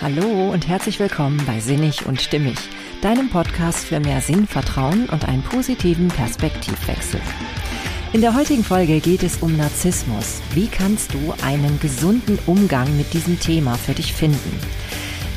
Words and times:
Hallo 0.00 0.52
und 0.52 0.68
herzlich 0.68 1.00
willkommen 1.00 1.42
bei 1.44 1.58
Sinnig 1.58 2.06
und 2.06 2.22
Stimmig, 2.22 2.56
deinem 3.02 3.30
Podcast 3.30 3.84
für 3.84 3.98
mehr 3.98 4.20
Sinn, 4.20 4.46
Vertrauen 4.46 5.08
und 5.08 5.26
einen 5.26 5.42
positiven 5.42 6.06
Perspektivwechsel. 6.06 7.20
In 8.12 8.20
der 8.20 8.36
heutigen 8.36 8.62
Folge 8.62 9.00
geht 9.00 9.24
es 9.24 9.38
um 9.38 9.56
Narzissmus. 9.56 10.40
Wie 10.54 10.68
kannst 10.68 11.14
du 11.14 11.34
einen 11.42 11.80
gesunden 11.80 12.38
Umgang 12.46 12.96
mit 12.96 13.12
diesem 13.12 13.40
Thema 13.40 13.74
für 13.74 13.94
dich 13.94 14.12
finden? 14.12 14.60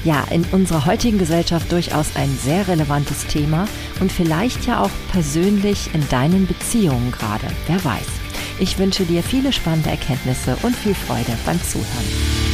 Ja, 0.04 0.26
in 0.30 0.44
unserer 0.52 0.86
heutigen 0.86 1.18
Gesellschaft 1.18 1.72
durchaus 1.72 2.16
ein 2.16 2.30
sehr 2.38 2.68
relevantes 2.68 3.26
Thema 3.26 3.68
und 4.00 4.12
vielleicht 4.12 4.68
ja 4.68 4.80
auch 4.80 4.92
persönlich 5.12 5.90
in 5.96 6.08
deinen 6.10 6.46
Beziehungen 6.46 7.12
gerade. 7.12 7.48
Wer 7.66 7.84
weiß. 7.84 8.08
Ich 8.60 8.78
wünsche 8.78 9.06
dir 9.06 9.24
viele 9.24 9.54
spannende 9.54 9.90
Erkenntnisse 9.90 10.56
und 10.62 10.76
viel 10.76 10.94
Freude 10.94 11.36
beim 11.48 11.60
Zuhören. 11.64 12.51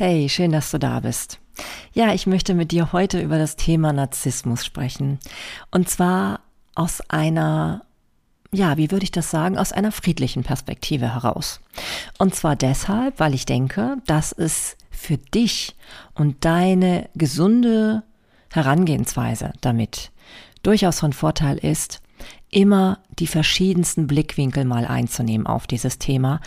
Hey, 0.00 0.28
schön, 0.28 0.52
dass 0.52 0.70
du 0.70 0.78
da 0.78 1.00
bist. 1.00 1.40
Ja, 1.92 2.14
ich 2.14 2.28
möchte 2.28 2.54
mit 2.54 2.70
dir 2.70 2.92
heute 2.92 3.20
über 3.20 3.36
das 3.36 3.56
Thema 3.56 3.92
Narzissmus 3.92 4.64
sprechen. 4.64 5.18
Und 5.72 5.90
zwar 5.90 6.38
aus 6.76 7.00
einer, 7.08 7.82
ja, 8.52 8.76
wie 8.76 8.92
würde 8.92 9.02
ich 9.02 9.10
das 9.10 9.32
sagen, 9.32 9.58
aus 9.58 9.72
einer 9.72 9.90
friedlichen 9.90 10.44
Perspektive 10.44 11.14
heraus. 11.14 11.58
Und 12.16 12.36
zwar 12.36 12.54
deshalb, 12.54 13.18
weil 13.18 13.34
ich 13.34 13.44
denke, 13.44 13.96
dass 14.06 14.30
es 14.30 14.76
für 14.88 15.16
dich 15.16 15.74
und 16.14 16.44
deine 16.44 17.10
gesunde 17.16 18.04
Herangehensweise 18.52 19.52
damit 19.62 20.12
durchaus 20.62 21.00
von 21.00 21.12
Vorteil 21.12 21.58
ist, 21.58 22.02
immer 22.50 22.98
die 23.18 23.26
verschiedensten 23.26 24.06
Blickwinkel 24.06 24.64
mal 24.64 24.86
einzunehmen 24.86 25.46
auf 25.46 25.66
dieses 25.66 25.98
Thema. 25.98 26.40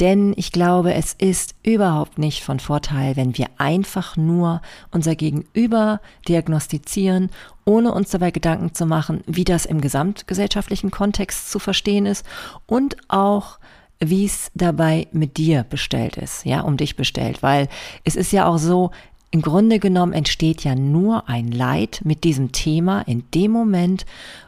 Denn 0.00 0.32
ich 0.36 0.52
glaube, 0.52 0.94
es 0.94 1.14
ist 1.14 1.54
überhaupt 1.62 2.18
nicht 2.18 2.42
von 2.42 2.60
Vorteil, 2.60 3.16
wenn 3.16 3.36
wir 3.36 3.48
einfach 3.58 4.16
nur 4.16 4.62
unser 4.90 5.14
Gegenüber 5.14 6.00
diagnostizieren, 6.28 7.30
ohne 7.64 7.92
uns 7.92 8.10
dabei 8.10 8.30
Gedanken 8.30 8.74
zu 8.74 8.86
machen, 8.86 9.22
wie 9.26 9.44
das 9.44 9.66
im 9.66 9.80
gesamtgesellschaftlichen 9.80 10.90
Kontext 10.90 11.50
zu 11.50 11.58
verstehen 11.58 12.06
ist 12.06 12.24
und 12.66 12.96
auch 13.08 13.58
wie 14.04 14.24
es 14.24 14.50
dabei 14.54 15.06
mit 15.12 15.36
dir 15.36 15.64
bestellt 15.68 16.16
ist, 16.16 16.44
ja, 16.44 16.62
um 16.62 16.76
dich 16.76 16.96
bestellt, 16.96 17.42
weil 17.42 17.68
es 18.02 18.16
ist 18.16 18.32
ja 18.32 18.46
auch 18.46 18.58
so, 18.58 18.90
im 19.32 19.40
Grunde 19.40 19.78
genommen 19.78 20.12
entsteht 20.12 20.62
ja 20.62 20.74
nur 20.74 21.26
ein 21.26 21.50
Leid 21.50 22.02
mit 22.04 22.22
diesem 22.22 22.52
Thema 22.52 23.00
in 23.00 23.24
dem 23.34 23.50
Moment, 23.50 24.04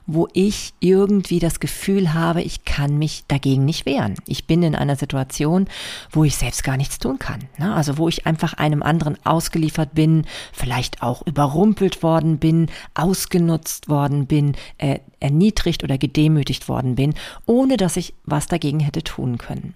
wo 0.07 0.29
ich 0.35 0.75
irgendwie 0.79 1.39
das 1.39 1.59
Gefühl 1.59 2.13
habe, 2.13 2.43
ich 2.43 2.67
kann 2.67 2.99
mich 2.99 3.25
dagegen 3.27 3.65
nicht 3.65 3.87
wehren. 3.87 4.17
Ich 4.27 4.47
bin 4.47 4.63
in 4.63 4.75
einer 4.75 4.97
Situation, 4.97 5.69
wo 6.11 6.23
ich 6.25 6.37
selbst 6.37 6.65
gar 6.65 6.77
nichts 6.77 6.99
tun 6.99 7.19
kann. 7.19 7.49
Ne? 7.57 7.75
Also 7.75 7.97
wo 7.97 8.11
ich 8.11 8.27
einfach 8.27 8.53
einem 8.53 8.83
anderen 8.83 9.17
ausgeliefert 9.25 9.95
bin, 9.95 10.27
vielleicht 10.53 11.03
auch 11.03 11.27
überrumpelt 11.27 12.03
worden 12.03 12.37
bin, 12.37 12.67
ausgenutzt 12.93 13.89
worden 13.89 14.27
bin, 14.27 14.55
äh, 14.77 14.99
erniedrigt 15.19 15.83
oder 15.83 15.97
gedemütigt 15.97 16.69
worden 16.69 16.95
bin, 16.95 17.15
ohne 17.47 17.79
dass 17.79 17.97
ich 17.97 18.13
was 18.25 18.49
dagegen 18.49 18.81
hätte 18.81 19.03
tun 19.03 19.39
können. 19.39 19.75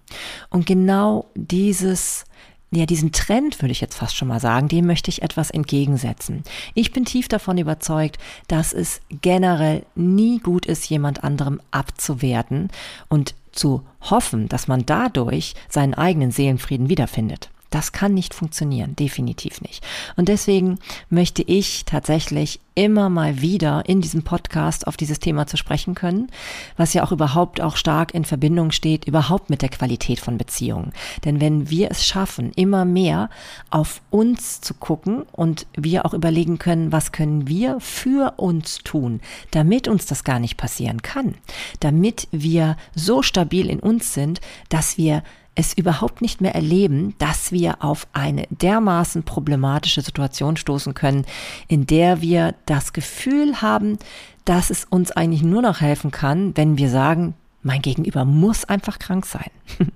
Und 0.51 0.67
genau 0.67 1.31
dieses 1.35 2.27
ja, 2.71 2.85
diesen 2.85 3.13
Trend, 3.13 3.63
würde 3.63 3.73
ich 3.73 3.81
jetzt 3.81 3.97
fast 3.97 4.15
schon 4.15 4.29
mal 4.29 4.41
sagen, 4.41 4.69
dem 4.69 4.87
möchte 4.87 5.11
ich 5.11 5.23
etwas 5.23 5.51
entgegensetzen. 5.51 6.43
Ich 6.75 6.93
bin 6.93 7.07
tief 7.07 7.29
davon 7.29 7.57
überzeugt, 7.57 8.19
dass 8.47 8.75
es 8.75 9.01
generell 9.23 9.87
nie 9.95 10.39
gut 10.39 10.67
ist, 10.67 10.89
jemand 10.91 11.25
anderem 11.25 11.61
abzuwerten 11.71 12.69
und 13.09 13.35
zu 13.53 13.83
hoffen, 14.03 14.49
dass 14.49 14.69
man 14.69 14.85
dadurch 14.85 15.55
seinen 15.69 15.95
eigenen 15.95 16.31
Seelenfrieden 16.31 16.91
wiederfindet. 16.91 17.49
Das 17.71 17.93
kann 17.93 18.15
nicht 18.15 18.35
funktionieren, 18.35 18.97
definitiv 18.97 19.61
nicht. 19.61 19.87
Und 20.17 20.29
deswegen 20.29 20.79
möchte 21.11 21.43
ich 21.43 21.85
tatsächlich 21.85 22.61
immer 22.75 23.09
mal 23.09 23.41
wieder 23.43 23.83
in 23.87 24.01
diesem 24.01 24.23
Podcast 24.23 24.87
auf 24.87 24.97
dieses 24.97 25.19
Thema 25.19 25.49
zu 25.49 25.57
sprechen 25.57 25.97
können, 25.97 26.31
was 26.77 26.95
ja 26.95 27.03
auch 27.03 27.11
überhaupt 27.11 27.61
auch 27.61 27.77
stark 27.77 28.15
in 28.15 28.25
Verbindung 28.25 28.71
steht, 28.71 29.07
überhaupt 29.07 29.51
mit 29.51 29.63
der 29.63 29.69
Qualität 29.69 30.21
von 30.21 30.39
Beziehungen. 30.39 30.93
Denn 31.25 31.41
wenn 31.41 31.71
wir 31.71 31.91
es 31.91 32.07
schaffen, 32.07 32.53
immer 32.55 32.85
mehr 32.85 33.31
auf 33.71 34.01
uns 34.11 34.61
zu 34.61 34.75
gucken 34.75 35.25
und 35.33 35.67
wir 35.77 36.07
auch 36.07 36.15
überlegen 36.15 36.59
können, 36.61 36.93
was 36.93 37.11
können 37.11 37.49
wir 37.49 37.81
für 37.81 38.35
uns 38.37 38.79
tun, 38.79 39.21
damit 39.51 39.89
uns 39.89 40.07
das 40.07 40.23
gar 40.23 40.39
nicht 40.39 40.57
passieren 40.57 41.03
kann, 41.03 41.35
damit 41.81 42.29
wir 42.31 42.77
so 42.95 43.23
stabil 43.23 43.69
in 43.69 43.81
uns 43.81 44.15
sind, 44.15 44.41
dass 44.69 44.97
wir 44.97 45.25
es 45.59 45.73
überhaupt 45.73 46.23
nicht 46.23 46.41
mehr 46.41 46.55
erleben, 46.55 47.15
dass 47.19 47.51
wir 47.51 47.83
auf 47.83 48.07
eine 48.13 48.47
dermaßen 48.51 49.25
problematische 49.25 50.03
Situation 50.03 50.57
stoßen 50.57 50.95
können, 50.95 51.27
in 51.67 51.85
der 51.85 52.21
wir 52.21 52.55
das 52.65 52.93
Gefühl 52.93 53.61
haben, 53.61 53.99
dass 54.45 54.71
es 54.71 54.85
uns 54.85 55.11
eigentlich 55.11 55.43
nur 55.43 55.61
noch 55.61 55.81
helfen 55.81 56.13
kann, 56.13 56.57
wenn 56.57 56.79
wir 56.79 56.89
sagen, 56.89 57.35
mein 57.63 57.83
Gegenüber 57.83 58.25
muss 58.25 58.67
einfach 58.67 59.01
krank 59.01 59.27
sein. 59.27 59.51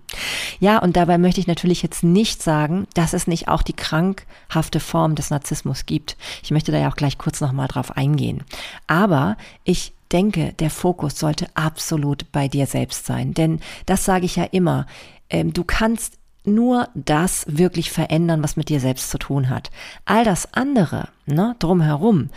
ja, 0.59 0.79
und 0.79 0.97
dabei 0.97 1.17
möchte 1.17 1.41
ich 1.41 1.47
natürlich 1.47 1.81
jetzt 1.81 2.03
nicht 2.03 2.43
sagen, 2.43 2.89
dass 2.95 3.13
es 3.13 3.29
nicht 3.29 3.47
auch 3.47 3.63
die 3.63 3.73
krankhafte 3.73 4.81
Form 4.81 5.15
des 5.15 5.31
Narzissmus 5.31 5.87
gibt. 5.87 6.17
Ich 6.43 6.51
möchte 6.51 6.73
da 6.73 6.79
ja 6.79 6.91
auch 6.91 6.97
gleich 6.97 7.19
kurz 7.19 7.41
nochmal 7.41 7.69
drauf 7.69 7.97
eingehen. 7.97 8.43
Aber 8.89 9.37
ich 9.63 9.93
denke, 10.11 10.55
der 10.55 10.71
Fokus 10.71 11.19
sollte 11.21 11.47
absolut 11.55 12.31
bei 12.33 12.49
dir 12.49 12.67
selbst 12.67 13.07
sein. 13.07 13.33
Denn 13.33 13.61
das 13.87 14.05
sage 14.05 14.27
ich 14.27 14.35
ja 14.35 14.45
immer 14.45 14.87
ähm, 15.33 15.53
du 15.53 15.65
kannst 15.65 16.19
nur 16.45 16.89
das 16.95 17.45
wirklich 17.49 17.91
verändern, 17.91 18.43
was 18.43 18.57
mit 18.57 18.69
dir 18.69 18.81
selbst 18.81 19.11
zu 19.11 19.19
tun 19.19 19.49
hat. 19.49 19.71
All 20.05 20.25
das 20.25 20.53
andere, 20.55 21.09
ne, 21.27 21.57
drumherum, 21.59 22.31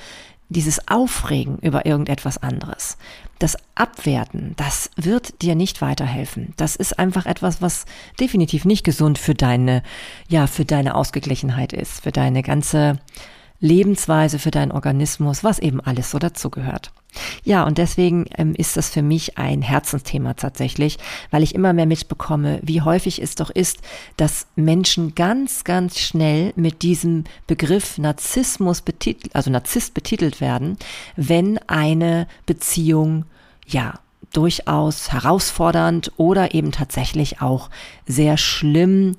dieses 0.50 0.88
Aufregen 0.88 1.58
über 1.60 1.86
irgendetwas 1.86 2.38
anderes, 2.38 2.98
das 3.40 3.58
Abwerten, 3.74 4.54
das 4.58 4.92
wird 4.96 5.42
dir 5.42 5.56
nicht 5.56 5.82
weiterhelfen. 5.82 6.54
Das 6.56 6.76
ist 6.76 7.00
einfach 7.00 7.26
etwas, 7.26 7.62
was 7.62 7.86
definitiv 8.20 8.64
nicht 8.64 8.84
gesund 8.84 9.18
für 9.18 9.34
deine, 9.34 9.82
ja, 10.28 10.48
für 10.48 10.66
deine 10.66 10.96
Ausgeglichenheit 10.96 11.74
ist, 11.74 12.04
für 12.04 12.12
deine 12.12 12.44
ganze 12.44 13.00
Lebensweise, 13.60 14.38
für 14.38 14.52
deinen 14.52 14.72
Organismus, 14.72 15.44
was 15.44 15.60
eben 15.60 15.82
alles 15.82 16.12
so 16.12 16.20
dazugehört. 16.20 16.92
Ja, 17.44 17.64
und 17.64 17.78
deswegen 17.78 18.26
ähm, 18.38 18.54
ist 18.56 18.78
das 18.78 18.90
für 18.90 19.02
mich 19.02 19.38
ein 19.38 19.62
Herzensthema 19.62 20.34
tatsächlich, 20.34 20.98
weil 21.32 21.44
ich 21.44 21.56
immer 21.56 21.74
mehr 21.74 21.86
mitbekomme, 21.86 22.60
wie 22.64 22.82
häufig 22.82 23.22
es 23.22 23.36
doch 23.36 23.50
ist, 23.50 23.80
dass 24.18 24.48
Menschen 24.56 25.16
ganz, 25.16 25.64
ganz 25.64 26.00
schnell 26.00 26.54
mit 26.56 26.82
diesem 26.82 27.24
Begriff 27.48 27.98
Narzissmus 27.98 28.82
betitelt, 28.82 29.36
also 29.36 29.50
Narzisst 29.50 29.94
betitelt 29.94 30.42
werden, 30.42 30.78
wenn 31.16 31.58
eine 31.68 32.28
Beziehung, 32.46 33.26
ja, 33.68 34.00
durchaus 34.34 35.12
herausfordernd 35.12 36.12
oder 36.18 36.54
eben 36.54 36.72
tatsächlich 36.72 37.42
auch 37.42 37.70
sehr 38.06 38.38
schlimm 38.38 39.16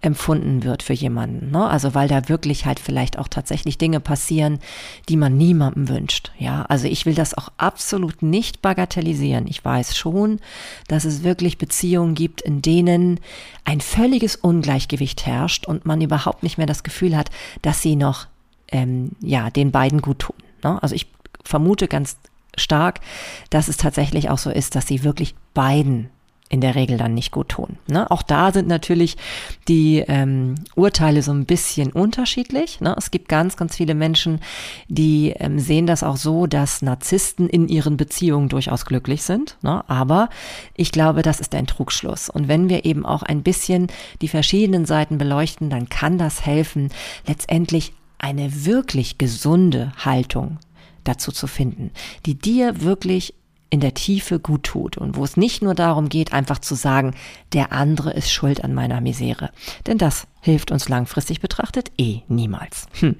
empfunden 0.00 0.62
wird 0.62 0.82
für 0.82 0.92
jemanden. 0.92 1.50
Ne? 1.50 1.66
Also 1.66 1.94
weil 1.94 2.08
da 2.08 2.28
wirklich 2.28 2.66
halt 2.66 2.78
vielleicht 2.78 3.18
auch 3.18 3.28
tatsächlich 3.28 3.78
Dinge 3.78 4.00
passieren, 4.00 4.60
die 5.08 5.16
man 5.16 5.36
niemandem 5.36 5.88
wünscht. 5.88 6.30
Ja, 6.38 6.62
also 6.62 6.86
ich 6.86 7.04
will 7.04 7.14
das 7.14 7.36
auch 7.36 7.48
absolut 7.56 8.22
nicht 8.22 8.62
bagatellisieren. 8.62 9.46
Ich 9.46 9.64
weiß 9.64 9.96
schon, 9.96 10.40
dass 10.86 11.04
es 11.04 11.24
wirklich 11.24 11.58
Beziehungen 11.58 12.14
gibt, 12.14 12.40
in 12.40 12.62
denen 12.62 13.20
ein 13.64 13.80
völliges 13.80 14.36
Ungleichgewicht 14.36 15.26
herrscht 15.26 15.66
und 15.66 15.84
man 15.84 16.00
überhaupt 16.00 16.42
nicht 16.42 16.58
mehr 16.58 16.66
das 16.66 16.84
Gefühl 16.84 17.16
hat, 17.16 17.30
dass 17.62 17.82
sie 17.82 17.96
noch 17.96 18.26
ähm, 18.70 19.12
ja 19.20 19.50
den 19.50 19.72
beiden 19.72 20.00
gut 20.00 20.20
tun. 20.20 20.36
Ne? 20.62 20.80
Also 20.82 20.94
ich 20.94 21.06
vermute 21.44 21.88
ganz 21.88 22.16
stark, 22.56 23.00
dass 23.50 23.68
es 23.68 23.76
tatsächlich 23.76 24.30
auch 24.30 24.38
so 24.38 24.50
ist, 24.50 24.74
dass 24.74 24.86
sie 24.86 25.04
wirklich 25.04 25.34
beiden 25.54 26.10
in 26.48 26.60
der 26.60 26.74
Regel 26.74 26.96
dann 26.96 27.14
nicht 27.14 27.30
gut 27.30 27.50
tun. 27.50 27.78
Ne? 27.88 28.10
Auch 28.10 28.22
da 28.22 28.52
sind 28.52 28.68
natürlich 28.68 29.16
die 29.68 29.98
ähm, 30.06 30.54
Urteile 30.74 31.22
so 31.22 31.32
ein 31.32 31.44
bisschen 31.44 31.92
unterschiedlich. 31.92 32.80
Ne? 32.80 32.94
Es 32.96 33.10
gibt 33.10 33.28
ganz, 33.28 33.56
ganz 33.56 33.76
viele 33.76 33.94
Menschen, 33.94 34.40
die 34.88 35.34
ähm, 35.36 35.58
sehen 35.58 35.86
das 35.86 36.02
auch 36.02 36.16
so, 36.16 36.46
dass 36.46 36.80
Narzissten 36.80 37.48
in 37.48 37.68
ihren 37.68 37.96
Beziehungen 37.96 38.48
durchaus 38.48 38.86
glücklich 38.86 39.22
sind. 39.22 39.58
Ne? 39.62 39.84
Aber 39.88 40.30
ich 40.74 40.90
glaube, 40.90 41.22
das 41.22 41.40
ist 41.40 41.54
ein 41.54 41.66
Trugschluss. 41.66 42.30
Und 42.30 42.48
wenn 42.48 42.68
wir 42.68 42.84
eben 42.84 43.04
auch 43.04 43.22
ein 43.22 43.42
bisschen 43.42 43.88
die 44.22 44.28
verschiedenen 44.28 44.86
Seiten 44.86 45.18
beleuchten, 45.18 45.68
dann 45.68 45.88
kann 45.88 46.16
das 46.16 46.46
helfen, 46.46 46.90
letztendlich 47.26 47.92
eine 48.18 48.64
wirklich 48.64 49.18
gesunde 49.18 49.92
Haltung 50.04 50.58
dazu 51.04 51.32
zu 51.32 51.46
finden, 51.46 51.90
die 52.26 52.34
dir 52.34 52.80
wirklich 52.82 53.34
in 53.70 53.80
der 53.80 53.94
Tiefe 53.94 54.40
gut 54.40 54.64
tut 54.64 54.96
und 54.96 55.16
wo 55.16 55.24
es 55.24 55.36
nicht 55.36 55.62
nur 55.62 55.74
darum 55.74 56.08
geht, 56.08 56.32
einfach 56.32 56.58
zu 56.58 56.74
sagen, 56.74 57.14
der 57.52 57.72
andere 57.72 58.12
ist 58.12 58.30
schuld 58.30 58.64
an 58.64 58.74
meiner 58.74 59.00
Misere. 59.00 59.50
Denn 59.86 59.98
das 59.98 60.26
hilft 60.40 60.70
uns 60.70 60.88
langfristig 60.88 61.40
betrachtet 61.40 61.90
eh 61.98 62.20
niemals. 62.28 62.86
Hm. 63.00 63.16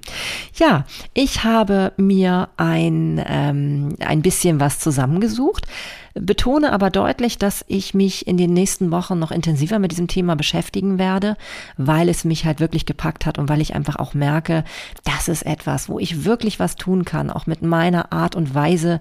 Ja, 0.55 0.87
ich 1.15 1.45
habe 1.45 1.93
mir 1.97 2.49
ein, 2.57 3.23
ähm, 3.27 3.97
ein 4.01 4.23
bisschen 4.23 4.61
was 4.61 4.79
zusammengesucht, 4.79 5.67
betone 6.15 6.73
aber 6.73 6.91
deutlich, 6.91 7.39
dass 7.39 7.65
ich 7.69 7.93
mich 7.93 8.27
in 8.27 8.37
den 8.37 8.53
nächsten 8.53 8.91
Wochen 8.91 9.19
noch 9.19 9.31
intensiver 9.31 9.79
mit 9.79 9.91
diesem 9.91 10.09
Thema 10.09 10.37
beschäftigen 10.37 10.99
werde, 10.99 11.37
weil 11.77 12.09
es 12.09 12.25
mich 12.25 12.45
halt 12.45 12.61
wirklich 12.61 12.87
gepackt 12.87 13.27
hat 13.27 13.39
und 13.39 13.49
weil 13.49 13.61
ich 13.61 13.75
einfach 13.75 13.97
auch 13.97 14.15
merke, 14.15 14.65
das 15.05 15.29
ist 15.29 15.45
etwas, 15.45 15.89
wo 15.89 15.99
ich 15.99 16.25
wirklich 16.25 16.59
was 16.59 16.77
tun 16.77 17.05
kann, 17.05 17.31
auch 17.31 17.47
mit 17.47 17.63
meiner 17.63 18.13
Art 18.13 18.37
und 18.37 18.55
Weise 18.55 19.01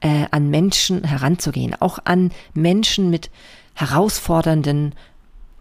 äh, 0.00 0.26
an 0.30 0.50
Menschen 0.50 1.04
heranzugehen, 1.04 1.74
auch 1.80 1.98
an 2.04 2.30
Menschen 2.54 3.10
mit 3.10 3.30
herausfordernden 3.74 4.94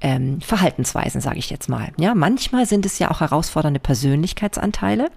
ähm, 0.02 0.42
Verhaltensweisen, 0.42 1.22
sage 1.22 1.40
ich 1.40 1.50
jetzt 1.50 1.70
mal. 1.70 1.92
Ja, 1.98 2.14
manchmal 2.14 2.66
sind 2.66 2.86
es 2.86 3.00
ja 3.00 3.10
auch 3.10 3.22
herausfordernde 3.22 3.80
Persönlichkeitsanteile, 3.80 5.10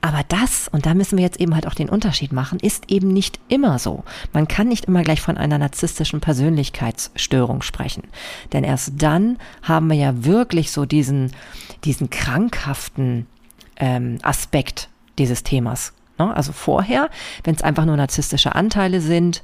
aber 0.00 0.22
das, 0.26 0.68
und 0.68 0.86
da 0.86 0.94
müssen 0.94 1.18
wir 1.18 1.24
jetzt 1.24 1.38
eben 1.38 1.54
halt 1.54 1.66
auch 1.66 1.74
den 1.74 1.88
Unterschied 1.88 2.32
machen, 2.32 2.58
ist 2.58 2.90
eben 2.90 3.08
nicht 3.12 3.38
immer 3.48 3.78
so. 3.78 4.04
Man 4.32 4.48
kann 4.48 4.68
nicht 4.68 4.86
immer 4.86 5.02
gleich 5.02 5.20
von 5.20 5.36
einer 5.36 5.58
narzisstischen 5.58 6.20
Persönlichkeitsstörung 6.20 7.62
sprechen, 7.62 8.04
denn 8.52 8.64
erst 8.64 8.94
dann 8.96 9.38
haben 9.62 9.88
wir 9.88 9.96
ja 9.96 10.24
wirklich 10.24 10.72
so 10.72 10.86
diesen, 10.86 11.32
diesen 11.84 12.10
krankhaften 12.10 13.26
ähm, 13.76 14.18
Aspekt 14.22 14.88
dieses 15.18 15.42
Themas. 15.42 15.92
Ne? 16.18 16.34
Also 16.34 16.52
vorher, 16.52 17.10
wenn 17.44 17.54
es 17.54 17.62
einfach 17.62 17.84
nur 17.84 17.96
narzisstische 17.96 18.54
Anteile 18.54 19.00
sind, 19.00 19.42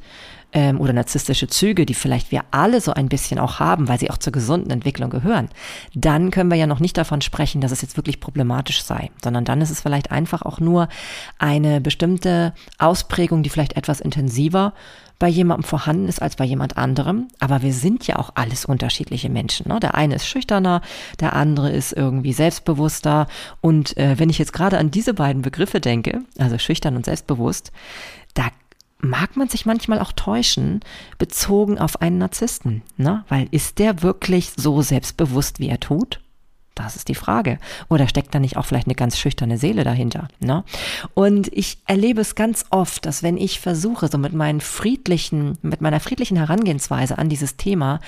ähm, 0.52 0.80
oder 0.80 0.92
narzisstische 0.92 1.48
Züge, 1.48 1.86
die 1.86 1.94
vielleicht 1.94 2.30
wir 2.30 2.42
alle 2.50 2.80
so 2.80 2.92
ein 2.92 3.08
bisschen 3.08 3.38
auch 3.38 3.58
haben, 3.58 3.88
weil 3.88 3.98
sie 3.98 4.10
auch 4.10 4.18
zur 4.18 4.32
gesunden 4.32 4.70
Entwicklung 4.70 5.10
gehören, 5.10 5.48
dann 5.94 6.30
können 6.30 6.50
wir 6.50 6.58
ja 6.58 6.66
noch 6.66 6.80
nicht 6.80 6.96
davon 6.96 7.22
sprechen, 7.22 7.60
dass 7.60 7.72
es 7.72 7.82
jetzt 7.82 7.96
wirklich 7.96 8.20
problematisch 8.20 8.82
sei, 8.82 9.10
sondern 9.22 9.44
dann 9.44 9.60
ist 9.60 9.70
es 9.70 9.80
vielleicht 9.80 10.10
einfach 10.10 10.42
auch 10.42 10.60
nur 10.60 10.88
eine 11.38 11.80
bestimmte 11.80 12.52
Ausprägung, 12.78 13.42
die 13.42 13.50
vielleicht 13.50 13.76
etwas 13.76 14.00
intensiver 14.00 14.74
bei 15.22 15.28
jemandem 15.28 15.62
vorhanden 15.62 16.08
ist 16.08 16.20
als 16.20 16.34
bei 16.34 16.44
jemand 16.44 16.76
anderem. 16.76 17.28
Aber 17.38 17.62
wir 17.62 17.72
sind 17.72 18.08
ja 18.08 18.16
auch 18.16 18.30
alles 18.34 18.64
unterschiedliche 18.64 19.28
Menschen. 19.28 19.68
Ne? 19.68 19.78
Der 19.78 19.94
eine 19.94 20.16
ist 20.16 20.26
schüchterner, 20.26 20.80
der 21.20 21.34
andere 21.34 21.70
ist 21.70 21.92
irgendwie 21.92 22.32
selbstbewusster. 22.32 23.28
Und 23.60 23.96
äh, 23.96 24.18
wenn 24.18 24.30
ich 24.30 24.38
jetzt 24.38 24.52
gerade 24.52 24.78
an 24.78 24.90
diese 24.90 25.14
beiden 25.14 25.42
Begriffe 25.42 25.78
denke, 25.78 26.22
also 26.38 26.58
schüchtern 26.58 26.96
und 26.96 27.04
selbstbewusst, 27.04 27.70
da 28.34 28.48
mag 28.98 29.36
man 29.36 29.46
sich 29.46 29.64
manchmal 29.64 30.00
auch 30.00 30.10
täuschen, 30.10 30.80
bezogen 31.18 31.78
auf 31.78 32.02
einen 32.02 32.18
Narzissten. 32.18 32.82
Ne? 32.96 33.24
Weil 33.28 33.46
ist 33.52 33.78
der 33.78 34.02
wirklich 34.02 34.50
so 34.56 34.82
selbstbewusst, 34.82 35.60
wie 35.60 35.68
er 35.68 35.78
tut? 35.78 36.18
Das 36.74 36.96
ist 36.96 37.08
die 37.08 37.14
Frage. 37.14 37.58
Oder 37.88 38.08
steckt 38.08 38.34
da 38.34 38.38
nicht 38.38 38.56
auch 38.56 38.64
vielleicht 38.64 38.86
eine 38.86 38.94
ganz 38.94 39.18
schüchterne 39.18 39.58
Seele 39.58 39.84
dahinter? 39.84 40.28
Ne? 40.40 40.64
Und 41.14 41.48
ich 41.52 41.78
erlebe 41.86 42.20
es 42.20 42.34
ganz 42.34 42.64
oft, 42.70 43.04
dass 43.04 43.22
wenn 43.22 43.36
ich 43.36 43.60
versuche, 43.60 44.08
so 44.08 44.18
mit 44.18 44.32
meinen 44.32 44.60
friedlichen, 44.60 45.58
mit 45.62 45.80
meiner 45.80 46.00
friedlichen 46.00 46.36
Herangehensweise 46.36 47.18
an 47.18 47.28
dieses 47.28 47.56
Thema 47.56 48.00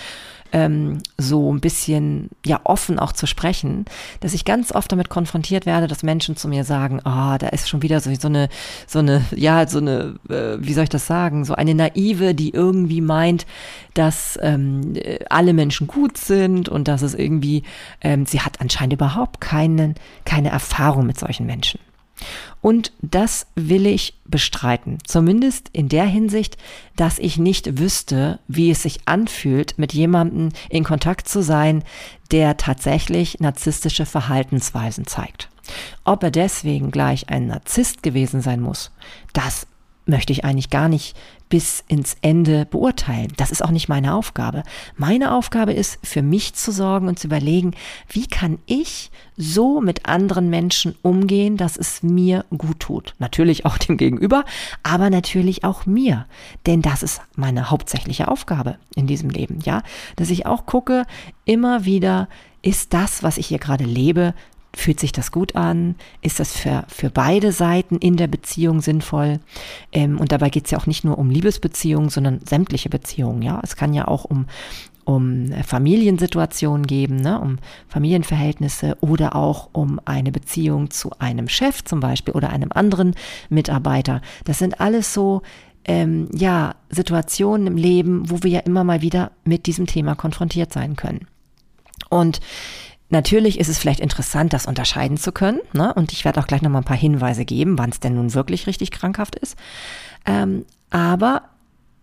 ähm, 0.55 1.01
so 1.19 1.53
ein 1.53 1.61
bisschen 1.61 2.31
ja 2.47 2.61
offen 2.63 3.01
auch 3.01 3.13
zu 3.13 3.27
sprechen, 3.27 3.85
dass 4.21 4.35
ich 4.35 4.45
ganz 4.45 4.73
oft 4.73 4.91
damit 4.91 5.09
konfrontiert 5.09 5.67
werde, 5.67 5.89
dass 5.89 6.05
Menschen 6.05 6.37
zu 6.37 6.49
mir 6.49 6.63
sagen, 6.63 7.01
ah, 7.05 7.35
oh, 7.35 7.39
da 7.39 7.49
ist 7.49 7.69
schon 7.69 7.83
wieder 7.83 8.01
so, 8.01 8.15
so 8.15 8.29
eine, 8.29 8.49
so 8.87 9.01
eine, 9.01 9.25
ja, 9.35 9.67
so 9.67 9.79
eine, 9.79 10.15
äh, 10.31 10.57
wie 10.59 10.73
soll 10.73 10.85
ich 10.85 10.91
das 10.91 11.09
sagen, 11.09 11.45
so 11.45 11.55
eine 11.55 11.75
naive, 11.75 12.35
die 12.35 12.51
irgendwie 12.51 13.01
meint, 13.01 13.47
dass 13.95 14.39
ähm, 14.43 14.95
alle 15.29 15.53
Menschen 15.53 15.89
gut 15.89 16.17
sind 16.17 16.69
und 16.69 16.87
dass 16.87 17.03
es 17.03 17.15
irgendwie, 17.15 17.65
ähm, 18.01 18.25
sie 18.25 18.41
hat 18.41 18.61
anscheinend 18.61 18.95
überhaupt 18.95 19.41
keinen, 19.41 19.97
keine 20.25 20.51
Erfahrung 20.51 21.05
mit 21.05 21.19
solchen 21.19 21.47
Menschen. 21.47 21.81
Und 22.61 22.93
das 23.03 23.47
will 23.55 23.87
ich 23.87 24.15
bestreiten. 24.25 24.99
Zumindest 25.05 25.69
in 25.73 25.89
der 25.89 26.07
Hinsicht, 26.07 26.57
dass 26.97 27.19
ich 27.19 27.37
nicht 27.37 27.79
wüsste, 27.79 28.39
wie 28.49 28.71
es 28.71 28.83
sich 28.83 29.01
anfühlt, 29.07 29.79
mit 29.79 29.93
jemandem 29.93 30.51
in 30.71 30.85
Kontakt 30.85 31.29
zu 31.29 31.43
sein, 31.43 31.85
der 32.31 32.57
tatsächlich 32.57 33.41
narzisstische 33.41 34.07
Verhaltensweisen 34.07 35.07
zeigt. 35.07 35.51
Ob 36.05 36.23
er 36.23 36.31
deswegen 36.31 36.91
gleich 36.91 37.29
ein 37.29 37.47
Narzisst 37.47 38.03
gewesen 38.03 38.41
sein 38.41 38.61
muss, 38.61 38.91
das 39.33 39.67
möchte 40.07 40.33
ich 40.33 40.45
eigentlich 40.45 40.71
gar 40.71 40.89
nicht 40.89 41.17
bis 41.49 41.85
ins 41.89 42.17
Ende 42.21 42.67
beurteilen. 42.67 43.33
Das 43.37 43.51
ist 43.51 43.65
auch 43.65 43.71
nicht 43.71 43.89
meine 43.89 44.15
Aufgabe. 44.15 44.63
Meine 44.97 45.33
Aufgabe 45.33 45.73
ist, 45.73 45.99
für 46.03 46.23
mich 46.23 46.55
zu 46.55 46.73
sorgen 46.73 47.07
und 47.09 47.19
zu 47.19 47.29
überlegen, 47.29 47.75
wie 48.09 48.27
kann 48.27 48.59
ich 48.67 49.11
so 49.37 49.81
mit 49.81 50.07
anderen 50.07 50.51
Menschen 50.51 50.97
umgehen, 51.03 51.57
dass 51.57 51.77
es 51.77 52.03
mir 52.03 52.45
gut 52.57 52.81
tut. 52.81 53.15
Natürlich 53.19 53.67
auch 53.67 53.79
dem 53.79 53.97
Gegenüber, 53.97 54.45
aber 54.83 55.11
natürlich 55.11 55.65
auch 55.65 55.87
mir. 55.87 56.27
Denn 56.67 56.83
das 56.83 57.03
ist 57.03 57.21
meine 57.37 57.71
hauptsächliche 57.71 58.29
Aufgabe 58.29 58.79
in 58.95 59.07
diesem 59.07 59.31
Leben, 59.31 59.61
ja. 59.65 59.83
Dass 60.17 60.31
ich 60.31 60.47
auch 60.47 60.67
gucke, 60.67 61.05
immer 61.45 61.85
wieder, 61.85 62.29
ist 62.63 62.95
das, 62.95 63.23
was 63.23 63.37
ich 63.37 63.47
hier 63.47 63.59
gerade 63.59 63.85
lebe, 63.85 64.35
Fühlt 64.75 64.99
sich 64.99 65.13
das 65.13 65.31
gut 65.31 65.55
an? 65.55 65.95
Ist 66.21 66.41
das 66.41 66.57
für, 66.57 66.85
für 66.89 67.09
beide 67.09 67.53
Seiten 67.53 67.97
in 67.97 68.17
der 68.17 68.27
Beziehung 68.27 68.81
sinnvoll? 68.81 69.39
Ähm, 69.93 70.19
und 70.19 70.33
dabei 70.33 70.51
geht 70.51 70.65
es 70.65 70.73
ja 70.73 70.79
auch 70.79 70.87
nicht 70.87 71.05
nur 71.05 71.19
um 71.19 71.31
Liebesbeziehungen, 71.31 72.11
sondern 72.11 72.41
sämtliche 72.45 72.89
Beziehungen. 72.89 73.43
Ja, 73.43 73.61
es 73.63 73.77
kann 73.77 73.95
ja 73.95 74.09
auch 74.09 74.25
um 74.25 74.47
um 75.07 75.53
Familiensituationen 75.67 76.87
geben, 76.87 77.17
ne, 77.17 77.39
um 77.39 77.59
Familienverhältnisse 77.89 78.97
oder 79.03 79.37
auch 79.37 79.69
um 79.73 80.01
eine 80.07 80.33
Beziehung 80.33 80.91
zu 80.91 81.11
einem 81.19 81.47
Chef 81.49 81.85
zum 81.85 82.01
Beispiel 82.01 82.33
oder 82.33 82.49
einem 82.49 82.71
anderen 82.73 83.15
Mitarbeiter. 83.51 84.23
Das 84.45 84.59
sind 84.59 84.81
alles 84.81 85.13
so 85.13 85.43
ähm, 85.85 86.29
ja 86.35 86.75
Situationen 86.89 87.67
im 87.67 87.77
Leben, 87.77 88.31
wo 88.31 88.43
wir 88.43 88.51
ja 88.51 88.61
immer 88.61 88.83
mal 88.83 89.03
wieder 89.03 89.33
mit 89.45 89.67
diesem 89.67 89.87
Thema 89.87 90.15
konfrontiert 90.15 90.73
sein 90.73 90.97
können. 90.97 91.27
Und 92.09 92.41
Natürlich 93.11 93.61
ist 93.61 93.69
es 93.69 93.79
vielleicht 93.79 94.01
interessant, 94.01 94.53
das 94.53 94.67
unterscheiden 94.67 95.17
zu 95.17 95.31
können. 95.31 95.61
Ne? 95.73 95.93
Und 95.95 96.13
ich 96.13 96.25
werde 96.25 96.41
auch 96.41 96.47
gleich 96.47 96.63
nochmal 96.63 96.83
ein 96.83 96.87
paar 96.87 96.97
Hinweise 96.97 97.45
geben, 97.45 97.79
wann 97.79 97.91
es 97.91 98.01
denn 98.01 98.15
nun 98.15 98.35
wirklich 98.35 98.67
richtig 98.67 98.91
krankhaft 98.91 99.37
ist. 99.37 99.57
Ähm, 100.27 100.65
aber 100.91 101.43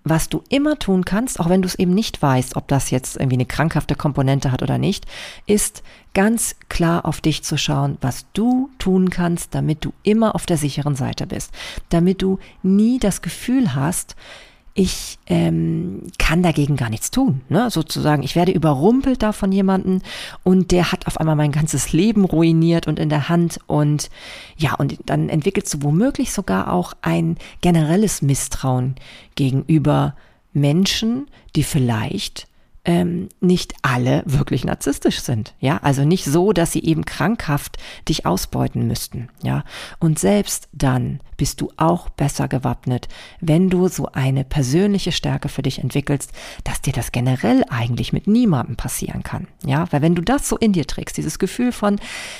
was 0.03 0.29
du 0.29 0.41
immer 0.49 0.79
tun 0.79 1.05
kannst, 1.05 1.39
auch 1.39 1.49
wenn 1.49 1.61
du 1.61 1.67
es 1.67 1.75
eben 1.75 1.93
nicht 1.93 2.21
weißt, 2.21 2.55
ob 2.55 2.67
das 2.67 2.89
jetzt 2.89 3.17
irgendwie 3.17 3.35
eine 3.35 3.45
krankhafte 3.45 3.95
Komponente 3.95 4.51
hat 4.51 4.63
oder 4.63 4.77
nicht, 4.77 5.05
ist 5.45 5.83
ganz 6.13 6.55
klar 6.69 7.05
auf 7.05 7.21
dich 7.21 7.43
zu 7.43 7.57
schauen, 7.57 7.97
was 8.01 8.25
du 8.33 8.69
tun 8.79 9.11
kannst, 9.11 9.53
damit 9.53 9.85
du 9.85 9.93
immer 10.01 10.33
auf 10.33 10.45
der 10.45 10.57
sicheren 10.57 10.95
Seite 10.95 11.27
bist. 11.27 11.53
Damit 11.89 12.21
du 12.21 12.39
nie 12.63 12.97
das 12.97 13.21
Gefühl 13.21 13.75
hast, 13.75 14.15
ich 14.73 15.19
ähm, 15.27 16.07
kann 16.17 16.43
dagegen 16.43 16.77
gar 16.77 16.89
nichts 16.89 17.11
tun. 17.11 17.41
Ne? 17.49 17.69
Sozusagen, 17.69 18.23
ich 18.23 18.35
werde 18.35 18.51
überrumpelt 18.53 19.21
da 19.21 19.33
von 19.33 19.51
jemandem 19.51 20.01
und 20.43 20.71
der 20.71 20.91
hat 20.91 21.07
auf 21.07 21.19
einmal 21.19 21.35
mein 21.35 21.51
ganzes 21.51 21.91
Leben 21.91 22.23
ruiniert 22.23 22.87
und 22.87 22.97
in 22.99 23.09
der 23.09 23.27
Hand 23.27 23.59
und 23.67 24.09
ja, 24.57 24.75
und 24.75 24.97
dann 25.05 25.29
entwickelst 25.29 25.73
du 25.73 25.83
womöglich 25.83 26.31
sogar 26.31 26.71
auch 26.71 26.93
ein 27.01 27.37
generelles 27.61 28.21
Misstrauen 28.21 28.95
gegenüber 29.35 30.15
Menschen, 30.53 31.27
die 31.55 31.63
vielleicht 31.63 32.47
ähm, 32.83 33.29
nicht 33.39 33.75
alle 33.83 34.23
wirklich 34.25 34.65
narzisstisch 34.65 35.19
sind. 35.21 35.53
Ja, 35.59 35.77
also 35.83 36.03
nicht 36.03 36.25
so, 36.25 36.51
dass 36.51 36.71
sie 36.71 36.83
eben 36.83 37.05
krankhaft 37.05 37.77
dich 38.09 38.25
ausbeuten 38.25 38.87
müssten. 38.87 39.29
Ja, 39.43 39.63
und 39.99 40.17
selbst 40.17 40.67
dann 40.73 41.19
bist 41.37 41.61
du 41.61 41.71
auch 41.77 42.09
besser 42.09 42.47
gewappnet, 42.47 43.07
wenn 43.39 43.69
du 43.69 43.87
so 43.87 44.07
eine 44.13 44.43
persönliche 44.43 45.11
Stärke 45.11 45.47
für 45.47 45.61
dich 45.61 45.79
entwickelst, 45.79 46.31
dass 46.63 46.81
dir 46.81 46.93
das 46.93 47.11
generell 47.11 47.63
eigentlich 47.69 48.13
mit 48.13 48.25
niemandem 48.27 48.77
passieren 48.77 49.21
kann. 49.21 49.47
Ja, 49.63 49.85
weil 49.91 50.01
wenn 50.01 50.15
du 50.15 50.21
das 50.23 50.49
so 50.49 50.57
in 50.57 50.73
dir 50.73 50.87
trägst, 50.87 51.17
dieses 51.17 51.37
Gefühl 51.37 51.71
von, 51.71 51.99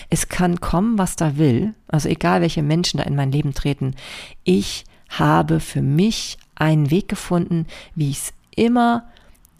es 0.10 0.28
kann 0.28 0.60
kommen, 0.60 0.98
was 0.98 1.16
da 1.16 1.38
will, 1.38 1.76
also 1.88 2.10
egal 2.10 2.42
welche 2.42 2.64
Menschen 2.64 2.98
da 2.98 3.04
in 3.04 3.16
mein 3.16 3.32
Leben 3.32 3.54
treten, 3.54 3.96
ich 4.44 4.86
habe 5.10 5.60
für 5.60 5.82
mich 5.82 6.38
einen 6.56 6.90
Weg 6.90 7.10
gefunden, 7.10 7.68
wie 7.96 8.10
ich 8.10 8.18
es 8.18 8.34
immer 8.56 9.04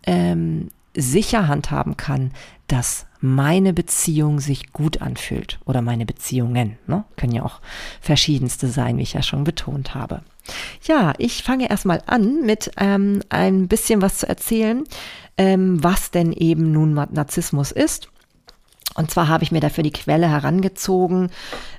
ähm, 0.06 0.70
sicher 0.96 1.48
handhaben 1.48 1.98
kann, 1.98 2.32
dass 2.68 3.06
meine 3.20 3.74
Beziehung 3.74 4.40
sich 4.40 4.74
gut 4.74 5.02
anfühlt 5.02 5.60
oder 5.66 5.82
meine 5.82 6.06
Beziehungen. 6.06 6.78
Ne? 6.88 7.04
Können 7.18 7.34
ja 7.34 7.44
auch 7.44 7.62
verschiedenste 8.02 8.68
sein, 8.68 8.98
wie 8.98 9.04
ich 9.04 9.14
ja 9.14 9.22
schon 9.22 9.44
betont 9.44 9.94
habe. 9.94 10.22
Ja, 10.84 11.14
ich 11.18 11.44
fange 11.44 11.70
erstmal 11.70 12.02
an 12.08 12.42
mit 12.46 12.72
ähm, 12.78 13.22
ein 13.30 13.68
bisschen 13.68 14.02
was 14.02 14.18
zu 14.18 14.28
erzählen, 14.28 14.84
ähm, 15.38 15.84
was 15.84 16.12
denn 16.12 16.32
eben 16.34 16.72
nun 16.72 16.94
Narzissmus 16.94 17.72
ist. 17.72 18.10
Und 18.96 19.12
zwar 19.12 19.28
habe 19.28 19.44
ich 19.44 19.52
mir 19.52 19.62
dafür 19.62 19.84
die 19.84 19.92
Quelle 19.92 20.30
herangezogen, 20.30 21.30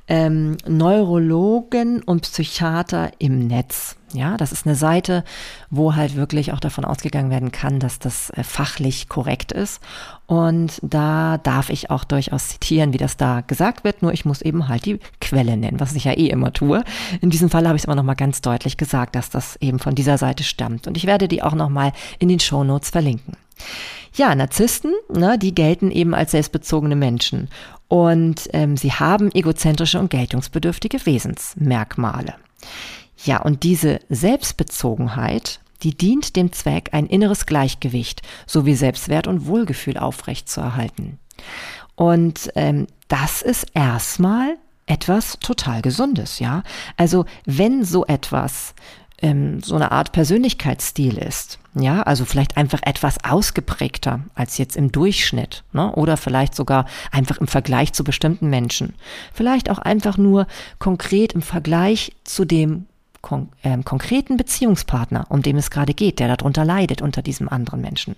ähm, 0.09 0.57
Neurologen 0.67 2.03
und 2.03 2.23
Psychiater 2.23 3.11
im 3.19 3.47
Netz. 3.47 3.97
Ja, 4.15 4.37
das 4.37 4.53
ist 4.53 4.67
eine 4.67 4.75
Seite, 4.75 5.25
wo 5.71 5.95
halt 5.95 6.17
wirklich 6.17 6.53
auch 6.53 6.61
davon 6.61 6.85
ausgegangen 6.85 7.31
werden 7.31 7.51
kann, 7.51 7.81
dass 7.81 7.99
das 7.99 8.31
äh, 8.31 8.43
fachlich 8.43 9.09
korrekt 9.09 9.53
ist. 9.53 9.81
Und 10.27 10.79
da 10.83 11.39
darf 11.39 11.71
ich 11.71 11.91
auch 11.91 12.05
durchaus 12.05 12.49
zitieren, 12.49 12.93
wie 12.93 12.99
das 12.99 13.17
da 13.17 13.41
gesagt 13.41 13.85
wird. 13.85 14.03
Nur 14.03 14.13
ich 14.13 14.25
muss 14.25 14.43
eben 14.43 14.69
halt 14.69 14.85
die 14.85 14.99
Quelle 15.21 15.57
nennen, 15.57 15.81
was 15.81 15.95
ich 15.95 16.05
ja 16.05 16.13
eh 16.13 16.29
immer 16.29 16.53
tue. 16.53 16.85
In 17.21 17.31
diesem 17.31 17.49
Fall 17.49 17.67
habe 17.67 17.77
ich 17.77 17.83
es 17.83 17.89
aber 17.89 17.97
nochmal 17.97 18.17
ganz 18.17 18.43
deutlich 18.43 18.77
gesagt, 18.77 19.15
dass 19.15 19.31
das 19.31 19.57
eben 19.57 19.79
von 19.79 19.95
dieser 19.95 20.19
Seite 20.19 20.45
stammt. 20.45 20.87
Und 20.87 20.97
ich 20.97 21.07
werde 21.07 21.29
die 21.29 21.43
auch 21.43 21.55
nochmal 21.55 21.93
in 22.19 22.29
den 22.29 22.41
Show 22.41 22.65
Notes 22.65 22.91
verlinken. 22.91 23.37
Ja, 24.15 24.35
Narzissten, 24.35 24.93
ne, 25.09 25.39
die 25.39 25.55
gelten 25.55 25.91
eben 25.91 26.15
als 26.15 26.33
selbstbezogene 26.33 26.97
Menschen. 26.97 27.49
Und 27.89 28.49
ähm, 28.53 28.77
sie 28.77 28.93
haben 28.93 29.31
egozentrische 29.35 29.99
und 29.99 30.11
geltungsbedürftige 30.11 31.05
Wesensmerkmale. 31.07 32.35
Ja, 33.25 33.41
und 33.41 33.63
diese 33.63 34.01
Selbstbezogenheit, 34.09 35.61
die 35.83 35.97
dient 35.97 36.37
dem 36.37 36.53
Zweck, 36.53 36.91
ein 36.93 37.07
inneres 37.07 37.47
Gleichgewicht 37.47 38.23
sowie 38.47 38.75
Selbstwert 38.75 39.27
und 39.27 39.47
Wohlgefühl 39.47 39.97
aufrechtzuerhalten. 39.97 41.19
Und 41.95 42.51
ähm, 42.55 42.87
das 43.09 43.43
ist 43.43 43.67
erstmal 43.75 44.57
etwas 44.87 45.39
total 45.41 45.83
Gesundes, 45.83 46.39
ja. 46.39 46.63
Also 46.97 47.25
wenn 47.45 47.85
so 47.85 48.05
etwas 48.07 48.75
ähm, 49.23 49.61
so 49.63 49.75
eine 49.75 49.93
Art 49.93 50.13
Persönlichkeitsstil 50.13 51.17
ist, 51.17 51.59
ja, 51.75 52.03
also 52.03 52.25
vielleicht 52.25 52.57
einfach 52.57 52.81
etwas 52.85 53.25
ausgeprägter 53.25 54.21
als 54.35 54.59
jetzt 54.59 54.77
im 54.77 54.93
Durchschnitt, 54.93 55.65
ne? 55.73 55.93
oder 55.93 56.17
vielleicht 56.17 56.55
sogar 56.55 56.87
einfach 57.11 57.39
im 57.39 57.47
Vergleich 57.47 57.93
zu 57.93 58.05
bestimmten 58.05 58.51
Menschen, 58.51 58.95
vielleicht 59.33 59.71
auch 59.71 59.79
einfach 59.79 60.19
nur 60.19 60.47
konkret 60.79 61.33
im 61.33 61.43
Vergleich 61.43 62.13
zu 62.25 62.45
dem 62.45 62.87
kon 63.23 63.49
äh, 63.63 63.79
konkreten 63.83 64.37
Beziehungspartner, 64.37 65.27
um 65.31 65.43
dem 65.43 65.57
es 65.57 65.71
gerade 65.71 65.95
geht, 65.95 66.19
der 66.19 66.37
darunter 66.37 66.65
leidet, 66.65 67.01
unter 67.01 67.23
diesem 67.23 67.49
anderen 67.49 67.81
Menschen, 67.81 68.17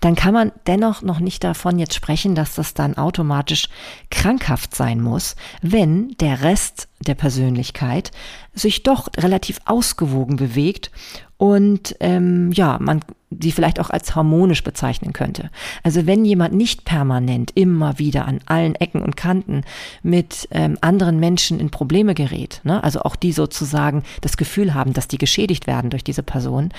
dann 0.00 0.14
kann 0.14 0.34
man 0.34 0.52
dennoch 0.66 1.02
noch 1.02 1.18
nicht 1.18 1.42
davon 1.42 1.78
jetzt 1.78 1.94
sprechen, 1.94 2.34
dass 2.34 2.54
das 2.54 2.74
dann 2.74 2.96
automatisch 2.96 3.68
krankhaft 4.10 4.76
sein 4.76 5.00
muss, 5.00 5.34
wenn 5.62 6.14
der 6.20 6.42
Rest 6.42 6.88
der 7.00 7.14
Persönlichkeit 7.14 8.12
sich 8.54 8.82
doch 8.82 9.08
relativ 9.16 9.60
ausgewogen 9.64 10.36
bewegt 10.36 10.90
und 11.38 11.96
ähm, 12.00 12.52
ja, 12.52 12.78
man 12.80 13.00
sie 13.30 13.52
vielleicht 13.52 13.80
auch 13.80 13.90
als 13.90 14.14
harmonisch 14.14 14.64
bezeichnen 14.64 15.12
könnte. 15.12 15.50
Also 15.82 16.06
wenn 16.06 16.24
jemand 16.24 16.54
nicht 16.54 16.84
permanent 16.84 17.52
immer 17.54 17.98
wieder 17.98 18.26
an 18.26 18.40
allen 18.46 18.74
Ecken 18.74 19.02
und 19.02 19.16
Kanten 19.16 19.62
mit 20.02 20.48
ähm, 20.50 20.78
anderen 20.80 21.20
Menschen 21.20 21.60
in 21.60 21.70
Probleme 21.70 22.14
gerät, 22.14 22.60
ne, 22.64 22.82
also 22.82 23.00
auch 23.02 23.16
die 23.16 23.32
sozusagen 23.32 24.02
das 24.20 24.36
Gefühl 24.36 24.74
haben, 24.74 24.92
dass 24.92 25.08
die 25.08 25.18
geschädigt 25.18 25.66
werden 25.66 25.90
durch 25.90 26.04
diese 26.04 26.22
Person, 26.22 26.70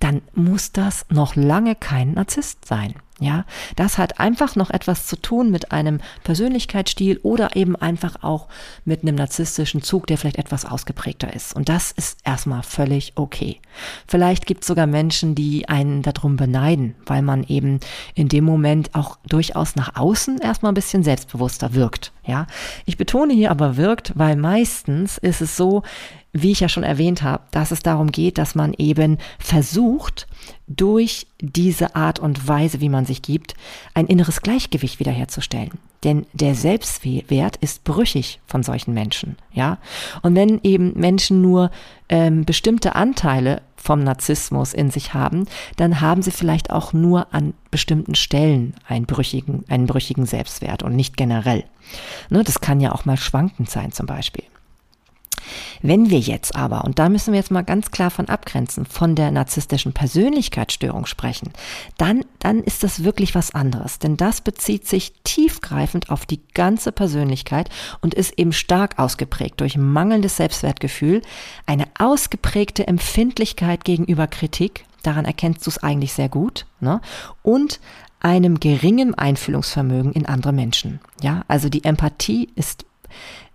dann 0.00 0.22
muss 0.34 0.72
das 0.72 1.06
noch 1.10 1.34
lange 1.34 1.74
kein 1.74 2.12
Narzisst 2.12 2.64
sein. 2.64 2.94
Ja, 3.18 3.46
das 3.76 3.96
hat 3.96 4.20
einfach 4.20 4.56
noch 4.56 4.68
etwas 4.68 5.06
zu 5.06 5.16
tun 5.16 5.50
mit 5.50 5.72
einem 5.72 6.00
Persönlichkeitsstil 6.22 7.18
oder 7.22 7.56
eben 7.56 7.74
einfach 7.74 8.22
auch 8.22 8.48
mit 8.84 9.02
einem 9.02 9.14
narzisstischen 9.14 9.80
Zug, 9.80 10.06
der 10.06 10.18
vielleicht 10.18 10.36
etwas 10.36 10.66
ausgeprägter 10.66 11.32
ist. 11.32 11.56
Und 11.56 11.70
das 11.70 11.92
ist 11.92 12.18
erstmal 12.24 12.62
völlig 12.62 13.14
okay. 13.16 13.58
Vielleicht 14.06 14.44
gibt 14.44 14.62
es 14.62 14.66
sogar 14.66 14.86
Menschen, 14.86 15.34
die 15.34 15.66
einen 15.66 15.95
darum 16.02 16.36
beneiden, 16.36 16.94
weil 17.04 17.22
man 17.22 17.44
eben 17.44 17.80
in 18.14 18.28
dem 18.28 18.44
Moment 18.44 18.94
auch 18.94 19.18
durchaus 19.28 19.76
nach 19.76 19.96
außen 19.96 20.38
erstmal 20.38 20.72
ein 20.72 20.76
bisschen 20.76 21.02
selbstbewusster 21.02 21.74
wirkt. 21.74 22.12
Ja, 22.24 22.46
ich 22.84 22.96
betone 22.96 23.32
hier 23.32 23.50
aber 23.50 23.76
wirkt, 23.76 24.12
weil 24.16 24.36
meistens 24.36 25.18
ist 25.18 25.40
es 25.40 25.56
so, 25.56 25.82
wie 26.32 26.52
ich 26.52 26.60
ja 26.60 26.68
schon 26.68 26.82
erwähnt 26.82 27.22
habe, 27.22 27.44
dass 27.50 27.70
es 27.70 27.80
darum 27.80 28.12
geht, 28.12 28.38
dass 28.38 28.54
man 28.54 28.74
eben 28.76 29.18
versucht, 29.38 30.26
durch 30.68 31.26
diese 31.40 31.94
Art 31.94 32.18
und 32.18 32.48
Weise, 32.48 32.80
wie 32.80 32.88
man 32.88 33.06
sich 33.06 33.22
gibt, 33.22 33.54
ein 33.94 34.06
inneres 34.06 34.42
Gleichgewicht 34.42 34.98
wiederherzustellen. 34.98 35.70
Denn 36.04 36.26
der 36.32 36.54
Selbstwert 36.54 37.56
ist 37.56 37.84
brüchig 37.84 38.40
von 38.46 38.62
solchen 38.62 38.92
Menschen, 38.92 39.36
ja. 39.52 39.78
Und 40.22 40.34
wenn 40.34 40.60
eben 40.62 40.92
Menschen 40.94 41.40
nur 41.40 41.70
ähm, 42.08 42.44
bestimmte 42.44 42.94
Anteile 42.94 43.62
vom 43.76 44.02
Narzissmus 44.02 44.72
in 44.72 44.90
sich 44.90 45.14
haben, 45.14 45.46
dann 45.76 46.00
haben 46.00 46.22
sie 46.22 46.30
vielleicht 46.30 46.70
auch 46.70 46.92
nur 46.92 47.32
an 47.34 47.54
bestimmten 47.70 48.14
Stellen 48.14 48.74
einen 48.88 49.06
brüchigen, 49.06 49.64
einen 49.68 49.86
brüchigen 49.86 50.26
Selbstwert 50.26 50.82
und 50.82 50.96
nicht 50.96 51.16
generell. 51.16 51.64
Ne, 52.30 52.42
das 52.42 52.60
kann 52.60 52.80
ja 52.80 52.92
auch 52.92 53.04
mal 53.04 53.16
schwankend 53.16 53.70
sein 53.70 53.92
zum 53.92 54.06
Beispiel. 54.06 54.44
Wenn 55.82 56.10
wir 56.10 56.18
jetzt 56.18 56.56
aber, 56.56 56.84
und 56.84 56.98
da 56.98 57.08
müssen 57.08 57.32
wir 57.32 57.38
jetzt 57.38 57.50
mal 57.50 57.62
ganz 57.62 57.90
klar 57.90 58.10
von 58.10 58.28
abgrenzen, 58.28 58.86
von 58.86 59.14
der 59.14 59.30
narzisstischen 59.30 59.92
Persönlichkeitsstörung 59.92 61.06
sprechen, 61.06 61.52
dann, 61.98 62.24
dann 62.38 62.62
ist 62.62 62.82
das 62.82 63.04
wirklich 63.04 63.34
was 63.34 63.54
anderes. 63.54 63.98
Denn 63.98 64.16
das 64.16 64.40
bezieht 64.40 64.86
sich 64.86 65.12
tiefgreifend 65.24 66.10
auf 66.10 66.26
die 66.26 66.40
ganze 66.54 66.92
Persönlichkeit 66.92 67.70
und 68.00 68.14
ist 68.14 68.38
eben 68.38 68.52
stark 68.52 68.98
ausgeprägt 68.98 69.60
durch 69.60 69.76
mangelndes 69.76 70.36
Selbstwertgefühl, 70.36 71.22
eine 71.66 71.86
ausgeprägte 71.98 72.86
Empfindlichkeit 72.86 73.84
gegenüber 73.84 74.26
Kritik, 74.26 74.84
daran 75.02 75.24
erkennst 75.24 75.64
du 75.66 75.70
es 75.70 75.78
eigentlich 75.78 76.12
sehr 76.12 76.28
gut, 76.28 76.66
ne? 76.80 77.00
und 77.42 77.80
einem 78.20 78.58
geringen 78.58 79.14
Einfühlungsvermögen 79.14 80.12
in 80.12 80.26
andere 80.26 80.52
Menschen. 80.52 81.00
Ja, 81.20 81.44
also 81.48 81.68
die 81.68 81.84
Empathie 81.84 82.48
ist 82.56 82.86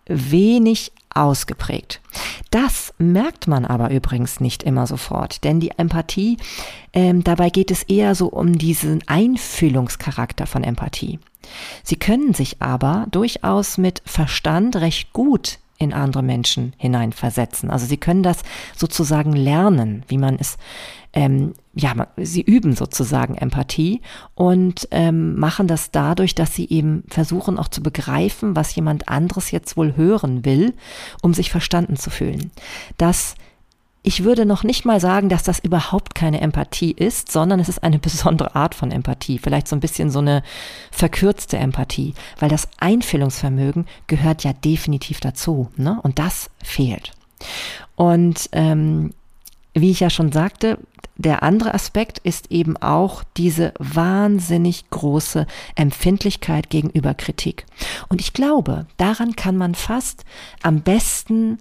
wenig 0.05 0.93
ausgeprägt. 1.15 2.01
Das 2.49 2.93
merkt 2.97 3.47
man 3.47 3.65
aber 3.65 3.91
übrigens 3.91 4.39
nicht 4.39 4.63
immer 4.63 4.87
sofort, 4.87 5.43
denn 5.43 5.59
die 5.59 5.71
Empathie, 5.77 6.37
ähm, 6.93 7.23
dabei 7.23 7.49
geht 7.49 7.71
es 7.71 7.83
eher 7.83 8.15
so 8.15 8.27
um 8.27 8.57
diesen 8.57 9.01
Einfühlungscharakter 9.07 10.45
von 10.45 10.63
Empathie. 10.63 11.19
Sie 11.83 11.95
können 11.95 12.33
sich 12.33 12.61
aber 12.61 13.07
durchaus 13.11 13.77
mit 13.77 14.01
Verstand 14.05 14.75
recht 14.75 15.13
gut 15.13 15.59
in 15.81 15.93
andere 15.93 16.23
Menschen 16.23 16.73
hineinversetzen. 16.77 17.69
Also 17.69 17.85
sie 17.85 17.97
können 17.97 18.23
das 18.23 18.43
sozusagen 18.75 19.33
lernen, 19.33 20.03
wie 20.07 20.17
man 20.17 20.37
es 20.39 20.57
ähm, 21.13 21.53
ja, 21.73 21.93
sie 22.17 22.41
üben 22.41 22.73
sozusagen 22.73 23.35
Empathie 23.35 24.01
und 24.33 24.87
ähm, 24.91 25.37
machen 25.37 25.67
das 25.67 25.91
dadurch, 25.91 26.35
dass 26.35 26.55
sie 26.55 26.69
eben 26.69 27.03
versuchen 27.07 27.57
auch 27.57 27.67
zu 27.67 27.83
begreifen, 27.83 28.55
was 28.55 28.73
jemand 28.75 29.09
anderes 29.09 29.51
jetzt 29.51 29.75
wohl 29.75 29.95
hören 29.95 30.45
will, 30.45 30.73
um 31.21 31.33
sich 31.33 31.51
verstanden 31.51 31.97
zu 31.97 32.09
fühlen. 32.09 32.51
Das 32.97 33.35
ich 34.03 34.23
würde 34.23 34.45
noch 34.45 34.63
nicht 34.63 34.85
mal 34.85 34.99
sagen, 34.99 35.29
dass 35.29 35.43
das 35.43 35.59
überhaupt 35.59 36.15
keine 36.15 36.41
Empathie 36.41 36.91
ist, 36.91 37.31
sondern 37.31 37.59
es 37.59 37.69
ist 37.69 37.83
eine 37.83 37.99
besondere 37.99 38.55
Art 38.55 38.75
von 38.75 38.91
Empathie, 38.91 39.39
vielleicht 39.39 39.67
so 39.67 39.75
ein 39.75 39.81
bisschen 39.81 40.09
so 40.09 40.19
eine 40.19 40.43
verkürzte 40.91 41.57
Empathie, 41.57 42.13
weil 42.39 42.49
das 42.49 42.67
Einfühlungsvermögen 42.79 43.85
gehört 44.07 44.43
ja 44.43 44.53
definitiv 44.53 45.19
dazu, 45.19 45.69
ne? 45.75 45.99
Und 46.03 46.19
das 46.19 46.49
fehlt. 46.63 47.11
Und 47.95 48.49
ähm, 48.51 49.13
wie 49.73 49.91
ich 49.91 49.99
ja 49.99 50.09
schon 50.09 50.31
sagte, 50.31 50.77
der 51.15 51.43
andere 51.43 51.73
Aspekt 51.73 52.17
ist 52.19 52.51
eben 52.51 52.77
auch 52.77 53.23
diese 53.37 53.73
wahnsinnig 53.77 54.89
große 54.89 55.45
Empfindlichkeit 55.75 56.69
gegenüber 56.69 57.13
Kritik. 57.13 57.65
Und 58.09 58.21
ich 58.21 58.33
glaube, 58.33 58.87
daran 58.97 59.35
kann 59.35 59.55
man 59.55 59.75
fast 59.75 60.25
am 60.63 60.81
besten 60.81 61.59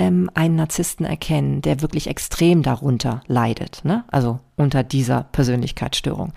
ähm, 0.00 0.30
einen 0.32 0.56
Narzissten 0.56 1.04
erkennen, 1.04 1.60
der 1.60 1.82
wirklich 1.82 2.06
extrem 2.06 2.62
darunter 2.62 3.22
leidet, 3.26 3.82
ne? 3.84 4.04
also 4.08 4.40
unter 4.56 4.82
dieser 4.82 5.24
Persönlichkeitsstörung. 5.24 6.32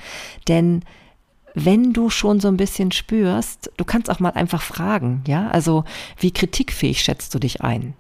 Denn 0.49 0.83
wenn 1.55 1.93
du 1.93 2.09
schon 2.09 2.41
so 2.41 2.49
ein 2.49 2.57
bisschen 2.57 2.91
spürst, 2.91 3.71
du 3.77 3.85
kannst 3.85 4.09
auch 4.09 4.19
mal 4.19 4.31
einfach 4.31 4.61
fragen, 4.61 5.23
ja, 5.27 5.47
also 5.47 5.85
wie 6.17 6.31
kritikfähig 6.31 7.01
schätzt 7.01 7.33
du 7.33 7.39
dich 7.39 7.61
ein? 7.61 7.93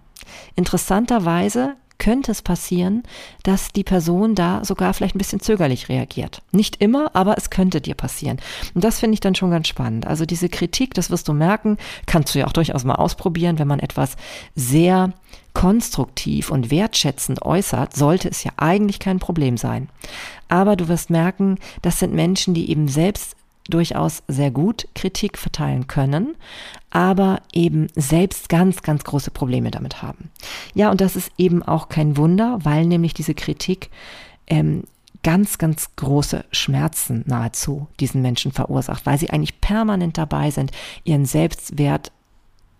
Interessanterweise 0.55 1.75
könnte 2.03 2.33
es 2.33 2.41
passieren, 2.41 3.03
dass 3.43 3.71
die 3.71 3.85
Person 3.85 4.35
da 4.35 4.65
sogar 4.65 4.93
vielleicht 4.93 5.15
ein 5.15 5.19
bisschen 5.19 5.39
zögerlich 5.39 5.87
reagiert. 5.87 6.41
Nicht 6.51 6.81
immer, 6.81 7.15
aber 7.15 7.37
es 7.37 7.49
könnte 7.49 7.79
dir 7.79 7.95
passieren. 7.95 8.39
Und 8.73 8.83
das 8.83 8.99
finde 8.99 9.13
ich 9.13 9.21
dann 9.21 9.35
schon 9.35 9.51
ganz 9.51 9.69
spannend. 9.69 10.05
Also 10.05 10.25
diese 10.25 10.49
Kritik, 10.49 10.93
das 10.95 11.09
wirst 11.11 11.29
du 11.29 11.33
merken, 11.33 11.77
kannst 12.05 12.35
du 12.35 12.39
ja 12.39 12.47
auch 12.47 12.51
durchaus 12.51 12.83
mal 12.83 12.95
ausprobieren, 12.95 13.57
wenn 13.57 13.69
man 13.69 13.79
etwas 13.79 14.17
sehr 14.53 15.13
konstruktiv 15.53 16.51
und 16.51 16.71
wertschätzend 16.71 17.41
äußert, 17.43 17.95
sollte 17.95 18.27
es 18.27 18.43
ja 18.43 18.51
eigentlich 18.57 18.99
kein 18.99 19.19
Problem 19.19 19.55
sein. 19.55 19.87
Aber 20.49 20.75
du 20.75 20.89
wirst 20.89 21.09
merken, 21.09 21.57
das 21.83 21.99
sind 21.99 22.13
Menschen, 22.13 22.53
die 22.53 22.69
eben 22.69 22.89
selbst 22.89 23.37
durchaus 23.69 24.23
sehr 24.27 24.51
gut 24.51 24.87
Kritik 24.93 25.37
verteilen 25.37 25.87
können, 25.87 26.35
aber 26.89 27.41
eben 27.53 27.87
selbst 27.95 28.49
ganz, 28.49 28.81
ganz 28.81 29.03
große 29.03 29.31
Probleme 29.31 29.71
damit 29.71 30.01
haben. 30.01 30.29
Ja, 30.73 30.91
und 30.91 31.01
das 31.01 31.15
ist 31.15 31.31
eben 31.37 31.63
auch 31.63 31.89
kein 31.89 32.17
Wunder, 32.17 32.59
weil 32.63 32.85
nämlich 32.85 33.13
diese 33.13 33.33
Kritik 33.33 33.89
ähm, 34.47 34.83
ganz, 35.23 35.57
ganz 35.57 35.95
große 35.95 36.43
Schmerzen 36.51 37.23
nahezu 37.25 37.87
diesen 37.99 38.21
Menschen 38.21 38.51
verursacht, 38.51 39.05
weil 39.05 39.17
sie 39.17 39.29
eigentlich 39.29 39.61
permanent 39.61 40.17
dabei 40.17 40.51
sind, 40.51 40.71
ihren 41.05 41.25
Selbstwert, 41.25 42.11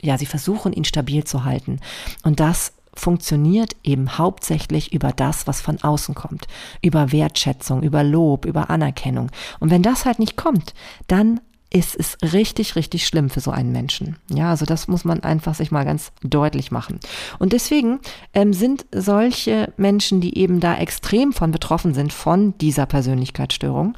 ja, 0.02 0.18
sie 0.18 0.26
versuchen 0.26 0.74
ihn 0.74 0.84
stabil 0.84 1.24
zu 1.24 1.46
halten. 1.46 1.80
Und 2.24 2.42
das 2.42 2.74
funktioniert 2.96 3.76
eben 3.84 4.18
hauptsächlich 4.18 4.94
über 4.94 5.12
das, 5.12 5.48
was 5.48 5.62
von 5.62 5.82
außen 5.82 6.16
kommt. 6.16 6.48
Über 6.82 7.12
Wertschätzung, 7.12 7.84
über 7.84 8.04
Lob, 8.04 8.46
über 8.46 8.70
Anerkennung. 8.70 9.32
Und 9.60 9.70
wenn 9.72 9.84
das 9.84 10.06
halt 10.06 10.20
nicht 10.20 10.38
kommt, 10.38 10.74
dann 11.08 11.40
ist 11.74 11.96
es 11.96 12.18
richtig, 12.22 12.76
richtig 12.76 13.08
schlimm 13.08 13.32
für 13.32 13.40
so 13.40 13.50
einen 13.50 13.72
Menschen. 13.72 14.18
Ja, 14.30 14.52
also 14.52 14.64
das 14.64 14.88
muss 14.88 15.06
man 15.06 15.24
einfach 15.24 15.56
sich 15.56 15.72
mal 15.72 15.84
ganz 15.84 16.12
deutlich 16.22 16.70
machen. 16.72 17.00
Und 17.40 17.52
deswegen 17.52 18.00
ähm, 18.36 18.54
sind 18.54 18.86
solche 18.94 19.74
Menschen, 19.76 20.22
die 20.22 20.38
eben 20.38 20.60
da 20.60 20.78
extrem 20.78 21.34
von 21.34 21.52
betroffen 21.52 21.96
sind, 21.96 22.14
von 22.14 22.56
dieser 22.60 22.86
Persönlichkeitsstörung, 22.86 23.98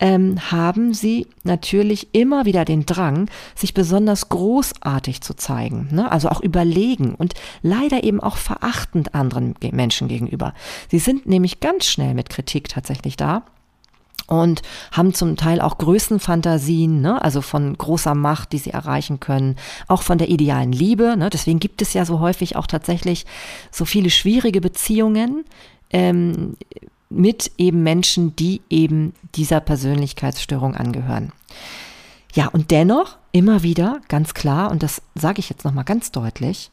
ähm, 0.00 0.50
haben 0.50 0.92
sie 0.92 1.26
natürlich 1.44 2.08
immer 2.12 2.44
wieder 2.44 2.64
den 2.64 2.86
Drang, 2.86 3.30
sich 3.54 3.74
besonders 3.74 4.28
großartig 4.28 5.20
zu 5.20 5.34
zeigen, 5.34 5.88
ne? 5.92 6.10
also 6.10 6.28
auch 6.28 6.40
überlegen 6.40 7.14
und 7.14 7.34
leider 7.62 8.04
eben 8.04 8.20
auch 8.20 8.36
verachtend 8.36 9.14
anderen 9.14 9.54
Menschen 9.72 10.08
gegenüber. 10.08 10.52
Sie 10.90 10.98
sind 10.98 11.26
nämlich 11.26 11.60
ganz 11.60 11.86
schnell 11.86 12.14
mit 12.14 12.28
Kritik 12.28 12.68
tatsächlich 12.68 13.16
da 13.16 13.44
und 14.26 14.62
haben 14.90 15.14
zum 15.14 15.36
Teil 15.36 15.60
auch 15.60 15.78
Größenfantasien, 15.78 17.00
ne? 17.00 17.22
also 17.22 17.40
von 17.40 17.76
großer 17.76 18.14
Macht, 18.14 18.52
die 18.52 18.58
sie 18.58 18.70
erreichen 18.70 19.20
können, 19.20 19.56
auch 19.86 20.02
von 20.02 20.18
der 20.18 20.28
idealen 20.28 20.72
Liebe. 20.72 21.16
Ne? 21.16 21.30
Deswegen 21.30 21.60
gibt 21.60 21.82
es 21.82 21.92
ja 21.94 22.04
so 22.04 22.20
häufig 22.20 22.56
auch 22.56 22.66
tatsächlich 22.66 23.26
so 23.70 23.84
viele 23.84 24.10
schwierige 24.10 24.60
Beziehungen 24.60 25.44
ähm, 25.90 26.56
mit 27.14 27.52
eben 27.58 27.82
Menschen, 27.82 28.36
die 28.36 28.60
eben 28.70 29.14
dieser 29.34 29.60
Persönlichkeitsstörung 29.60 30.74
angehören. 30.74 31.32
Ja, 32.34 32.48
und 32.48 32.70
dennoch 32.70 33.16
immer 33.32 33.62
wieder 33.62 34.00
ganz 34.08 34.34
klar, 34.34 34.70
und 34.70 34.82
das 34.82 35.02
sage 35.14 35.38
ich 35.38 35.48
jetzt 35.48 35.64
nochmal 35.64 35.84
ganz 35.84 36.10
deutlich, 36.10 36.70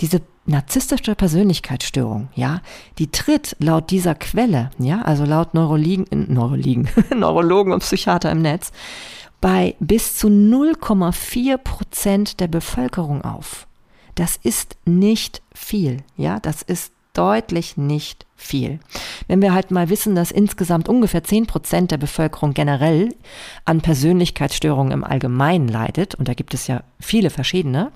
diese 0.00 0.22
narzisstische 0.46 1.14
Persönlichkeitsstörung, 1.14 2.28
ja, 2.34 2.60
die 2.98 3.10
tritt 3.10 3.56
laut 3.60 3.90
dieser 3.90 4.14
Quelle, 4.14 4.70
ja, 4.78 5.02
also 5.02 5.24
laut 5.24 5.54
Neurologen, 5.54 6.06
äh, 6.10 6.16
Neurologen, 6.16 6.88
Neurologen 7.14 7.72
und 7.72 7.80
Psychiater 7.80 8.30
im 8.30 8.42
Netz, 8.42 8.72
bei 9.40 9.74
bis 9.78 10.16
zu 10.16 10.28
0,4 10.28 11.58
Prozent 11.58 12.40
der 12.40 12.48
Bevölkerung 12.48 13.22
auf. 13.22 13.66
Das 14.14 14.38
ist 14.42 14.76
nicht 14.84 15.42
viel, 15.52 16.02
ja, 16.16 16.40
das 16.40 16.62
ist 16.62 16.93
deutlich 17.14 17.76
nicht 17.76 18.26
viel. 18.36 18.78
Wenn 19.26 19.40
wir 19.40 19.54
halt 19.54 19.70
mal 19.70 19.88
wissen, 19.88 20.14
dass 20.14 20.30
insgesamt 20.30 20.88
ungefähr 20.88 21.24
10 21.24 21.46
Prozent 21.46 21.90
der 21.90 21.96
Bevölkerung 21.96 22.52
generell 22.52 23.14
an 23.64 23.80
Persönlichkeitsstörungen 23.80 24.92
im 24.92 25.04
Allgemeinen 25.04 25.68
leidet, 25.68 26.14
und 26.14 26.28
da 26.28 26.34
gibt 26.34 26.52
es 26.52 26.66
ja 26.66 26.82
viele 27.00 27.30
verschiedene, 27.30 27.90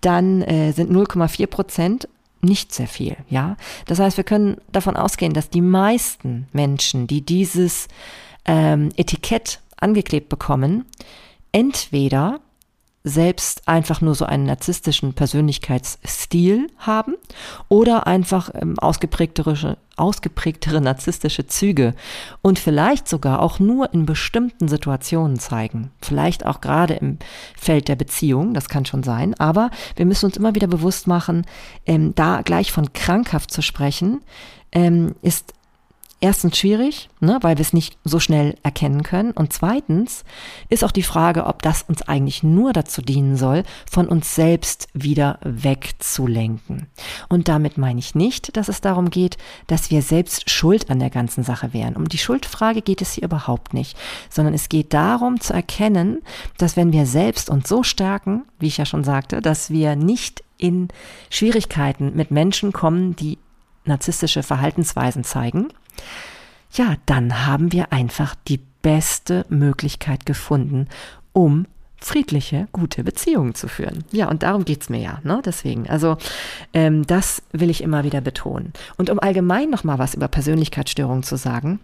dann 0.00 0.42
äh, 0.42 0.72
sind 0.72 0.92
0,4 0.92 1.46
Prozent 1.46 2.08
nicht 2.42 2.74
sehr 2.74 2.86
viel, 2.86 3.16
ja. 3.30 3.56
Das 3.86 3.98
heißt, 3.98 4.18
wir 4.18 4.24
können 4.24 4.58
davon 4.70 4.96
ausgehen, 4.96 5.32
dass 5.32 5.48
die 5.48 5.62
meisten 5.62 6.46
Menschen, 6.52 7.06
die 7.06 7.22
dieses 7.22 7.88
ähm, 8.44 8.90
Etikett 8.96 9.60
angeklebt 9.78 10.28
bekommen, 10.28 10.84
entweder 11.52 12.40
selbst 13.06 13.68
einfach 13.68 14.00
nur 14.00 14.16
so 14.16 14.26
einen 14.26 14.46
narzisstischen 14.46 15.14
Persönlichkeitsstil 15.14 16.66
haben 16.76 17.14
oder 17.68 18.08
einfach 18.08 18.50
ähm, 18.52 18.76
ausgeprägtere, 18.80 19.76
ausgeprägtere 19.96 20.80
narzisstische 20.80 21.46
Züge 21.46 21.94
und 22.42 22.58
vielleicht 22.58 23.06
sogar 23.06 23.42
auch 23.42 23.60
nur 23.60 23.94
in 23.94 24.06
bestimmten 24.06 24.66
Situationen 24.66 25.38
zeigen. 25.38 25.92
Vielleicht 26.02 26.44
auch 26.44 26.60
gerade 26.60 26.94
im 26.94 27.18
Feld 27.56 27.86
der 27.86 27.94
Beziehung, 27.94 28.54
das 28.54 28.68
kann 28.68 28.84
schon 28.84 29.04
sein, 29.04 29.34
aber 29.38 29.70
wir 29.94 30.04
müssen 30.04 30.26
uns 30.26 30.36
immer 30.36 30.56
wieder 30.56 30.66
bewusst 30.66 31.06
machen, 31.06 31.46
ähm, 31.86 32.12
da 32.16 32.42
gleich 32.42 32.72
von 32.72 32.92
krankhaft 32.92 33.52
zu 33.52 33.62
sprechen, 33.62 34.20
ähm, 34.72 35.14
ist 35.22 35.54
erstens 36.20 36.56
schwierig, 36.56 37.10
ne, 37.20 37.38
weil 37.42 37.58
wir 37.58 37.62
es 37.62 37.72
nicht 37.72 37.98
so 38.04 38.18
schnell 38.18 38.56
erkennen 38.62 39.02
können. 39.02 39.32
Und 39.32 39.52
zweitens 39.52 40.24
ist 40.68 40.82
auch 40.82 40.90
die 40.90 41.02
Frage, 41.02 41.46
ob 41.46 41.62
das 41.62 41.82
uns 41.82 42.02
eigentlich 42.02 42.42
nur 42.42 42.72
dazu 42.72 43.02
dienen 43.02 43.36
soll, 43.36 43.64
von 43.90 44.08
uns 44.08 44.34
selbst 44.34 44.88
wieder 44.94 45.38
wegzulenken. 45.42 46.86
Und 47.28 47.48
damit 47.48 47.76
meine 47.76 47.98
ich 47.98 48.14
nicht, 48.14 48.56
dass 48.56 48.68
es 48.68 48.80
darum 48.80 49.10
geht, 49.10 49.36
dass 49.66 49.90
wir 49.90 50.00
selbst 50.00 50.48
schuld 50.50 50.90
an 50.90 51.00
der 51.00 51.10
ganzen 51.10 51.44
Sache 51.44 51.72
wären. 51.74 51.96
Um 51.96 52.08
die 52.08 52.18
Schuldfrage 52.18 52.80
geht 52.80 53.02
es 53.02 53.12
hier 53.12 53.24
überhaupt 53.24 53.74
nicht, 53.74 53.96
sondern 54.30 54.54
es 54.54 54.68
geht 54.68 54.94
darum 54.94 55.40
zu 55.40 55.52
erkennen, 55.52 56.22
dass 56.56 56.76
wenn 56.76 56.92
wir 56.92 57.06
selbst 57.06 57.50
uns 57.50 57.68
so 57.68 57.82
stärken, 57.82 58.44
wie 58.58 58.68
ich 58.68 58.78
ja 58.78 58.86
schon 58.86 59.04
sagte, 59.04 59.42
dass 59.42 59.70
wir 59.70 59.96
nicht 59.96 60.42
in 60.56 60.88
Schwierigkeiten 61.28 62.16
mit 62.16 62.30
Menschen 62.30 62.72
kommen, 62.72 63.14
die 63.16 63.38
narzisstische 63.84 64.42
Verhaltensweisen 64.42 65.22
zeigen, 65.22 65.68
ja, 66.72 66.96
dann 67.06 67.46
haben 67.46 67.72
wir 67.72 67.92
einfach 67.92 68.34
die 68.48 68.60
beste 68.82 69.46
Möglichkeit 69.48 70.26
gefunden, 70.26 70.88
um 71.32 71.66
friedliche, 71.98 72.68
gute 72.72 73.02
Beziehungen 73.02 73.54
zu 73.54 73.68
führen. 73.68 74.04
Ja, 74.12 74.28
und 74.28 74.42
darum 74.42 74.64
geht's 74.64 74.88
mir 74.88 75.00
ja. 75.00 75.18
Ne? 75.24 75.40
Deswegen, 75.44 75.88
also 75.88 76.16
ähm, 76.72 77.06
das 77.06 77.42
will 77.52 77.70
ich 77.70 77.82
immer 77.82 78.04
wieder 78.04 78.20
betonen. 78.20 78.72
Und 78.96 79.10
um 79.10 79.18
allgemein 79.18 79.70
nochmal 79.70 79.98
was 79.98 80.14
über 80.14 80.28
Persönlichkeitsstörungen 80.28 81.22
zu 81.22 81.36
sagen, 81.36 81.80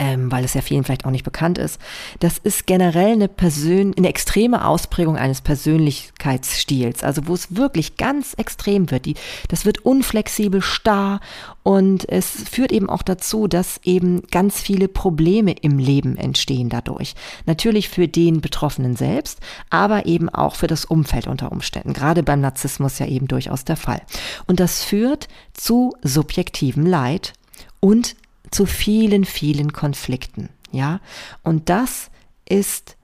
ähm, 0.00 0.32
weil 0.32 0.44
es 0.44 0.54
ja 0.54 0.62
vielen 0.62 0.82
vielleicht 0.82 1.04
auch 1.04 1.10
nicht 1.10 1.24
bekannt 1.24 1.58
ist. 1.58 1.78
Das 2.18 2.38
ist 2.38 2.66
generell 2.66 3.12
eine, 3.12 3.28
Persön 3.28 3.94
eine 3.96 4.08
extreme 4.08 4.64
Ausprägung 4.64 5.16
eines 5.16 5.42
Persönlichkeitsstils, 5.42 7.04
also 7.04 7.26
wo 7.26 7.34
es 7.34 7.54
wirklich 7.54 7.98
ganz 7.98 8.32
extrem 8.34 8.90
wird. 8.90 9.04
Die, 9.04 9.14
das 9.48 9.66
wird 9.66 9.84
unflexibel, 9.84 10.62
starr 10.62 11.20
und 11.62 12.08
es 12.08 12.48
führt 12.50 12.72
eben 12.72 12.88
auch 12.88 13.02
dazu, 13.02 13.46
dass 13.46 13.78
eben 13.84 14.22
ganz 14.30 14.60
viele 14.60 14.88
Probleme 14.88 15.52
im 15.52 15.78
Leben 15.78 16.16
entstehen 16.16 16.70
dadurch. 16.70 17.14
Natürlich 17.44 17.90
für 17.90 18.08
den 18.08 18.40
Betroffenen 18.40 18.96
selbst, 18.96 19.40
aber 19.68 20.06
eben 20.06 20.30
auch 20.30 20.54
für 20.54 20.66
das 20.66 20.86
Umfeld 20.86 21.26
unter 21.26 21.52
Umständen. 21.52 21.92
Gerade 21.92 22.22
beim 22.22 22.40
Narzissmus 22.40 22.98
ja 22.98 23.06
eben 23.06 23.28
durchaus 23.28 23.64
der 23.64 23.76
Fall. 23.76 24.00
Und 24.46 24.60
das 24.60 24.82
führt 24.82 25.28
zu 25.52 25.92
subjektivem 26.02 26.86
Leid 26.86 27.34
und 27.80 28.16
zu 28.50 28.66
vielen, 28.66 29.24
vielen 29.24 29.72
Konflikten. 29.72 30.48
Ja, 30.72 31.00
und 31.42 31.68
das 31.68 32.10
ist 32.48 32.96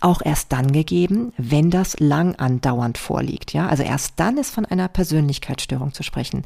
auch 0.00 0.20
erst 0.24 0.52
dann 0.52 0.72
gegeben, 0.72 1.32
wenn 1.36 1.70
das 1.70 1.98
lang 2.00 2.34
andauernd 2.36 2.98
vorliegt. 2.98 3.52
Ja, 3.52 3.68
also 3.68 3.82
erst 3.82 4.14
dann 4.16 4.38
ist 4.38 4.50
von 4.50 4.66
einer 4.66 4.88
Persönlichkeitsstörung 4.88 5.94
zu 5.94 6.02
sprechen. 6.02 6.44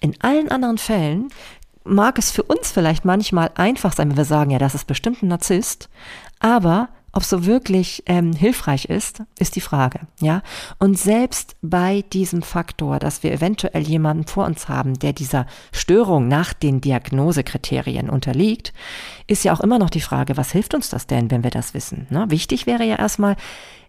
In 0.00 0.14
allen 0.20 0.50
anderen 0.50 0.78
Fällen 0.78 1.30
mag 1.84 2.18
es 2.18 2.30
für 2.30 2.42
uns 2.42 2.70
vielleicht 2.70 3.04
manchmal 3.04 3.50
einfach 3.54 3.92
sein, 3.94 4.10
wenn 4.10 4.16
wir 4.16 4.24
sagen, 4.24 4.50
ja, 4.50 4.58
das 4.58 4.74
ist 4.74 4.86
bestimmt 4.86 5.22
ein 5.22 5.28
Narzisst, 5.28 5.88
aber 6.40 6.88
ob 7.14 7.24
so 7.24 7.46
wirklich 7.46 8.02
ähm, 8.06 8.32
hilfreich 8.32 8.86
ist, 8.86 9.22
ist 9.38 9.56
die 9.56 9.60
Frage, 9.60 10.00
ja. 10.20 10.42
Und 10.78 10.98
selbst 10.98 11.56
bei 11.62 12.02
diesem 12.12 12.42
Faktor, 12.42 12.98
dass 12.98 13.22
wir 13.22 13.32
eventuell 13.32 13.82
jemanden 13.82 14.26
vor 14.26 14.46
uns 14.46 14.68
haben, 14.68 14.98
der 14.98 15.12
dieser 15.12 15.46
Störung 15.72 16.28
nach 16.28 16.52
den 16.52 16.80
Diagnosekriterien 16.80 18.10
unterliegt, 18.10 18.72
ist 19.26 19.44
ja 19.44 19.52
auch 19.52 19.60
immer 19.60 19.78
noch 19.78 19.90
die 19.90 20.00
Frage, 20.00 20.36
was 20.36 20.52
hilft 20.52 20.74
uns 20.74 20.88
das 20.90 21.06
denn, 21.06 21.30
wenn 21.30 21.44
wir 21.44 21.50
das 21.50 21.72
wissen? 21.72 22.06
Ne? 22.10 22.26
Wichtig 22.28 22.66
wäre 22.66 22.84
ja 22.84 22.96
erstmal, 22.96 23.36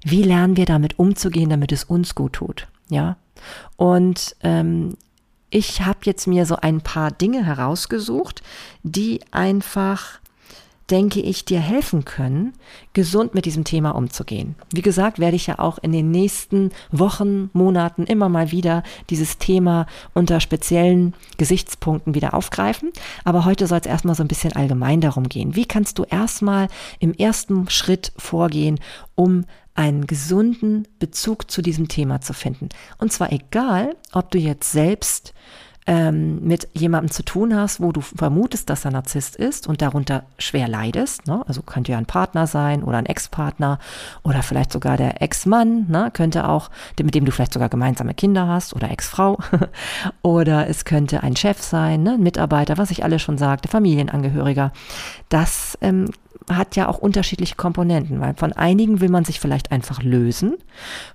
wie 0.03 0.23
lernen 0.23 0.55
wir 0.55 0.65
damit 0.65 0.99
umzugehen, 0.99 1.49
damit 1.49 1.71
es 1.71 1.83
uns 1.83 2.15
gut 2.15 2.33
tut, 2.33 2.67
ja. 2.89 3.17
Und 3.75 4.35
ähm, 4.41 4.95
ich 5.49 5.81
habe 5.81 5.99
jetzt 6.03 6.27
mir 6.27 6.45
so 6.45 6.57
ein 6.57 6.81
paar 6.81 7.11
Dinge 7.11 7.45
herausgesucht, 7.45 8.43
die 8.83 9.21
einfach 9.31 10.19
denke 10.91 11.19
ich, 11.19 11.45
dir 11.45 11.59
helfen 11.59 12.05
können, 12.05 12.53
gesund 12.93 13.33
mit 13.33 13.45
diesem 13.45 13.63
Thema 13.63 13.91
umzugehen. 13.91 14.55
Wie 14.71 14.81
gesagt, 14.81 15.19
werde 15.19 15.35
ich 15.35 15.47
ja 15.47 15.59
auch 15.59 15.79
in 15.79 15.91
den 15.91 16.11
nächsten 16.11 16.71
Wochen, 16.91 17.49
Monaten 17.53 18.03
immer 18.03 18.29
mal 18.29 18.51
wieder 18.51 18.83
dieses 19.09 19.37
Thema 19.37 19.87
unter 20.13 20.39
speziellen 20.39 21.13
Gesichtspunkten 21.37 22.13
wieder 22.13 22.33
aufgreifen. 22.33 22.91
Aber 23.23 23.45
heute 23.45 23.67
soll 23.67 23.79
es 23.79 23.87
erstmal 23.87 24.15
so 24.15 24.23
ein 24.23 24.27
bisschen 24.27 24.53
allgemein 24.53 25.01
darum 25.01 25.27
gehen. 25.27 25.55
Wie 25.55 25.65
kannst 25.65 25.97
du 25.97 26.03
erstmal 26.03 26.67
im 26.99 27.13
ersten 27.13 27.69
Schritt 27.69 28.11
vorgehen, 28.17 28.79
um 29.15 29.45
einen 29.73 30.07
gesunden 30.07 30.87
Bezug 30.99 31.49
zu 31.49 31.61
diesem 31.61 31.87
Thema 31.87 32.21
zu 32.21 32.33
finden? 32.33 32.69
Und 32.99 33.11
zwar 33.11 33.31
egal, 33.31 33.95
ob 34.13 34.29
du 34.31 34.37
jetzt 34.37 34.71
selbst 34.71 35.33
ähm, 35.87 36.39
mit 36.41 36.67
jemandem 36.73 37.11
zu 37.11 37.23
tun 37.23 37.55
hast, 37.55 37.79
wo 37.79 37.91
du 37.91 38.01
vermutest, 38.01 38.69
dass 38.69 38.85
er 38.85 38.91
Narzisst 38.91 39.35
ist 39.35 39.67
und 39.67 39.81
darunter 39.81 40.23
schwer 40.39 40.67
leidest, 40.67 41.27
ne? 41.27 41.43
also 41.47 41.61
könnte 41.61 41.91
ja 41.91 41.97
ein 41.97 42.07
Partner 42.07 42.47
sein 42.47 42.83
oder 42.83 42.97
ein 42.97 43.05
Ex-Partner 43.05 43.77
oder 44.23 44.41
vielleicht 44.41 44.71
sogar 44.71 44.97
der 44.97 45.21
Ex-Mann, 45.21 45.85
ne? 45.87 46.09
könnte 46.11 46.47
auch, 46.47 46.71
mit 47.01 47.13
dem 47.13 47.25
du 47.25 47.31
vielleicht 47.31 47.53
sogar 47.53 47.69
gemeinsame 47.69 48.15
Kinder 48.15 48.47
hast 48.47 48.75
oder 48.75 48.89
Ex-Frau 48.89 49.37
oder 50.23 50.67
es 50.67 50.85
könnte 50.85 51.21
ein 51.21 51.35
Chef 51.35 51.61
sein, 51.61 52.01
ne? 52.01 52.13
ein 52.13 52.23
Mitarbeiter, 52.23 52.77
was 52.77 52.89
ich 52.89 53.03
alle 53.03 53.19
schon 53.19 53.37
sagte, 53.37 53.67
Familienangehöriger. 53.67 54.71
Das 55.29 55.77
ähm, 55.81 56.09
hat 56.51 56.75
ja 56.75 56.88
auch 56.88 56.97
unterschiedliche 56.97 57.55
Komponenten, 57.55 58.21
weil 58.21 58.36
von 58.36 58.53
einigen 58.53 59.01
will 59.01 59.10
man 59.10 59.25
sich 59.25 59.39
vielleicht 59.39 59.71
einfach 59.71 60.01
lösen, 60.03 60.58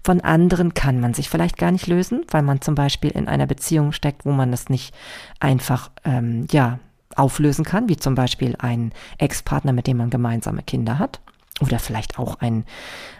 von 0.03 0.21
anderen 0.21 0.75
kann 0.75 1.01
man 1.01 1.15
sich 1.15 1.29
vielleicht 1.29 1.57
gar 1.57 1.71
nicht 1.71 1.87
lösen, 1.87 2.25
weil 2.31 2.43
man 2.43 2.61
zum 2.61 2.75
Beispiel 2.75 3.11
in 3.11 3.29
einer 3.29 3.47
Beziehung 3.47 3.93
steckt, 3.93 4.25
wo 4.25 4.33
man 4.33 4.51
das 4.51 4.69
nicht 4.69 4.95
einfach, 5.39 5.91
ähm, 6.05 6.47
ja, 6.51 6.79
auflösen 7.17 7.65
kann, 7.65 7.89
wie 7.89 7.97
zum 7.97 8.15
Beispiel 8.15 8.55
ein 8.59 8.93
Ex-Partner, 9.19 9.73
mit 9.73 9.87
dem 9.87 9.97
man 9.97 10.11
gemeinsame 10.11 10.63
Kinder 10.63 10.99
hat. 10.99 11.21
Oder 11.61 11.79
vielleicht 11.79 12.19
auch 12.19 12.37
ein, 12.37 12.65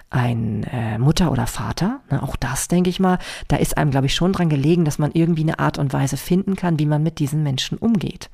ein 0.09 0.65
äh, 0.65 0.99
Mutter 0.99 1.31
oder 1.31 1.47
Vater. 1.47 2.01
Ne, 2.11 2.23
auch 2.23 2.37
das, 2.37 2.69
denke 2.69 2.89
ich 2.89 3.01
mal, 3.01 3.19
da 3.49 3.57
ist 3.57 3.77
einem, 3.77 3.91
glaube 3.91 4.07
ich, 4.07 4.15
schon 4.15 4.33
dran 4.33 4.49
gelegen, 4.49 4.85
dass 4.85 4.99
man 4.99 5.13
irgendwie 5.13 5.43
eine 5.43 5.59
Art 5.59 5.79
und 5.79 5.93
Weise 5.93 6.17
finden 6.17 6.57
kann, 6.57 6.79
wie 6.79 6.87
man 6.87 7.03
mit 7.03 7.19
diesen 7.19 7.43
Menschen 7.43 7.79
umgeht. 7.79 8.31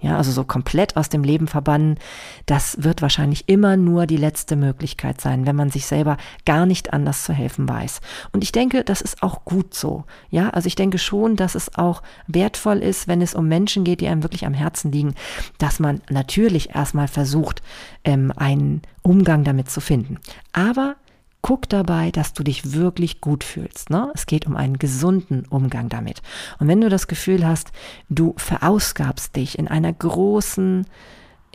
Ja, 0.00 0.16
also 0.16 0.32
so 0.32 0.44
komplett 0.44 0.96
aus 0.96 1.10
dem 1.10 1.22
Leben 1.22 1.46
verbannen, 1.46 1.98
das 2.46 2.82
wird 2.82 3.02
wahrscheinlich 3.02 3.48
immer 3.48 3.76
nur 3.76 4.06
die 4.06 4.16
letzte 4.16 4.56
Möglichkeit 4.56 5.20
sein, 5.20 5.46
wenn 5.46 5.56
man 5.56 5.70
sich 5.70 5.84
selber 5.84 6.16
gar 6.46 6.64
nicht 6.64 6.94
anders 6.94 7.24
zu 7.24 7.34
helfen 7.34 7.68
weiß. 7.68 8.00
Und 8.32 8.42
ich 8.42 8.50
denke, 8.50 8.82
das 8.82 9.02
ist 9.02 9.22
auch 9.22 9.44
gut 9.44 9.74
so. 9.74 10.04
Ja, 10.30 10.50
also 10.50 10.68
ich 10.68 10.74
denke 10.74 10.98
schon, 10.98 11.36
dass 11.36 11.54
es 11.54 11.76
auch 11.76 12.02
wertvoll 12.26 12.78
ist, 12.78 13.08
wenn 13.08 13.20
es 13.20 13.34
um 13.34 13.46
Menschen 13.46 13.84
geht, 13.84 14.00
die 14.00 14.08
einem 14.08 14.22
wirklich 14.22 14.46
am 14.46 14.54
Herzen 14.54 14.90
liegen, 14.90 15.14
dass 15.58 15.80
man 15.80 16.00
natürlich 16.08 16.74
erstmal 16.74 17.08
versucht, 17.08 17.62
ähm, 18.04 18.32
einen 18.34 18.80
Umgang 19.02 19.44
damit 19.44 19.70
zu 19.70 19.82
finden. 19.82 20.18
Aber 20.52 20.96
guck 21.42 21.68
dabei, 21.68 22.10
dass 22.10 22.32
du 22.32 22.42
dich 22.42 22.72
wirklich 22.72 23.20
gut 23.20 23.44
fühlst. 23.44 23.90
Ne? 23.90 24.10
Es 24.14 24.26
geht 24.26 24.46
um 24.46 24.56
einen 24.56 24.78
gesunden 24.78 25.46
Umgang 25.46 25.88
damit. 25.88 26.22
Und 26.58 26.68
wenn 26.68 26.80
du 26.80 26.88
das 26.88 27.06
Gefühl 27.06 27.46
hast, 27.46 27.72
du 28.08 28.34
verausgabst 28.36 29.34
dich 29.36 29.58
in 29.58 29.68
einer 29.68 29.92
großen 29.92 30.86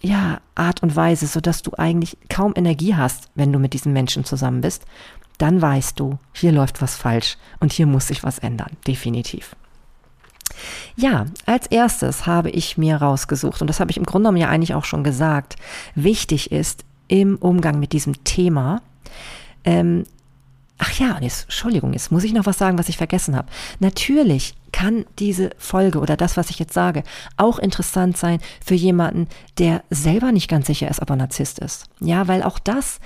ja, 0.02 0.40
Art 0.56 0.84
und 0.84 0.96
Weise, 0.96 1.28
sodass 1.28 1.62
du 1.62 1.72
eigentlich 1.78 2.18
kaum 2.30 2.54
Energie 2.56 2.96
hast, 2.96 3.30
wenn 3.36 3.52
du 3.52 3.60
mit 3.60 3.74
diesen 3.74 3.94
Menschen 3.94 4.26
zusammen 4.26 4.62
bist, 4.62 4.86
dann 5.38 5.62
weißt 5.62 6.00
du, 6.00 6.18
hier 6.34 6.52
läuft 6.52 6.82
was 6.82 6.96
falsch 6.96 7.38
und 7.60 7.74
hier 7.74 7.88
muss 7.88 8.08
sich 8.08 8.24
was 8.24 8.40
ändern. 8.40 8.72
Definitiv. 8.88 9.56
Ja, 10.96 11.26
als 11.46 11.68
erstes 11.68 12.26
habe 12.26 12.50
ich 12.50 12.78
mir 12.78 12.98
rausgesucht, 12.98 13.62
und 13.62 13.68
das 13.68 13.80
habe 13.80 13.92
ich 13.92 13.98
im 13.98 14.06
Grunde 14.06 14.28
genommen 14.28 14.42
ja 14.42 14.50
eigentlich 14.50 14.74
auch 14.74 14.86
schon 14.86 15.04
gesagt, 15.04 15.56
wichtig 15.96 16.52
ist 16.52 16.86
im 17.08 17.38
Umgang 17.38 17.80
mit 17.80 17.92
diesem 17.92 18.24
Thema, 18.24 18.82
ähm, 19.66 20.06
ach 20.78 20.92
ja, 21.00 21.18
jetzt, 21.22 21.44
Entschuldigung, 21.44 21.94
jetzt 21.94 22.12
muss 22.12 22.24
ich 22.24 22.34
noch 22.34 22.46
was 22.46 22.58
sagen, 22.58 22.78
was 22.78 22.90
ich 22.90 22.98
vergessen 22.98 23.36
habe. 23.36 23.48
Natürlich 23.80 24.56
kann 24.72 25.06
diese 25.20 25.52
Folge 25.58 26.00
oder 26.00 26.18
das, 26.18 26.38
was 26.38 26.50
ich 26.50 26.60
jetzt 26.60 26.74
sage, 26.74 27.04
auch 27.38 27.60
interessant 27.60 28.18
sein 28.18 28.40
für 28.64 28.76
jemanden, 28.76 29.28
der 29.58 29.84
selber 29.90 30.32
nicht 30.32 30.50
ganz 30.50 30.68
sicher 30.68 30.90
ist, 30.90 31.02
ob 31.02 31.10
er 31.10 31.16
Narzisst 31.16 31.60
ist. 31.60 31.86
Ja, 32.02 32.28
weil 32.28 32.44
auch 32.44 32.60
das 32.60 33.00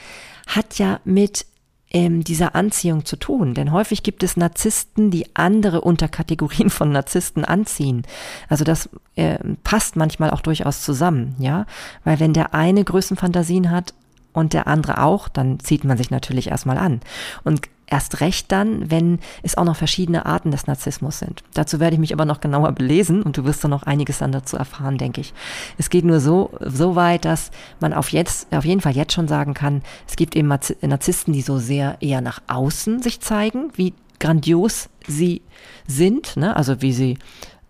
hat 0.48 0.80
ja 0.80 1.00
mit 1.06 1.46
ähm, 1.92 2.24
dieser 2.24 2.56
Anziehung 2.56 3.06
zu 3.06 3.16
tun. 3.16 3.54
Denn 3.54 3.72
häufig 3.72 4.04
gibt 4.04 4.24
es 4.24 4.38
Narzissten, 4.38 5.12
die 5.12 5.36
andere 5.36 5.82
Unterkategorien 5.82 6.70
von 6.70 6.92
Narzissten 6.92 7.46
anziehen. 7.46 8.04
Also 8.48 8.64
das 8.64 8.90
äh, 9.16 9.40
passt 9.64 9.96
manchmal 9.96 10.32
auch 10.32 10.42
durchaus 10.42 10.82
zusammen, 10.84 11.36
ja. 11.40 11.66
Weil 12.04 12.20
wenn 12.20 12.34
der 12.34 12.54
eine 12.54 12.84
Größenfantasien 12.84 13.72
hat 13.72 13.94
und 14.34 14.54
der 14.54 14.68
andere 14.68 15.02
auch, 15.04 15.28
dann 15.28 15.60
zieht 15.60 15.84
man 15.84 15.98
sich 15.98 16.12
natürlich 16.12 16.50
erstmal 16.50 16.78
an. 16.78 17.02
Und 17.44 17.68
erst 17.90 18.22
recht 18.22 18.52
dann, 18.52 18.92
wenn 18.92 19.20
es 19.42 19.58
auch 19.58 19.66
noch 19.66 19.76
verschiedene 19.76 20.26
Arten 20.26 20.52
des 20.52 20.68
Narzissmus 20.68 21.20
sind. 21.20 21.44
Dazu 21.54 21.80
werde 21.80 21.96
ich 21.96 22.00
mich 22.00 22.14
aber 22.14 22.26
noch 22.26 22.40
genauer 22.40 22.72
belesen 22.72 23.24
und 23.24 23.38
du 23.38 23.46
wirst 23.46 23.64
dann 23.64 23.72
noch 23.72 23.84
einiges 23.84 24.20
dann 24.20 24.32
dazu 24.32 24.58
erfahren, 24.58 24.98
denke 24.98 25.22
ich. 25.22 25.34
Es 25.78 25.90
geht 25.90 26.06
nur 26.06 26.20
so, 26.20 26.52
so 26.62 26.96
weit, 26.96 27.26
dass 27.26 27.52
man 27.80 27.94
auf 27.94 28.12
jetzt, 28.12 28.54
auf 28.54 28.66
jeden 28.66 28.82
Fall 28.82 28.96
jetzt 28.96 29.14
schon 29.14 29.28
sagen 29.28 29.54
kann, 29.54 29.82
es 30.08 30.16
gibt 30.16 30.36
eben 30.36 30.48
Narzissten, 30.48 31.34
die 31.34 31.42
so 31.42 31.58
sehr 31.58 31.98
eher 32.02 32.22
nach 32.22 32.42
außen 32.48 33.02
sich 33.02 33.22
zeigen, 33.22 33.72
wie 33.76 33.94
grandios 34.20 34.90
sie 35.08 35.42
sind, 35.88 36.38
ne? 36.38 36.56
also 36.56 36.82
wie 36.82 36.94
sie 36.94 37.18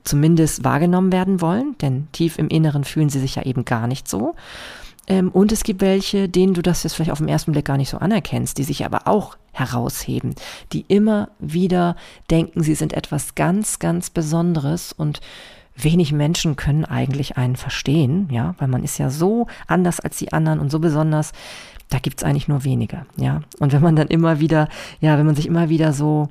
zumindest 0.04 0.64
wahrgenommen 0.64 1.12
werden 1.12 1.42
wollen, 1.42 1.76
denn 1.82 2.08
tief 2.12 2.40
im 2.40 2.48
Inneren 2.48 2.84
fühlen 2.84 3.10
sie 3.10 3.20
sich 3.20 3.36
ja 3.36 3.44
eben 3.44 3.66
gar 3.66 3.86
nicht 3.86 4.08
so. 4.08 4.36
Ähm, 5.10 5.30
und 5.30 5.52
es 5.52 5.64
gibt 5.64 5.82
welche, 5.82 6.30
denen 6.30 6.54
du 6.54 6.62
das 6.62 6.84
jetzt 6.84 6.94
vielleicht 6.94 7.12
auf 7.12 7.18
den 7.18 7.28
ersten 7.28 7.52
Blick 7.52 7.66
gar 7.66 7.78
nicht 7.78 7.90
so 7.90 7.98
anerkennst, 7.98 8.58
die 8.58 8.64
sich 8.64 8.86
aber 8.86 9.08
auch 9.08 9.36
herausheben, 9.52 10.36
die 10.72 10.86
immer 10.88 11.30
wieder 11.40 11.96
denken, 12.30 12.64
sie 12.64 12.76
sind 12.76 12.94
etwas 12.94 13.36
ganz, 13.36 13.80
ganz 13.80 14.10
Besonderes 14.10 14.94
und 14.94 15.20
wenig 15.76 16.12
Menschen 16.12 16.56
können 16.56 16.86
eigentlich 16.86 17.38
einen 17.38 17.56
verstehen, 17.56 18.28
ja, 18.32 18.56
weil 18.60 18.68
man 18.68 18.84
ist 18.84 18.98
ja 18.98 19.10
so 19.10 19.48
anders 19.68 20.00
als 20.00 20.18
die 20.18 20.32
anderen 20.32 20.60
und 20.60 20.70
so 20.70 20.80
besonders, 20.80 21.32
da 21.90 22.00
gibt's 22.00 22.24
eigentlich 22.24 22.48
nur 22.48 22.64
wenige, 22.64 23.06
ja. 23.18 23.42
Und 23.60 23.74
wenn 23.74 23.82
man 23.82 23.96
dann 23.96 24.08
immer 24.08 24.40
wieder, 24.40 24.68
ja, 25.02 25.18
wenn 25.18 25.26
man 25.26 25.36
sich 25.36 25.48
immer 25.48 25.70
wieder 25.70 25.94
so 25.94 26.30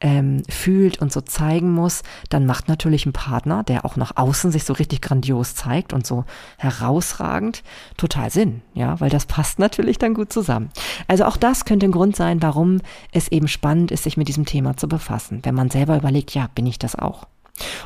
ähm, 0.00 0.42
fühlt 0.48 1.00
und 1.00 1.12
so 1.12 1.20
zeigen 1.20 1.72
muss, 1.72 2.02
dann 2.28 2.46
macht 2.46 2.68
natürlich 2.68 3.06
ein 3.06 3.12
Partner, 3.12 3.62
der 3.62 3.84
auch 3.84 3.96
nach 3.96 4.16
außen 4.16 4.50
sich 4.50 4.64
so 4.64 4.72
richtig 4.72 5.02
grandios 5.02 5.54
zeigt 5.54 5.92
und 5.92 6.06
so 6.06 6.24
herausragend, 6.58 7.62
total 7.96 8.30
Sinn, 8.30 8.62
ja, 8.74 8.98
weil 9.00 9.10
das 9.10 9.26
passt 9.26 9.58
natürlich 9.58 9.98
dann 9.98 10.14
gut 10.14 10.32
zusammen. 10.32 10.70
Also 11.06 11.24
auch 11.24 11.36
das 11.36 11.64
könnte 11.64 11.86
ein 11.86 11.92
Grund 11.92 12.16
sein, 12.16 12.42
warum 12.42 12.80
es 13.12 13.28
eben 13.28 13.48
spannend 13.48 13.90
ist, 13.90 14.04
sich 14.04 14.16
mit 14.16 14.28
diesem 14.28 14.46
Thema 14.46 14.76
zu 14.76 14.88
befassen, 14.88 15.40
wenn 15.42 15.54
man 15.54 15.70
selber 15.70 15.96
überlegt, 15.96 16.34
ja, 16.34 16.48
bin 16.54 16.66
ich 16.66 16.78
das 16.78 16.96
auch? 16.96 17.26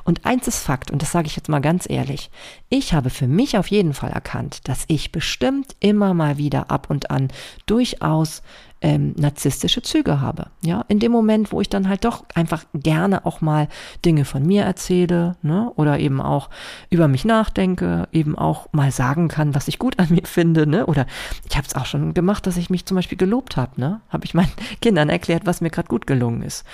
Und 0.04 0.24
eins 0.24 0.46
ist 0.46 0.60
Fakt, 0.60 0.90
und 0.90 1.02
das 1.02 1.12
sage 1.12 1.26
ich 1.26 1.36
jetzt 1.36 1.48
mal 1.48 1.60
ganz 1.60 1.88
ehrlich, 1.88 2.30
ich 2.68 2.92
habe 2.92 3.10
für 3.10 3.26
mich 3.26 3.58
auf 3.58 3.66
jeden 3.68 3.92
Fall 3.92 4.10
erkannt, 4.10 4.68
dass 4.68 4.84
ich 4.86 5.12
bestimmt 5.12 5.74
immer 5.80 6.14
mal 6.14 6.38
wieder 6.38 6.70
ab 6.70 6.88
und 6.90 7.10
an 7.10 7.28
durchaus 7.66 8.42
ähm, 8.84 9.14
narzisstische 9.16 9.80
Züge 9.80 10.20
habe. 10.20 10.48
Ja, 10.62 10.84
in 10.88 10.98
dem 10.98 11.10
Moment, 11.10 11.52
wo 11.52 11.62
ich 11.62 11.70
dann 11.70 11.88
halt 11.88 12.04
doch 12.04 12.26
einfach 12.34 12.66
gerne 12.74 13.24
auch 13.24 13.40
mal 13.40 13.68
Dinge 14.04 14.26
von 14.26 14.44
mir 14.44 14.62
erzähle, 14.64 15.36
ne, 15.40 15.72
oder 15.76 15.98
eben 15.98 16.20
auch 16.20 16.50
über 16.90 17.08
mich 17.08 17.24
nachdenke, 17.24 18.06
eben 18.12 18.36
auch 18.36 18.68
mal 18.72 18.92
sagen 18.92 19.28
kann, 19.28 19.54
was 19.54 19.68
ich 19.68 19.78
gut 19.78 19.98
an 19.98 20.08
mir 20.10 20.26
finde, 20.26 20.66
ne, 20.66 20.84
oder 20.84 21.06
ich 21.48 21.56
habe 21.56 21.66
es 21.66 21.74
auch 21.74 21.86
schon 21.86 22.12
gemacht, 22.12 22.46
dass 22.46 22.58
ich 22.58 22.68
mich 22.68 22.84
zum 22.84 22.96
Beispiel 22.96 23.16
gelobt 23.16 23.56
habe, 23.56 23.80
ne, 23.80 24.02
habe 24.10 24.26
ich 24.26 24.34
meinen 24.34 24.52
Kindern 24.82 25.08
erklärt, 25.08 25.46
was 25.46 25.62
mir 25.62 25.70
gerade 25.70 25.88
gut 25.88 26.06
gelungen 26.06 26.42
ist. 26.42 26.64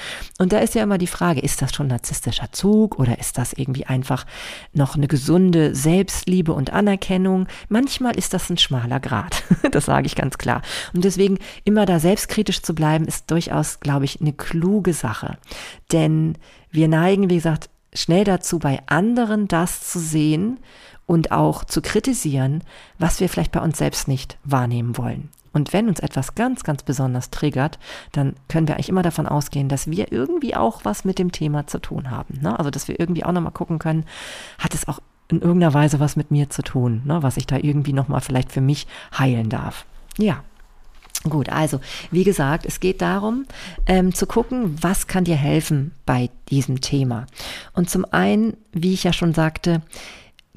Und 0.41 0.53
da 0.53 0.59
ist 0.59 0.75
ja 0.75 0.83
immer 0.83 0.99
die 0.99 1.07
Frage, 1.07 1.39
ist 1.39 1.63
das 1.63 1.73
schon 1.73 1.87
narzisstischer 1.87 2.51
Zug 2.51 2.99
oder 2.99 3.21
ist 3.21 3.39
das 3.39 3.53
irgendwie 3.53 3.87
einfach 3.87 4.27
noch 4.73 4.97
eine 4.97 5.07
gesunde 5.07 5.77
Selbstliebe 5.77 6.53
und 6.53 6.73
Anerkennung? 6.73 7.47
Manchmal 7.69 8.19
ist 8.19 8.35
das 8.35 8.51
ein 8.51 8.59
schmaler 8.59 8.99
Grad, 8.99 9.45
das 9.71 9.85
sage 9.85 10.07
ich 10.07 10.17
ganz 10.17 10.39
klar. 10.39 10.63
Und 10.93 11.05
deswegen 11.05 11.39
immer 11.63 11.87
da 11.87 12.00
selbstkritisch 12.01 12.63
zu 12.63 12.75
bleiben, 12.75 13.07
ist 13.07 13.31
durchaus, 13.31 13.81
glaube 13.81 14.05
ich, 14.05 14.21
eine 14.21 14.33
kluge 14.33 14.93
Sache. 14.93 15.39
Denn 15.93 16.37
wir 16.71 16.89
neigen, 16.89 17.31
wie 17.31 17.37
gesagt, 17.37 17.71
schnell 17.93 18.25
dazu, 18.25 18.59
bei 18.59 18.81
anderen 18.87 19.49
das 19.49 19.89
zu 19.89 19.99
sehen 19.99 20.59
und 21.07 21.33
auch 21.33 21.65
zu 21.65 21.83
kritisieren, 21.83 22.63
was 22.99 23.21
wir 23.21 23.29
vielleicht 23.29 23.53
bei 23.53 23.61
uns 23.61 23.79
selbst 23.79 24.09
nicht 24.09 24.39
wahrnehmen 24.45 24.97
wollen. 24.97 25.29
Und 25.53 25.73
wenn 25.73 25.89
uns 25.89 25.99
etwas 25.99 26.37
ganz, 26.37 26.63
ganz 26.63 26.85
besonders 26.85 27.31
triggert, 27.31 27.79
dann 28.13 28.35
können 28.49 28.69
wir 28.69 28.77
eigentlich 28.77 28.89
immer 28.89 29.03
davon 29.03 29.27
ausgehen, 29.27 29.69
dass 29.69 29.91
wir 29.91 30.13
irgendwie 30.13 30.55
auch 30.55 30.85
was 30.85 31.05
mit 31.05 31.19
dem 31.19 31.33
Thema 31.33 31.67
zu 31.67 31.81
tun 31.81 32.11
haben. 32.11 32.39
Ne? 32.41 32.57
Also, 32.57 32.71
dass 32.71 32.87
wir 32.87 33.01
irgendwie 33.01 33.25
auch 33.25 33.33
nochmal 33.33 33.53
gucken 33.53 33.81
können, 33.81 34.05
hat 34.59 34.75
es 34.75 34.87
auch 34.87 35.01
in 35.27 35.41
irgendeiner 35.41 35.75
Weise 35.75 35.99
was 35.99 36.17
mit 36.17 36.31
mir 36.31 36.51
zu 36.51 36.63
tun, 36.63 37.03
ne? 37.05 37.23
was 37.23 37.37
ich 37.37 37.47
da 37.47 37.57
irgendwie 37.57 37.93
nochmal 37.93 38.21
vielleicht 38.21 38.53
für 38.53 38.61
mich 38.61 38.87
heilen 39.17 39.49
darf. 39.49 39.87
Ja, 40.19 40.45
Gut, 41.29 41.51
also 41.51 41.81
wie 42.11 42.25
gesagt, 42.25 42.65
es 42.65 42.81
geht 42.81 43.03
darum 43.03 43.45
ähm, 43.87 44.15
zu 44.15 44.27
gucken, 44.27 44.77
was 44.81 45.07
kann 45.07 45.25
dir 45.25 45.37
helfen 45.37 45.93
bei 46.07 46.31
diesem 46.49 46.81
Thema. 46.81 47.27
Und 47.75 47.91
zum 47.91 48.07
einen, 48.07 48.57
wie 48.73 48.95
ich 48.95 49.05
ja 49.05 49.13
schon 49.13 49.35
sagte, 49.35 49.83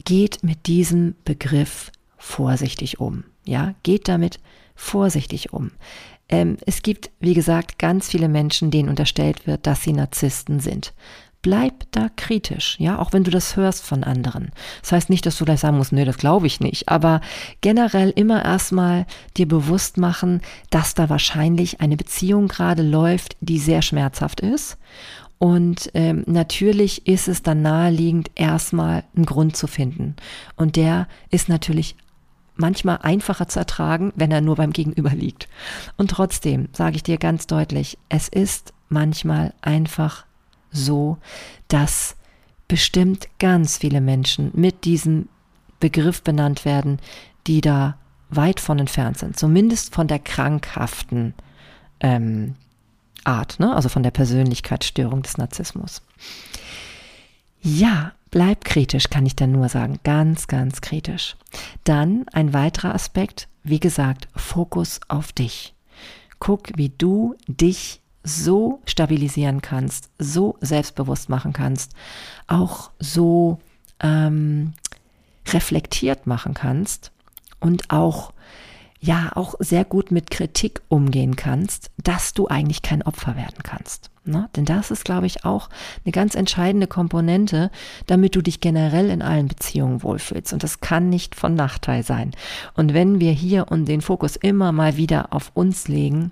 geht 0.05 0.41
mit 0.41 0.67
diesem 0.67 1.15
Begriff 1.25 1.91
vorsichtig 2.17 3.01
um. 3.01 3.25
Ja, 3.45 3.75
geht 3.83 4.07
damit 4.07 4.39
vorsichtig 4.73 5.51
um. 5.51 5.71
Ähm, 6.29 6.55
es 6.65 6.81
gibt, 6.81 7.11
wie 7.19 7.33
gesagt, 7.33 7.77
ganz 7.77 8.07
viele 8.07 8.29
Menschen, 8.29 8.71
denen 8.71 8.87
unterstellt 8.87 9.45
wird, 9.45 9.67
dass 9.67 9.83
sie 9.83 9.91
Narzissten 9.91 10.61
sind 10.61 10.93
bleib 11.43 11.91
da 11.91 12.07
kritisch, 12.15 12.77
ja, 12.79 12.97
auch 12.97 13.13
wenn 13.13 13.23
du 13.23 13.29
das 13.29 13.55
hörst 13.55 13.83
von 13.83 14.03
anderen. 14.03 14.51
Das 14.81 14.93
heißt 14.93 15.09
nicht, 15.11 15.25
dass 15.27 15.37
du 15.37 15.45
gleich 15.45 15.59
sagen 15.59 15.77
musst, 15.77 15.91
nee, 15.91 16.05
das 16.05 16.17
glaube 16.17 16.47
ich 16.47 16.59
nicht, 16.59 16.89
aber 16.89 17.21
generell 17.61 18.09
immer 18.09 18.43
erstmal 18.43 19.05
dir 19.37 19.47
bewusst 19.47 19.97
machen, 19.97 20.41
dass 20.71 20.95
da 20.95 21.09
wahrscheinlich 21.09 21.81
eine 21.81 21.97
Beziehung 21.97 22.47
gerade 22.47 22.81
läuft, 22.81 23.37
die 23.41 23.59
sehr 23.59 23.83
schmerzhaft 23.83 24.39
ist. 24.39 24.77
Und 25.37 25.91
ähm, 25.93 26.23
natürlich 26.25 27.05
ist 27.05 27.27
es 27.27 27.43
dann 27.43 27.61
naheliegend, 27.61 28.31
erstmal 28.35 29.03
einen 29.13 29.25
Grund 29.25 29.57
zu 29.57 29.67
finden. 29.67 30.15
Und 30.55 30.77
der 30.77 31.09
ist 31.29 31.49
natürlich 31.49 31.97
manchmal 32.55 32.99
einfacher 33.01 33.49
zu 33.49 33.59
ertragen, 33.59 34.13
wenn 34.15 34.31
er 34.31 34.39
nur 34.39 34.55
beim 34.55 34.71
Gegenüber 34.71 35.09
liegt. 35.09 35.49
Und 35.97 36.11
trotzdem 36.11 36.69
sage 36.71 36.95
ich 36.95 37.03
dir 37.03 37.17
ganz 37.17 37.47
deutlich, 37.47 37.97
es 38.07 38.29
ist 38.29 38.73
manchmal 38.87 39.53
einfach 39.61 40.25
so, 40.73 41.17
dass 41.67 42.15
bestimmt 42.67 43.27
ganz 43.39 43.77
viele 43.77 44.01
Menschen 44.01 44.51
mit 44.53 44.83
diesem 44.83 45.29
Begriff 45.79 46.23
benannt 46.23 46.65
werden, 46.65 46.99
die 47.47 47.61
da 47.61 47.97
weit 48.29 48.59
von 48.59 48.79
entfernt 48.79 49.17
sind, 49.17 49.37
zumindest 49.37 49.93
von 49.93 50.07
der 50.07 50.19
krankhaften 50.19 51.33
ähm, 51.99 52.55
Art, 53.23 53.59
ne? 53.59 53.73
also 53.73 53.89
von 53.89 54.03
der 54.03 54.11
Persönlichkeitsstörung 54.11 55.21
des 55.21 55.37
Narzissmus. 55.37 56.01
Ja, 57.61 58.11
bleib 58.31 58.65
kritisch, 58.65 59.09
kann 59.09 59.25
ich 59.25 59.35
dann 59.35 59.51
nur 59.51 59.69
sagen. 59.69 59.99
Ganz, 60.03 60.47
ganz 60.47 60.81
kritisch. 60.81 61.37
Dann 61.85 62.25
ein 62.33 62.53
weiterer 62.53 62.93
Aspekt, 62.93 63.47
wie 63.63 63.79
gesagt, 63.79 64.27
Fokus 64.35 64.99
auf 65.07 65.31
dich. 65.31 65.73
Guck, 66.39 66.75
wie 66.75 66.89
du 66.89 67.35
dich 67.47 68.01
so 68.23 68.81
stabilisieren 68.85 69.61
kannst, 69.61 70.09
so 70.17 70.57
selbstbewusst 70.61 71.29
machen 71.29 71.53
kannst, 71.53 71.93
auch 72.47 72.91
so 72.99 73.59
ähm, 73.99 74.73
reflektiert 75.47 76.25
machen 76.25 76.53
kannst 76.53 77.11
und 77.59 77.89
auch 77.89 78.32
ja 79.03 79.31
auch 79.35 79.55
sehr 79.59 79.83
gut 79.83 80.11
mit 80.11 80.31
Kritik 80.31 80.81
umgehen 80.87 81.35
kannst, 81.35 81.91
dass 82.01 82.33
du 82.33 82.47
eigentlich 82.47 82.81
kein 82.81 83.01
Opfer 83.01 83.35
werden 83.35 83.61
kannst. 83.61 84.09
Ne? 84.23 84.49
Denn 84.55 84.63
das 84.63 84.91
ist, 84.91 85.03
glaube 85.03 85.25
ich, 85.25 85.43
auch 85.43 85.69
eine 86.05 86.13
ganz 86.13 86.35
entscheidende 86.35 86.87
Komponente, 86.87 87.69
damit 88.07 88.33
du 88.35 88.41
dich 88.41 88.61
generell 88.61 89.09
in 89.09 89.21
allen 89.21 89.49
Beziehungen 89.49 90.03
wohlfühlst. 90.03 90.53
Und 90.53 90.63
das 90.63 90.79
kann 90.79 91.09
nicht 91.09 91.35
von 91.35 91.53
Nachteil 91.53 92.03
sein. 92.03 92.31
Und 92.75 92.93
wenn 92.93 93.19
wir 93.19 93.33
hier 93.33 93.69
und 93.69 93.89
den 93.89 93.99
Fokus 93.99 94.37
immer 94.37 94.71
mal 94.71 94.95
wieder 94.95 95.33
auf 95.33 95.51
uns 95.53 95.89
legen, 95.89 96.31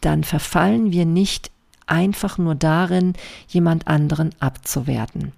dann 0.00 0.22
verfallen 0.22 0.92
wir 0.92 1.06
nicht 1.06 1.50
einfach 1.88 2.38
nur 2.38 2.54
darin, 2.54 3.14
jemand 3.48 3.88
anderen 3.88 4.30
abzuwerten. 4.38 5.32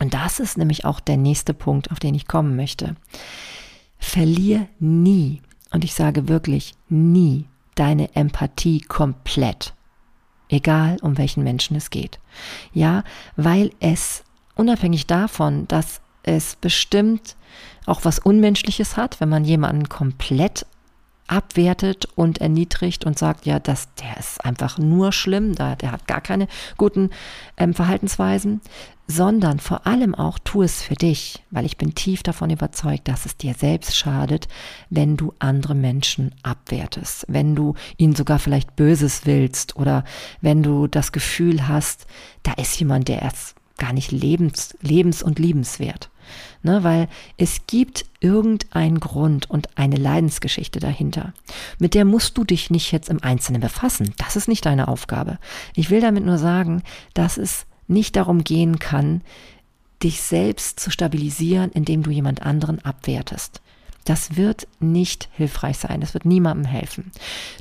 Und 0.00 0.12
das 0.12 0.38
ist 0.38 0.58
nämlich 0.58 0.84
auch 0.84 1.00
der 1.00 1.16
nächste 1.16 1.54
Punkt, 1.54 1.90
auf 1.90 1.98
den 1.98 2.14
ich 2.14 2.28
kommen 2.28 2.56
möchte. 2.56 2.94
Verlier 3.98 4.68
nie 4.78 5.40
und 5.74 5.82
ich 5.82 5.92
sage 5.92 6.28
wirklich 6.28 6.74
nie 6.88 7.46
deine 7.74 8.14
Empathie 8.14 8.80
komplett. 8.80 9.74
Egal 10.48 10.98
um 11.02 11.18
welchen 11.18 11.42
Menschen 11.42 11.76
es 11.76 11.90
geht. 11.90 12.20
Ja, 12.72 13.02
weil 13.34 13.72
es 13.80 14.22
unabhängig 14.54 15.08
davon, 15.08 15.66
dass 15.66 16.00
es 16.22 16.54
bestimmt 16.54 17.34
auch 17.86 18.04
was 18.04 18.20
Unmenschliches 18.20 18.96
hat, 18.96 19.20
wenn 19.20 19.28
man 19.28 19.44
jemanden 19.44 19.88
komplett 19.88 20.64
abwertet 21.26 22.06
und 22.14 22.38
erniedrigt 22.38 23.04
und 23.04 23.18
sagt, 23.18 23.46
ja, 23.46 23.58
das, 23.58 23.88
der 23.94 24.16
ist 24.18 24.44
einfach 24.44 24.78
nur 24.78 25.12
schlimm, 25.12 25.54
da, 25.54 25.74
der 25.74 25.92
hat 25.92 26.06
gar 26.06 26.20
keine 26.20 26.48
guten 26.76 27.10
ähm, 27.56 27.74
Verhaltensweisen, 27.74 28.60
sondern 29.06 29.58
vor 29.58 29.86
allem 29.86 30.14
auch 30.14 30.38
tu 30.38 30.62
es 30.62 30.82
für 30.82 30.94
dich, 30.94 31.42
weil 31.50 31.66
ich 31.66 31.76
bin 31.76 31.94
tief 31.94 32.22
davon 32.22 32.50
überzeugt, 32.50 33.08
dass 33.08 33.26
es 33.26 33.36
dir 33.36 33.54
selbst 33.54 33.96
schadet, 33.96 34.48
wenn 34.90 35.16
du 35.16 35.34
andere 35.38 35.74
Menschen 35.74 36.34
abwertest, 36.42 37.26
wenn 37.28 37.54
du 37.54 37.74
ihnen 37.96 38.14
sogar 38.14 38.38
vielleicht 38.38 38.76
Böses 38.76 39.26
willst 39.26 39.76
oder 39.76 40.04
wenn 40.40 40.62
du 40.62 40.86
das 40.86 41.12
Gefühl 41.12 41.68
hast, 41.68 42.06
da 42.42 42.52
ist 42.54 42.78
jemand, 42.78 43.08
der 43.08 43.22
ist 43.22 43.54
gar 43.76 43.92
nicht 43.92 44.12
lebens, 44.12 44.76
lebens- 44.80 45.22
und 45.22 45.38
liebenswert. 45.38 46.10
Ne, 46.66 46.82
weil 46.82 47.08
es 47.36 47.66
gibt 47.66 48.06
irgendeinen 48.20 48.98
Grund 48.98 49.50
und 49.50 49.76
eine 49.76 49.96
Leidensgeschichte 49.96 50.80
dahinter. 50.80 51.34
Mit 51.78 51.92
der 51.92 52.06
musst 52.06 52.38
du 52.38 52.44
dich 52.44 52.70
nicht 52.70 52.90
jetzt 52.90 53.10
im 53.10 53.22
Einzelnen 53.22 53.60
befassen. 53.60 54.14
Das 54.16 54.34
ist 54.34 54.48
nicht 54.48 54.64
deine 54.64 54.88
Aufgabe. 54.88 55.38
Ich 55.76 55.90
will 55.90 56.00
damit 56.00 56.24
nur 56.24 56.38
sagen, 56.38 56.82
dass 57.12 57.36
es 57.36 57.66
nicht 57.86 58.16
darum 58.16 58.44
gehen 58.44 58.78
kann, 58.78 59.20
dich 60.02 60.22
selbst 60.22 60.80
zu 60.80 60.90
stabilisieren, 60.90 61.70
indem 61.70 62.02
du 62.02 62.10
jemand 62.10 62.40
anderen 62.40 62.82
abwertest. 62.82 63.60
Das 64.06 64.36
wird 64.36 64.66
nicht 64.80 65.28
hilfreich 65.32 65.76
sein. 65.76 66.00
Das 66.00 66.14
wird 66.14 66.24
niemandem 66.24 66.64
helfen. 66.64 67.12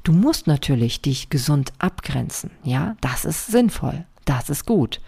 Du 0.05 0.13
musst 0.13 0.47
natürlich 0.47 1.01
dich 1.01 1.29
gesund 1.29 1.73
abgrenzen. 1.77 2.51
Ja, 2.63 2.95
das 3.01 3.25
ist 3.25 3.47
sinnvoll. 3.47 4.05
Das 4.25 4.49
ist 4.49 4.65
gut. 4.65 5.01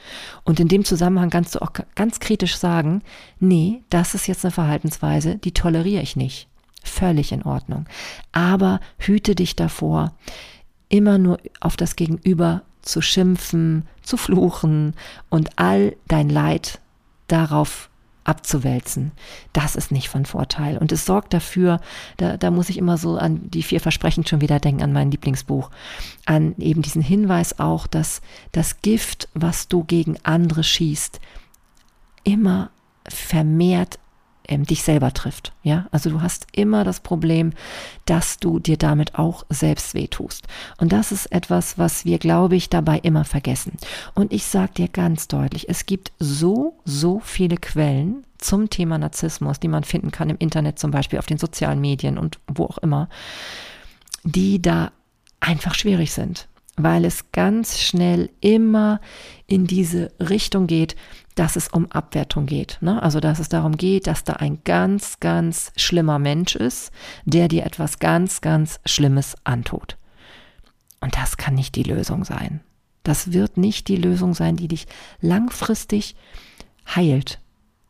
Und 0.43 0.59
in 0.59 0.67
dem 0.67 0.83
Zusammenhang 0.83 1.29
kannst 1.29 1.55
du 1.55 1.61
auch 1.61 1.71
ganz 1.95 2.19
kritisch 2.19 2.57
sagen, 2.57 3.01
nee, 3.39 3.81
das 3.89 4.13
ist 4.13 4.27
jetzt 4.27 4.43
eine 4.43 4.51
Verhaltensweise, 4.51 5.37
die 5.37 5.53
toleriere 5.53 6.01
ich 6.01 6.15
nicht. 6.15 6.47
Völlig 6.83 7.31
in 7.31 7.43
Ordnung. 7.43 7.85
Aber 8.31 8.79
hüte 8.97 9.35
dich 9.35 9.55
davor, 9.55 10.13
immer 10.89 11.17
nur 11.17 11.39
auf 11.59 11.77
das 11.77 11.95
Gegenüber 11.95 12.61
zu 12.81 13.01
schimpfen, 13.01 13.87
zu 14.03 14.17
fluchen 14.17 14.93
und 15.29 15.57
all 15.57 15.95
dein 16.07 16.29
Leid 16.29 16.79
darauf 17.27 17.89
abzuwälzen. 18.25 19.11
Das 19.53 19.75
ist 19.75 19.91
nicht 19.91 20.09
von 20.09 20.25
Vorteil. 20.25 20.77
Und 20.77 20.91
es 20.91 21.05
sorgt 21.05 21.33
dafür, 21.33 21.79
da, 22.17 22.37
da 22.37 22.51
muss 22.51 22.69
ich 22.69 22.77
immer 22.77 22.97
so 22.97 23.17
an 23.17 23.49
die 23.49 23.63
vier 23.63 23.79
Versprechen 23.79 24.25
schon 24.25 24.41
wieder 24.41 24.59
denken, 24.59 24.83
an 24.83 24.91
mein 24.91 25.11
Lieblingsbuch, 25.11 25.69
an 26.25 26.55
eben 26.57 26.81
diesen 26.81 27.01
Hinweis 27.01 27.59
auch, 27.59 27.87
dass 27.87 28.21
das 28.51 28.81
Gift, 28.81 29.29
was 29.33 29.67
du 29.67 29.83
gegen 29.83 30.17
andere 30.23 30.63
schießt, 30.63 31.21
immer 32.23 32.71
vermehrt 33.07 33.99
ähm, 34.47 34.65
dich 34.65 34.83
selber 34.83 35.13
trifft. 35.13 35.53
Ja, 35.63 35.87
also 35.91 36.09
du 36.09 36.21
hast 36.21 36.47
immer 36.51 36.83
das 36.83 36.99
Problem, 36.99 37.53
dass 38.05 38.37
du 38.39 38.59
dir 38.59 38.77
damit 38.77 39.15
auch 39.15 39.45
selbst 39.49 39.93
wehtust. 39.93 40.47
Und 40.77 40.91
das 40.91 41.11
ist 41.11 41.31
etwas, 41.31 41.77
was 41.77 42.05
wir, 42.05 42.17
glaube 42.17 42.55
ich, 42.55 42.69
dabei 42.69 42.99
immer 42.99 43.25
vergessen. 43.25 43.73
Und 44.13 44.33
ich 44.33 44.45
sage 44.45 44.73
dir 44.73 44.87
ganz 44.87 45.27
deutlich, 45.27 45.69
es 45.69 45.85
gibt 45.85 46.11
so, 46.19 46.79
so 46.85 47.19
viele 47.19 47.57
Quellen 47.57 48.25
zum 48.37 48.69
Thema 48.69 48.97
Narzissmus, 48.97 49.59
die 49.59 49.67
man 49.67 49.83
finden 49.83 50.11
kann 50.11 50.29
im 50.29 50.37
Internet, 50.37 50.79
zum 50.79 50.91
Beispiel 50.91 51.19
auf 51.19 51.25
den 51.25 51.37
sozialen 51.37 51.81
Medien 51.81 52.17
und 52.17 52.39
wo 52.47 52.65
auch 52.65 52.77
immer, 52.79 53.09
die 54.23 54.61
da 54.61 54.91
einfach 55.39 55.75
schwierig 55.75 56.11
sind 56.11 56.47
weil 56.77 57.05
es 57.05 57.31
ganz 57.31 57.79
schnell 57.79 58.29
immer 58.41 58.99
in 59.47 59.65
diese 59.65 60.11
Richtung 60.19 60.67
geht, 60.67 60.95
dass 61.35 61.55
es 61.55 61.67
um 61.67 61.91
Abwertung 61.91 62.45
geht. 62.45 62.77
Ne? 62.81 63.01
Also 63.03 63.19
dass 63.19 63.39
es 63.39 63.49
darum 63.49 63.77
geht, 63.77 64.07
dass 64.07 64.23
da 64.23 64.33
ein 64.33 64.59
ganz, 64.63 65.19
ganz 65.19 65.71
schlimmer 65.75 66.17
Mensch 66.17 66.55
ist, 66.55 66.91
der 67.25 67.47
dir 67.47 67.65
etwas 67.65 67.99
ganz, 67.99 68.41
ganz 68.41 68.79
Schlimmes 68.85 69.35
antut. 69.43 69.97
Und 71.01 71.15
das 71.17 71.37
kann 71.37 71.53
nicht 71.53 71.75
die 71.75 71.83
Lösung 71.83 72.23
sein. 72.25 72.61
Das 73.03 73.33
wird 73.33 73.57
nicht 73.57 73.87
die 73.87 73.97
Lösung 73.97 74.33
sein, 74.33 74.55
die 74.55 74.67
dich 74.67 74.87
langfristig 75.21 76.15
heilt 76.95 77.39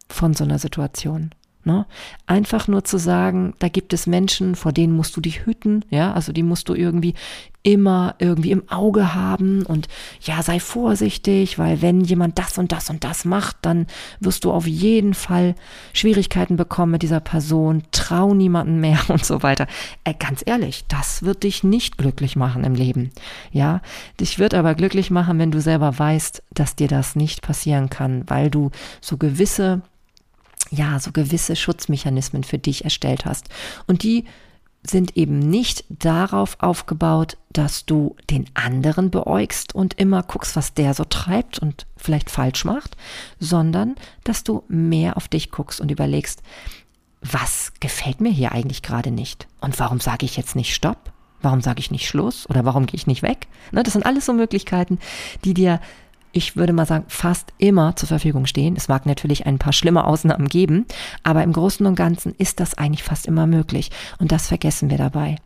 von 0.10 0.34
so 0.34 0.44
einer 0.44 0.60
Situation. 0.60 1.32
Ne? 1.66 1.88
Einfach 2.28 2.68
nur 2.68 2.84
zu 2.84 3.00
sagen, 3.00 3.56
da 3.58 3.70
gibt 3.70 3.92
es 3.92 4.06
Menschen, 4.06 4.56
vor 4.56 4.72
denen 4.72 4.96
musst 4.96 5.18
du 5.18 5.22
dich 5.22 5.48
hüten, 5.48 5.84
ja, 5.90 6.14
also 6.14 6.32
die 6.32 6.44
musst 6.44 6.70
du 6.70 6.76
irgendwie 6.76 7.16
immer 7.66 8.14
irgendwie 8.20 8.52
im 8.52 8.70
Auge 8.70 9.16
haben 9.16 9.66
und 9.66 9.88
ja, 10.22 10.44
sei 10.44 10.60
vorsichtig, 10.60 11.58
weil 11.58 11.82
wenn 11.82 12.02
jemand 12.02 12.38
das 12.38 12.60
und 12.60 12.72
das 12.72 12.92
und 12.92 13.04
das 13.04 13.26
macht, 13.26 13.58
dann 13.64 13.88
wirst 14.20 14.46
du 14.46 14.52
auf 14.52 14.68
jeden 14.68 15.16
Fall 15.16 15.56
Schwierigkeiten 15.92 16.58
bekommen 16.58 16.92
mit 16.92 17.02
dieser 17.02 17.20
Person, 17.20 17.82
trau 17.92 18.36
niemanden 18.36 18.80
mehr 18.80 19.00
und 19.08 19.26
so 19.26 19.42
weiter. 19.42 19.66
Äh, 20.04 20.14
ganz 20.14 20.44
ehrlich, 20.46 20.86
das 20.88 21.24
wird 21.24 21.42
dich 21.42 21.64
nicht 21.64 21.98
glücklich 21.98 22.36
machen 22.36 22.64
im 22.64 22.76
Leben. 22.76 23.10
Ja, 23.52 23.82
dich 24.20 24.38
wird 24.38 24.54
aber 24.54 24.76
glücklich 24.76 25.10
machen, 25.10 25.40
wenn 25.40 25.50
du 25.50 25.60
selber 25.60 25.98
weißt, 25.98 26.44
dass 26.54 26.76
dir 26.76 26.88
das 26.88 27.16
nicht 27.16 27.42
passieren 27.42 27.90
kann, 27.90 28.26
weil 28.28 28.52
du 28.52 28.70
so 29.02 29.18
gewisse 29.18 29.82
ja, 30.72 31.00
so 31.00 31.12
gewisse 31.12 31.56
Schutzmechanismen 31.56 32.44
für 32.44 32.58
dich 32.58 32.84
erstellt 32.84 33.26
hast. 33.26 33.50
Und 33.88 34.04
die 34.04 34.26
sind 34.90 35.18
eben 35.18 35.40
nicht 35.40 35.84
darauf 35.90 36.58
aufgebaut, 36.60 37.38
dass 37.52 37.86
du 37.86 38.16
den 38.30 38.46
anderen 38.54 39.10
beäugst 39.10 39.74
und 39.74 39.96
immer 39.96 40.24
guckst, 40.24 40.56
was 40.56 40.74
der 40.74 40.94
so 40.94 41.04
treibt 41.06 41.60
und 41.60 41.88
vielleicht 41.98 42.30
falsch 42.30 42.66
macht, 42.66 42.96
sondern 43.40 43.96
dass 44.24 44.44
du 44.44 44.64
mehr 44.68 45.18
auf 45.18 45.28
dich 45.28 45.52
guckst 45.52 45.82
und 45.82 45.92
überlegst, 45.92 46.42
was 47.22 47.74
gefällt 47.80 48.22
mir 48.22 48.32
hier 48.32 48.52
eigentlich 48.52 48.84
gerade 48.84 49.12
nicht? 49.12 49.48
Und 49.60 49.80
warum 49.80 50.00
sage 50.00 50.26
ich 50.26 50.38
jetzt 50.38 50.56
nicht 50.56 50.76
Stopp? 50.76 51.12
Warum 51.42 51.62
sage 51.62 51.80
ich 51.80 51.92
nicht 51.92 52.08
Schluss? 52.08 52.50
Oder 52.50 52.66
warum 52.66 52.86
gehe 52.86 52.96
ich 52.96 53.08
nicht 53.08 53.24
weg? 53.24 53.48
Ne, 53.72 53.84
das 53.84 53.94
sind 53.94 54.06
alles 54.06 54.26
so 54.26 54.34
Möglichkeiten, 54.34 55.00
die 55.44 55.54
dir 55.54 55.80
ich 56.36 56.58
würde 56.58 56.74
mal 56.74 56.86
sagen, 56.86 57.06
fast 57.08 57.54
immer 57.60 57.96
zur 57.96 58.10
Verfügung 58.10 58.46
stehen. 58.46 58.76
Es 58.76 58.90
mag 58.90 59.06
natürlich 59.06 59.46
ein 59.46 59.58
paar 59.58 59.72
schlimme 59.72 60.04
Ausnahmen 60.04 60.50
geben, 60.50 60.86
aber 61.24 61.42
im 61.44 61.54
Großen 61.54 61.86
und 61.86 61.96
Ganzen 61.96 62.36
ist 62.38 62.60
das 62.60 62.78
eigentlich 62.78 63.04
fast 63.04 63.26
immer 63.26 63.48
möglich. 63.48 63.90
Und 64.20 64.34
das 64.34 64.50
vergessen 64.50 64.90
wir 64.90 64.98
dabei. 64.98 65.38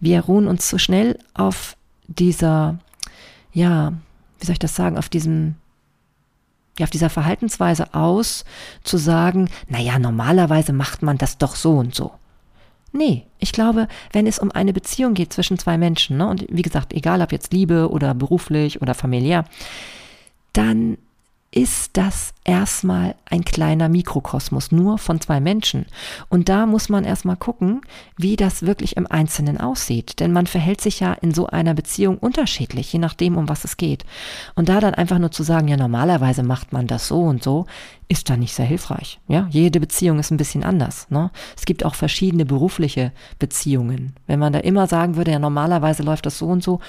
Wir 0.00 0.22
ruhen 0.22 0.48
uns 0.48 0.66
zu 0.66 0.78
schnell 0.78 1.18
auf 1.34 1.76
dieser, 2.06 2.78
ja, 3.52 3.92
wie 4.40 4.46
soll 4.46 4.54
ich 4.54 4.58
das 4.58 4.74
sagen, 4.74 4.96
auf 4.96 5.10
diesem 5.10 5.56
ja, 6.78 6.84
auf 6.84 6.90
dieser 6.90 7.10
Verhaltensweise 7.10 7.92
aus, 7.92 8.44
zu 8.84 8.98
sagen, 8.98 9.50
naja, 9.68 9.98
normalerweise 9.98 10.72
macht 10.72 11.02
man 11.02 11.18
das 11.18 11.36
doch 11.36 11.56
so 11.56 11.72
und 11.72 11.92
so. 11.92 12.12
Nee, 12.92 13.26
ich 13.40 13.52
glaube, 13.52 13.88
wenn 14.12 14.28
es 14.28 14.38
um 14.38 14.52
eine 14.52 14.72
Beziehung 14.72 15.14
geht 15.14 15.32
zwischen 15.32 15.58
zwei 15.58 15.76
Menschen, 15.76 16.18
ne, 16.18 16.28
und 16.28 16.46
wie 16.48 16.62
gesagt, 16.62 16.94
egal 16.94 17.20
ob 17.20 17.32
jetzt 17.32 17.52
Liebe 17.52 17.90
oder 17.90 18.14
beruflich 18.14 18.80
oder 18.80 18.94
familiär, 18.94 19.44
dann 20.58 20.98
ist 21.50 21.96
das 21.96 22.34
erstmal 22.44 23.14
ein 23.24 23.42
kleiner 23.42 23.88
Mikrokosmos, 23.88 24.70
nur 24.70 24.98
von 24.98 25.18
zwei 25.20 25.40
Menschen. 25.40 25.86
Und 26.28 26.50
da 26.50 26.66
muss 26.66 26.90
man 26.90 27.04
erstmal 27.04 27.36
gucken, 27.36 27.80
wie 28.18 28.36
das 28.36 28.64
wirklich 28.64 28.98
im 28.98 29.06
Einzelnen 29.06 29.58
aussieht. 29.58 30.20
Denn 30.20 30.32
man 30.32 30.46
verhält 30.46 30.82
sich 30.82 31.00
ja 31.00 31.14
in 31.14 31.32
so 31.32 31.46
einer 31.46 31.72
Beziehung 31.72 32.18
unterschiedlich, 32.18 32.92
je 32.92 32.98
nachdem, 32.98 33.38
um 33.38 33.48
was 33.48 33.64
es 33.64 33.78
geht. 33.78 34.04
Und 34.56 34.68
da 34.68 34.80
dann 34.80 34.94
einfach 34.94 35.18
nur 35.18 35.30
zu 35.30 35.42
sagen, 35.42 35.68
ja, 35.68 35.78
normalerweise 35.78 36.42
macht 36.42 36.74
man 36.74 36.86
das 36.86 37.08
so 37.08 37.22
und 37.22 37.42
so, 37.42 37.64
ist 38.08 38.28
da 38.28 38.36
nicht 38.36 38.52
sehr 38.52 38.66
hilfreich. 38.66 39.18
Ja, 39.26 39.46
jede 39.50 39.80
Beziehung 39.80 40.18
ist 40.18 40.30
ein 40.30 40.38
bisschen 40.38 40.64
anders. 40.64 41.06
Ne? 41.08 41.30
Es 41.56 41.64
gibt 41.64 41.82
auch 41.84 41.94
verschiedene 41.94 42.44
berufliche 42.44 43.12
Beziehungen. 43.38 44.14
Wenn 44.26 44.38
man 44.38 44.52
da 44.52 44.58
immer 44.58 44.86
sagen 44.86 45.16
würde, 45.16 45.30
ja, 45.30 45.38
normalerweise 45.38 46.02
läuft 46.02 46.26
das 46.26 46.36
so 46.36 46.46
und 46.46 46.62
so, 46.62 46.80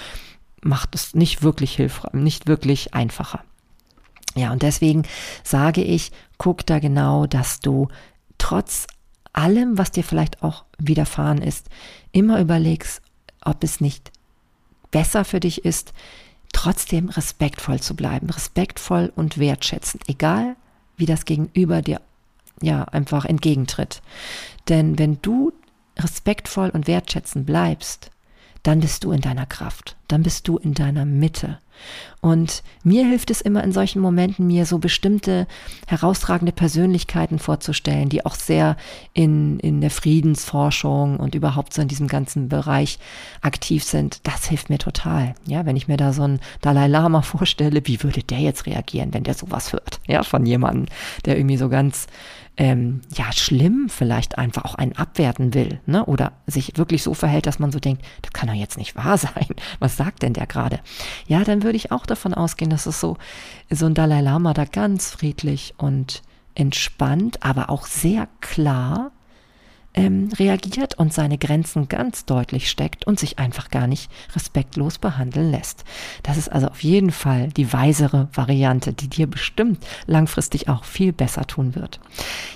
macht 0.61 0.95
es 0.95 1.15
nicht 1.15 1.43
wirklich 1.43 1.75
hilfreich, 1.75 2.13
nicht 2.13 2.47
wirklich 2.47 2.93
einfacher. 2.93 3.39
Ja, 4.35 4.51
und 4.51 4.61
deswegen 4.61 5.03
sage 5.43 5.83
ich, 5.83 6.11
guck 6.37 6.65
da 6.65 6.79
genau, 6.79 7.25
dass 7.25 7.59
du 7.59 7.87
trotz 8.37 8.87
allem, 9.33 9.77
was 9.77 9.91
dir 9.91 10.03
vielleicht 10.03 10.43
auch 10.43 10.65
widerfahren 10.77 11.41
ist, 11.41 11.67
immer 12.11 12.39
überlegst, 12.39 13.01
ob 13.43 13.63
es 13.63 13.81
nicht 13.81 14.11
besser 14.91 15.25
für 15.25 15.39
dich 15.39 15.65
ist, 15.65 15.93
trotzdem 16.53 17.09
respektvoll 17.09 17.79
zu 17.79 17.95
bleiben, 17.95 18.29
respektvoll 18.29 19.11
und 19.15 19.37
wertschätzend, 19.37 20.03
egal 20.07 20.55
wie 20.97 21.05
das 21.05 21.25
Gegenüber 21.25 21.81
dir 21.81 22.01
ja 22.61 22.83
einfach 22.85 23.25
entgegentritt. 23.25 24.01
Denn 24.67 24.99
wenn 24.99 25.21
du 25.21 25.53
respektvoll 25.97 26.69
und 26.69 26.87
wertschätzend 26.87 27.45
bleibst, 27.45 28.11
dann 28.63 28.79
bist 28.79 29.03
du 29.03 29.11
in 29.11 29.21
deiner 29.21 29.45
Kraft, 29.45 29.95
dann 30.07 30.23
bist 30.23 30.47
du 30.47 30.57
in 30.57 30.73
deiner 30.73 31.05
Mitte. 31.05 31.59
Und 32.21 32.63
mir 32.83 33.05
hilft 33.05 33.31
es 33.31 33.39
immer 33.39 33.63
in 33.63 33.71
solchen 33.71 34.01
Momenten, 34.01 34.47
mir 34.47 34.65
so 34.65 34.79
bestimmte 34.79 35.47
herausragende 35.87 36.51
Persönlichkeiten 36.51 37.39
vorzustellen, 37.39 38.09
die 38.09 38.25
auch 38.25 38.35
sehr 38.35 38.75
in, 39.13 39.59
in 39.59 39.79
der 39.79 39.89
Friedensforschung 39.89 41.17
und 41.17 41.35
überhaupt 41.35 41.73
so 41.73 41.81
in 41.81 41.87
diesem 41.87 42.07
ganzen 42.07 42.49
Bereich 42.49 42.99
aktiv 43.41 43.83
sind. 43.83 44.27
Das 44.27 44.47
hilft 44.47 44.69
mir 44.69 44.79
total. 44.79 45.35
Ja, 45.45 45.65
wenn 45.65 45.77
ich 45.77 45.87
mir 45.87 45.97
da 45.97 46.11
so 46.11 46.23
einen 46.23 46.41
Dalai 46.61 46.87
Lama 46.87 47.21
vorstelle, 47.21 47.81
wie 47.85 48.03
würde 48.03 48.23
der 48.23 48.39
jetzt 48.39 48.65
reagieren, 48.65 49.13
wenn 49.13 49.23
der 49.23 49.33
sowas 49.33 49.71
hört? 49.71 50.01
Ja, 50.07 50.23
von 50.23 50.45
jemandem, 50.45 50.87
der 51.25 51.37
irgendwie 51.37 51.57
so 51.57 51.69
ganz 51.69 52.07
ähm, 52.59 52.99
ja, 53.15 53.31
schlimm 53.31 53.87
vielleicht 53.87 54.37
einfach 54.37 54.65
auch 54.65 54.75
einen 54.75 54.91
abwerten 54.97 55.53
will, 55.53 55.79
ne? 55.85 56.05
Oder 56.05 56.33
sich 56.45 56.73
wirklich 56.75 57.03
so 57.03 57.13
verhält, 57.13 57.47
dass 57.47 57.57
man 57.57 57.71
so 57.71 57.79
denkt, 57.79 58.03
das 58.21 58.33
kann 58.33 58.49
doch 58.49 58.53
jetzt 58.53 58.77
nicht 58.77 58.97
wahr 58.97 59.17
sein. 59.17 59.47
Was 59.79 59.95
sagt 59.95 60.21
denn 60.21 60.33
der 60.33 60.45
gerade? 60.45 60.81
Ja, 61.25 61.45
dann 61.45 61.63
würde 61.63 61.77
ich 61.77 61.93
auch 61.93 62.05
davon 62.05 62.33
ausgehen, 62.33 62.69
dass 62.69 62.85
es 62.85 62.99
so, 62.99 63.15
so 63.69 63.85
ein 63.85 63.93
Dalai 63.93 64.19
Lama 64.19 64.53
da 64.53 64.65
ganz 64.65 65.09
friedlich 65.09 65.73
und 65.77 66.21
entspannt, 66.53 67.43
aber 67.43 67.69
auch 67.69 67.87
sehr 67.87 68.27
klar 68.41 69.11
ähm, 69.95 70.29
reagiert 70.37 70.99
und 70.99 71.13
seine 71.13 71.37
Grenzen 71.37 71.87
ganz 71.87 72.25
deutlich 72.25 72.69
steckt 72.69 73.07
und 73.07 73.19
sich 73.19 73.39
einfach 73.39 73.69
gar 73.69 73.87
nicht 73.87 74.11
respektlos 74.35 74.99
behandeln 74.99 75.51
lässt. 75.51 75.83
Das 76.23 76.37
ist 76.37 76.51
also 76.51 76.67
auf 76.67 76.83
jeden 76.83 77.11
Fall 77.11 77.49
die 77.49 77.73
weisere 77.73 78.29
Variante, 78.33 78.93
die 78.93 79.07
dir 79.07 79.27
bestimmt 79.27 79.85
langfristig 80.05 80.69
auch 80.69 80.83
viel 80.83 81.11
besser 81.11 81.47
tun 81.47 81.75
wird. 81.75 81.99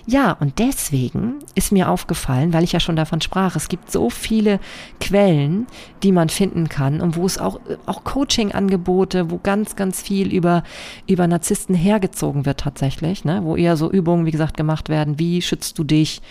Ja, 0.05 0.33
und 0.33 0.59
deswegen 0.59 1.39
ist 1.55 1.71
mir 1.71 1.89
aufgefallen, 1.89 2.53
weil 2.53 2.63
ich 2.63 2.73
ja 2.73 2.79
schon 2.79 2.95
davon 2.95 3.21
sprach, 3.21 3.55
es 3.55 3.67
gibt 3.67 3.91
so 3.91 4.09
viele 4.09 4.59
Quellen, 4.99 5.65
die 6.03 6.11
man 6.11 6.29
finden 6.29 6.69
kann 6.69 7.01
und 7.01 7.15
wo 7.15 7.25
es 7.25 7.39
auch, 7.39 7.59
auch 7.85 8.03
Coaching-Angebote, 8.03 9.31
wo 9.31 9.39
ganz, 9.41 9.75
ganz 9.75 10.01
viel 10.01 10.31
über, 10.31 10.63
über 11.07 11.25
Narzissten 11.27 11.75
hergezogen 11.75 12.45
wird 12.45 12.59
tatsächlich, 12.59 13.25
ne? 13.25 13.41
wo 13.43 13.55
eher 13.55 13.75
so 13.75 13.89
Übungen, 13.91 14.25
wie 14.25 14.31
gesagt, 14.31 14.55
gemacht 14.55 14.89
werden, 14.89 15.17
wie 15.17 15.41
schützt 15.41 15.79
du 15.79 15.83
dich, 15.83 16.21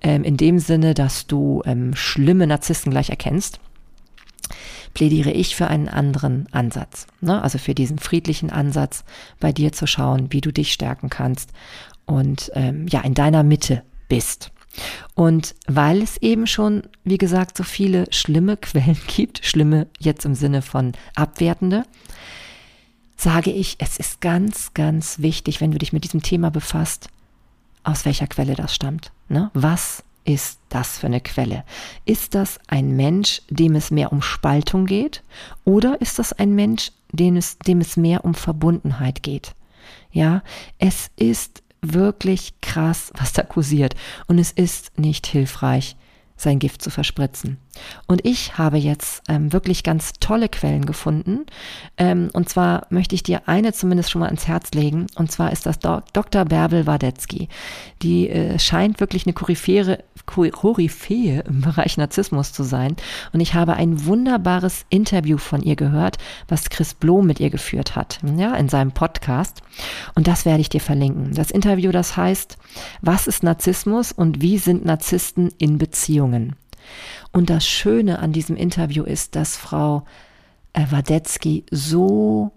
ähm, 0.00 0.24
in 0.24 0.36
dem 0.36 0.58
Sinne, 0.58 0.94
dass 0.94 1.26
du 1.26 1.62
ähm, 1.64 1.94
schlimme 1.94 2.46
Narzissten 2.46 2.90
gleich 2.90 3.10
erkennst, 3.10 3.60
plädiere 4.94 5.30
ich 5.30 5.54
für 5.54 5.68
einen 5.68 5.88
anderen 5.88 6.46
Ansatz. 6.52 7.06
Ne? 7.20 7.42
Also 7.42 7.58
für 7.58 7.74
diesen 7.74 7.98
friedlichen 7.98 8.50
Ansatz, 8.50 9.04
bei 9.40 9.52
dir 9.52 9.72
zu 9.72 9.86
schauen, 9.86 10.32
wie 10.32 10.40
du 10.40 10.52
dich 10.52 10.72
stärken 10.72 11.10
kannst 11.10 11.50
und 12.06 12.50
ähm, 12.54 12.86
ja, 12.88 13.00
in 13.00 13.14
deiner 13.14 13.42
Mitte 13.42 13.82
bist. 14.08 14.50
Und 15.14 15.54
weil 15.66 16.02
es 16.02 16.16
eben 16.18 16.46
schon, 16.46 16.82
wie 17.04 17.18
gesagt, 17.18 17.56
so 17.56 17.64
viele 17.64 18.06
schlimme 18.10 18.56
Quellen 18.60 18.98
gibt, 19.06 19.44
schlimme 19.44 19.86
jetzt 19.98 20.24
im 20.24 20.34
Sinne 20.34 20.62
von 20.62 20.92
abwertende, 21.14 21.84
sage 23.16 23.50
ich, 23.50 23.76
es 23.78 23.98
ist 23.98 24.20
ganz, 24.20 24.74
ganz 24.74 25.18
wichtig, 25.18 25.60
wenn 25.60 25.72
du 25.72 25.78
dich 25.78 25.92
mit 25.92 26.04
diesem 26.04 26.22
Thema 26.22 26.50
befasst, 26.50 27.08
aus 27.88 28.04
welcher 28.04 28.26
Quelle 28.26 28.54
das 28.54 28.74
stammt. 28.74 29.12
Ne? 29.28 29.50
Was 29.54 30.04
ist 30.24 30.60
das 30.68 30.98
für 30.98 31.06
eine 31.06 31.22
Quelle? 31.22 31.64
Ist 32.04 32.34
das 32.34 32.60
ein 32.68 32.94
Mensch, 32.96 33.40
dem 33.48 33.74
es 33.74 33.90
mehr 33.90 34.12
um 34.12 34.20
Spaltung 34.20 34.84
geht? 34.84 35.22
Oder 35.64 36.00
ist 36.02 36.18
das 36.18 36.34
ein 36.34 36.54
Mensch, 36.54 36.92
dem 37.12 37.36
es, 37.36 37.58
dem 37.58 37.80
es 37.80 37.96
mehr 37.96 38.24
um 38.26 38.34
Verbundenheit 38.34 39.22
geht? 39.22 39.54
Ja, 40.12 40.42
es 40.78 41.10
ist 41.16 41.62
wirklich 41.80 42.60
krass, 42.60 43.10
was 43.16 43.32
da 43.32 43.42
kursiert. 43.42 43.94
Und 44.26 44.38
es 44.38 44.52
ist 44.52 44.98
nicht 44.98 45.26
hilfreich, 45.26 45.96
sein 46.36 46.58
Gift 46.58 46.82
zu 46.82 46.90
verspritzen. 46.90 47.56
Und 48.06 48.24
ich 48.24 48.58
habe 48.58 48.78
jetzt 48.78 49.22
ähm, 49.28 49.52
wirklich 49.52 49.82
ganz 49.82 50.14
tolle 50.20 50.48
Quellen 50.48 50.86
gefunden. 50.86 51.46
Ähm, 51.96 52.30
und 52.32 52.48
zwar 52.48 52.86
möchte 52.90 53.14
ich 53.14 53.22
dir 53.22 53.42
eine 53.46 53.72
zumindest 53.72 54.10
schon 54.10 54.20
mal 54.20 54.28
ins 54.28 54.48
Herz 54.48 54.72
legen. 54.72 55.06
Und 55.14 55.30
zwar 55.30 55.52
ist 55.52 55.66
das 55.66 55.78
Do 55.78 56.00
Dr. 56.12 56.44
Bärbel 56.44 56.86
Wadetzky. 56.86 57.48
Die 58.02 58.28
äh, 58.28 58.58
scheint 58.58 59.00
wirklich 59.00 59.26
eine 59.26 59.32
Koryphäre, 59.32 60.04
Koryphäe 60.26 61.44
im 61.46 61.60
Bereich 61.60 61.96
Narzissmus 61.96 62.52
zu 62.52 62.62
sein. 62.62 62.96
Und 63.32 63.40
ich 63.40 63.54
habe 63.54 63.74
ein 63.74 64.04
wunderbares 64.06 64.84
Interview 64.88 65.38
von 65.38 65.62
ihr 65.62 65.76
gehört, 65.76 66.18
was 66.48 66.70
Chris 66.70 66.94
Blom 66.94 67.26
mit 67.26 67.40
ihr 67.40 67.50
geführt 67.50 67.96
hat, 67.96 68.20
ja, 68.36 68.54
in 68.54 68.68
seinem 68.68 68.92
Podcast. 68.92 69.62
Und 70.14 70.26
das 70.26 70.44
werde 70.44 70.60
ich 70.60 70.68
dir 70.68 70.80
verlinken. 70.80 71.34
Das 71.34 71.50
Interview, 71.50 71.92
das 71.92 72.16
heißt, 72.16 72.58
was 73.00 73.26
ist 73.26 73.42
Narzissmus 73.42 74.12
und 74.12 74.42
wie 74.42 74.58
sind 74.58 74.84
Narzissten 74.84 75.52
in 75.58 75.78
Beziehungen? 75.78 76.56
Und 77.32 77.50
das 77.50 77.66
Schöne 77.66 78.18
an 78.18 78.32
diesem 78.32 78.56
Interview 78.56 79.04
ist, 79.04 79.36
dass 79.36 79.56
Frau 79.56 80.04
Wadetzky 80.74 81.64
so 81.70 82.52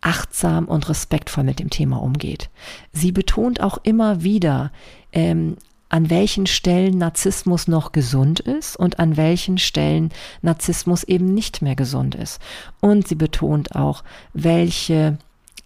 achtsam 0.00 0.66
und 0.66 0.88
respektvoll 0.88 1.44
mit 1.44 1.58
dem 1.58 1.70
Thema 1.70 2.02
umgeht. 2.02 2.50
Sie 2.92 3.12
betont 3.12 3.60
auch 3.60 3.78
immer 3.82 4.22
wieder, 4.22 4.72
ähm, 5.12 5.56
an 5.90 6.08
welchen 6.08 6.46
Stellen 6.46 6.98
Narzissmus 6.98 7.66
noch 7.66 7.92
gesund 7.92 8.40
ist 8.40 8.76
und 8.76 9.00
an 9.00 9.16
welchen 9.16 9.58
Stellen 9.58 10.10
Narzissmus 10.40 11.02
eben 11.04 11.34
nicht 11.34 11.62
mehr 11.62 11.74
gesund 11.74 12.14
ist. 12.14 12.40
Und 12.80 13.08
sie 13.08 13.16
betont 13.16 13.74
auch, 13.74 14.04
welche 14.32 15.18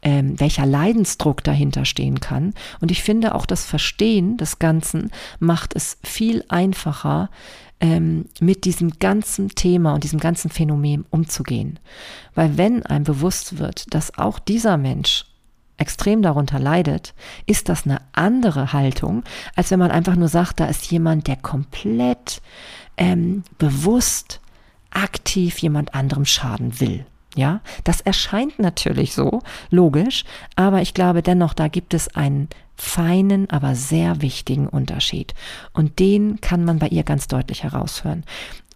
ähm, 0.05 0.39
welcher 0.39 0.67
Leidensdruck 0.67 1.43
dahinter 1.43 1.85
stehen 1.85 2.21
kann. 2.21 2.55
Und 2.81 2.91
ich 2.91 3.03
finde 3.03 3.35
auch 3.35 3.47
das 3.47 3.65
Verstehen 3.65 4.37
des 4.37 4.59
Ganzen 4.59 5.11
macht 5.41 5.75
es 5.75 5.99
viel 6.05 6.45
einfacher, 6.49 7.31
ähm, 7.81 8.27
mit 8.41 8.65
diesem 8.65 8.99
ganzen 8.99 9.49
Thema 9.51 9.95
und 9.95 10.05
diesem 10.05 10.21
ganzen 10.21 10.51
Phänomen 10.51 11.05
umzugehen. 11.11 11.81
Weil 12.35 12.57
wenn 12.57 12.85
einem 12.87 13.05
bewusst 13.05 13.59
wird, 13.59 13.93
dass 13.93 14.17
auch 14.17 14.39
dieser 14.39 14.77
Mensch 14.77 15.25
extrem 15.77 16.23
darunter 16.23 16.61
leidet, 16.61 17.15
ist 17.47 17.69
das 17.69 17.85
eine 17.85 18.01
andere 18.13 18.73
Haltung, 18.73 19.25
als 19.57 19.71
wenn 19.71 19.81
man 19.81 19.91
einfach 19.91 20.15
nur 20.15 20.29
sagt, 20.29 20.61
da 20.61 20.67
ist 20.67 20.91
jemand, 20.91 21.27
der 21.27 21.37
komplett 21.37 22.41
ähm, 22.97 23.43
bewusst 23.59 24.41
aktiv 24.91 25.59
jemand 25.59 25.95
anderem 25.95 26.25
schaden 26.25 26.79
will. 26.79 27.05
Ja, 27.37 27.61
das 27.83 28.01
erscheint 28.01 28.59
natürlich 28.61 29.13
so, 29.13 29.41
logisch, 29.71 30.25
aber 30.55 30.83
ich 30.83 30.95
glaube 30.95 31.23
dennoch, 31.23 31.53
da 31.53 31.67
gibt 31.69 31.93
es 31.93 32.15
einen 32.15 32.49
feinen, 32.77 33.51
aber 33.51 33.75
sehr 33.75 34.23
wichtigen 34.23 34.69
Unterschied. 34.69 35.35
Und 35.73 35.99
den 35.99 36.41
kann 36.41 36.65
man 36.65 36.79
bei 36.79 36.89
ihr 36.89 37.03
ganz 37.03 37.27
deutlich 37.27 37.65
heraushören. 37.65 38.25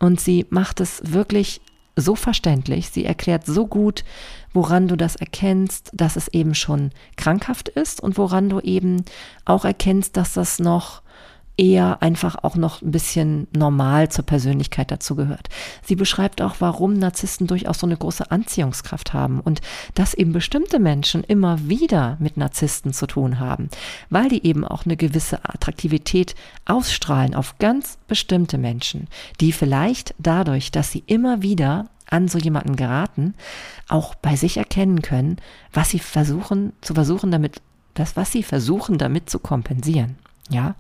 Und 0.01 0.21
sie 0.21 0.47
macht 0.51 0.81
es 0.81 1.01
wirklich 1.13 1.61
so 1.97 2.15
verständlich, 2.15 2.91
sie 2.91 3.05
erklärt 3.05 3.45
so 3.45 3.67
gut, 3.67 4.05
woran 4.53 4.89
du 4.89 4.97
das 4.97 5.17
erkennst, 5.17 5.91
dass 5.93 6.17
es 6.17 6.29
eben 6.29 6.55
schon 6.55 6.91
krankhaft 7.17 7.69
ist 7.69 8.01
und 8.01 8.17
woran 8.17 8.49
du 8.49 8.61
eben 8.61 9.05
auch 9.45 9.65
erkennst, 9.65 10.17
dass 10.17 10.35
das 10.35 10.59
noch 10.61 11.03
eher 11.59 12.01
einfach 12.03 12.37
auch 12.43 12.55
noch 12.55 12.81
ein 12.81 12.93
bisschen 12.93 13.49
normal 13.55 14.09
zur 14.09 14.25
Persönlichkeit 14.25 14.91
dazugehört. 14.91 15.49
Sie 15.83 15.97
beschreibt 15.97 16.41
auch, 16.41 16.57
warum 16.61 16.95
Narzissten 16.95 17.49
durchaus 17.49 17.81
so 17.81 17.87
eine 17.87 17.97
große 17.97 18.31
Anziehungskraft 18.31 19.13
haben 19.13 19.41
und 19.41 19.61
dass 19.95 20.15
eben 20.15 20.33
bestimmte 20.33 20.79
Menschen 20.79 21.25
immer 21.25 21.69
wieder 21.69 22.17
mit 22.21 22.37
Narzissten 22.37 22.93
zu 22.93 23.07
tun 23.07 23.41
haben, 23.41 23.69
weil 24.09 24.29
die 24.29 24.47
eben 24.47 24.65
auch 24.65 24.87
eine 24.87 24.97
gewisse 24.97 25.45
Attraktivität 25.45 26.37
ausstrahlen 26.65 27.35
auf 27.35 27.59
ganz 27.59 27.99
bestimmte 28.07 28.57
Menschen, 28.57 29.09
die 29.41 29.53
vielleicht 29.53 30.15
dadurch, 30.19 30.71
dass 30.71 30.93
sie 30.93 31.03
immer 31.07 31.43
wieder 31.43 31.89
an 32.09 32.29
so 32.29 32.39
jemanden 32.39 32.77
geraten, 32.77 33.35
auch 33.89 34.15
bei 34.15 34.37
sich 34.37 34.57
erkennen 34.57 35.03
können, 35.03 35.37
was 35.73 35.91
sie 35.91 35.99
versuchen, 35.99 36.73
zu 36.81 36.95
versuchen 36.95 37.31
damit, 37.31 37.61
das, 37.95 38.17
was 38.17 38.31
sie 38.31 38.45
versuchen 38.45 38.97
damit 38.97 39.29
zu 39.29 39.41
kompensieren. 39.41 40.17
Ja, 40.51 40.77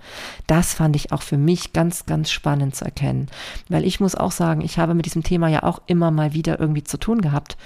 das 0.47 0.75
fand 0.75 0.97
ich 0.97 1.13
auch 1.13 1.23
für 1.23 1.37
mich 1.37 1.73
ganz, 1.73 2.07
ganz 2.07 2.31
spannend 2.31 2.75
zu 2.75 2.85
erkennen, 2.85 3.29
weil 3.69 3.85
ich 3.85 4.01
muss 4.01 4.15
auch 4.15 4.33
sagen, 4.33 4.63
ich 4.63 4.79
habe 4.79 4.95
mit 4.95 5.05
diesem 5.05 5.23
Thema 5.23 5.49
ja 5.49 5.63
auch 5.63 5.83
immer 5.87 6.11
mal 6.11 6.33
wieder 6.33 6.59
irgendwie 6.59 6.85
zu 6.85 6.99
tun 6.99 7.21
gehabt. 7.21 7.59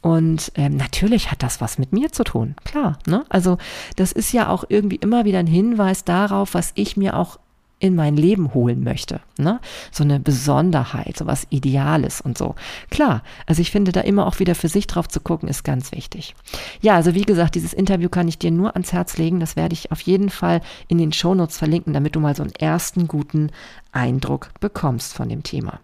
Und 0.00 0.50
ähm, 0.56 0.76
natürlich 0.76 1.30
hat 1.30 1.42
das 1.42 1.60
was 1.60 1.78
mit 1.78 1.92
mir 1.92 2.10
zu 2.10 2.24
tun, 2.24 2.56
klar. 2.64 2.98
Ne? 3.06 3.24
Also 3.28 3.58
das 3.96 4.12
ist 4.12 4.32
ja 4.32 4.48
auch 4.48 4.64
irgendwie 4.68 4.96
immer 4.96 5.24
wieder 5.24 5.38
ein 5.38 5.46
Hinweis 5.46 6.04
darauf, 6.04 6.54
was 6.54 6.72
ich 6.74 6.96
mir 6.96 7.16
auch 7.16 7.38
in 7.82 7.96
mein 7.96 8.16
Leben 8.16 8.54
holen 8.54 8.84
möchte. 8.84 9.20
Ne? 9.38 9.58
So 9.90 10.04
eine 10.04 10.20
Besonderheit, 10.20 11.16
so 11.16 11.26
was 11.26 11.48
Ideales 11.50 12.20
und 12.20 12.38
so. 12.38 12.54
Klar, 12.90 13.24
also 13.46 13.60
ich 13.60 13.72
finde 13.72 13.90
da 13.90 14.02
immer 14.02 14.28
auch 14.28 14.38
wieder 14.38 14.54
für 14.54 14.68
sich 14.68 14.86
drauf 14.86 15.08
zu 15.08 15.18
gucken, 15.18 15.48
ist 15.48 15.64
ganz 15.64 15.90
wichtig. 15.90 16.36
Ja, 16.80 16.94
also 16.94 17.16
wie 17.16 17.24
gesagt, 17.24 17.56
dieses 17.56 17.72
Interview 17.72 18.08
kann 18.08 18.28
ich 18.28 18.38
dir 18.38 18.52
nur 18.52 18.74
ans 18.74 18.92
Herz 18.92 19.18
legen. 19.18 19.40
Das 19.40 19.56
werde 19.56 19.72
ich 19.72 19.90
auf 19.90 20.00
jeden 20.02 20.30
Fall 20.30 20.60
in 20.86 20.98
den 20.98 21.12
Shownotes 21.12 21.58
verlinken, 21.58 21.92
damit 21.92 22.14
du 22.14 22.20
mal 22.20 22.36
so 22.36 22.44
einen 22.44 22.54
ersten 22.54 23.08
guten 23.08 23.50
Eindruck 23.90 24.50
bekommst 24.60 25.14
von 25.14 25.28
dem 25.28 25.42
Thema. 25.42 25.80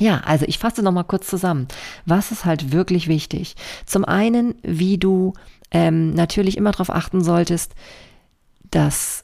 Ja, 0.00 0.22
also 0.24 0.44
ich 0.48 0.58
fasse 0.58 0.82
nochmal 0.82 1.04
kurz 1.04 1.28
zusammen. 1.28 1.68
Was 2.04 2.32
ist 2.32 2.44
halt 2.44 2.72
wirklich 2.72 3.06
wichtig? 3.06 3.54
Zum 3.86 4.04
einen, 4.04 4.56
wie 4.62 4.98
du 4.98 5.34
ähm, 5.70 6.14
natürlich 6.14 6.56
immer 6.56 6.72
darauf 6.72 6.90
achten 6.90 7.22
solltest, 7.22 7.76
dass 8.72 9.21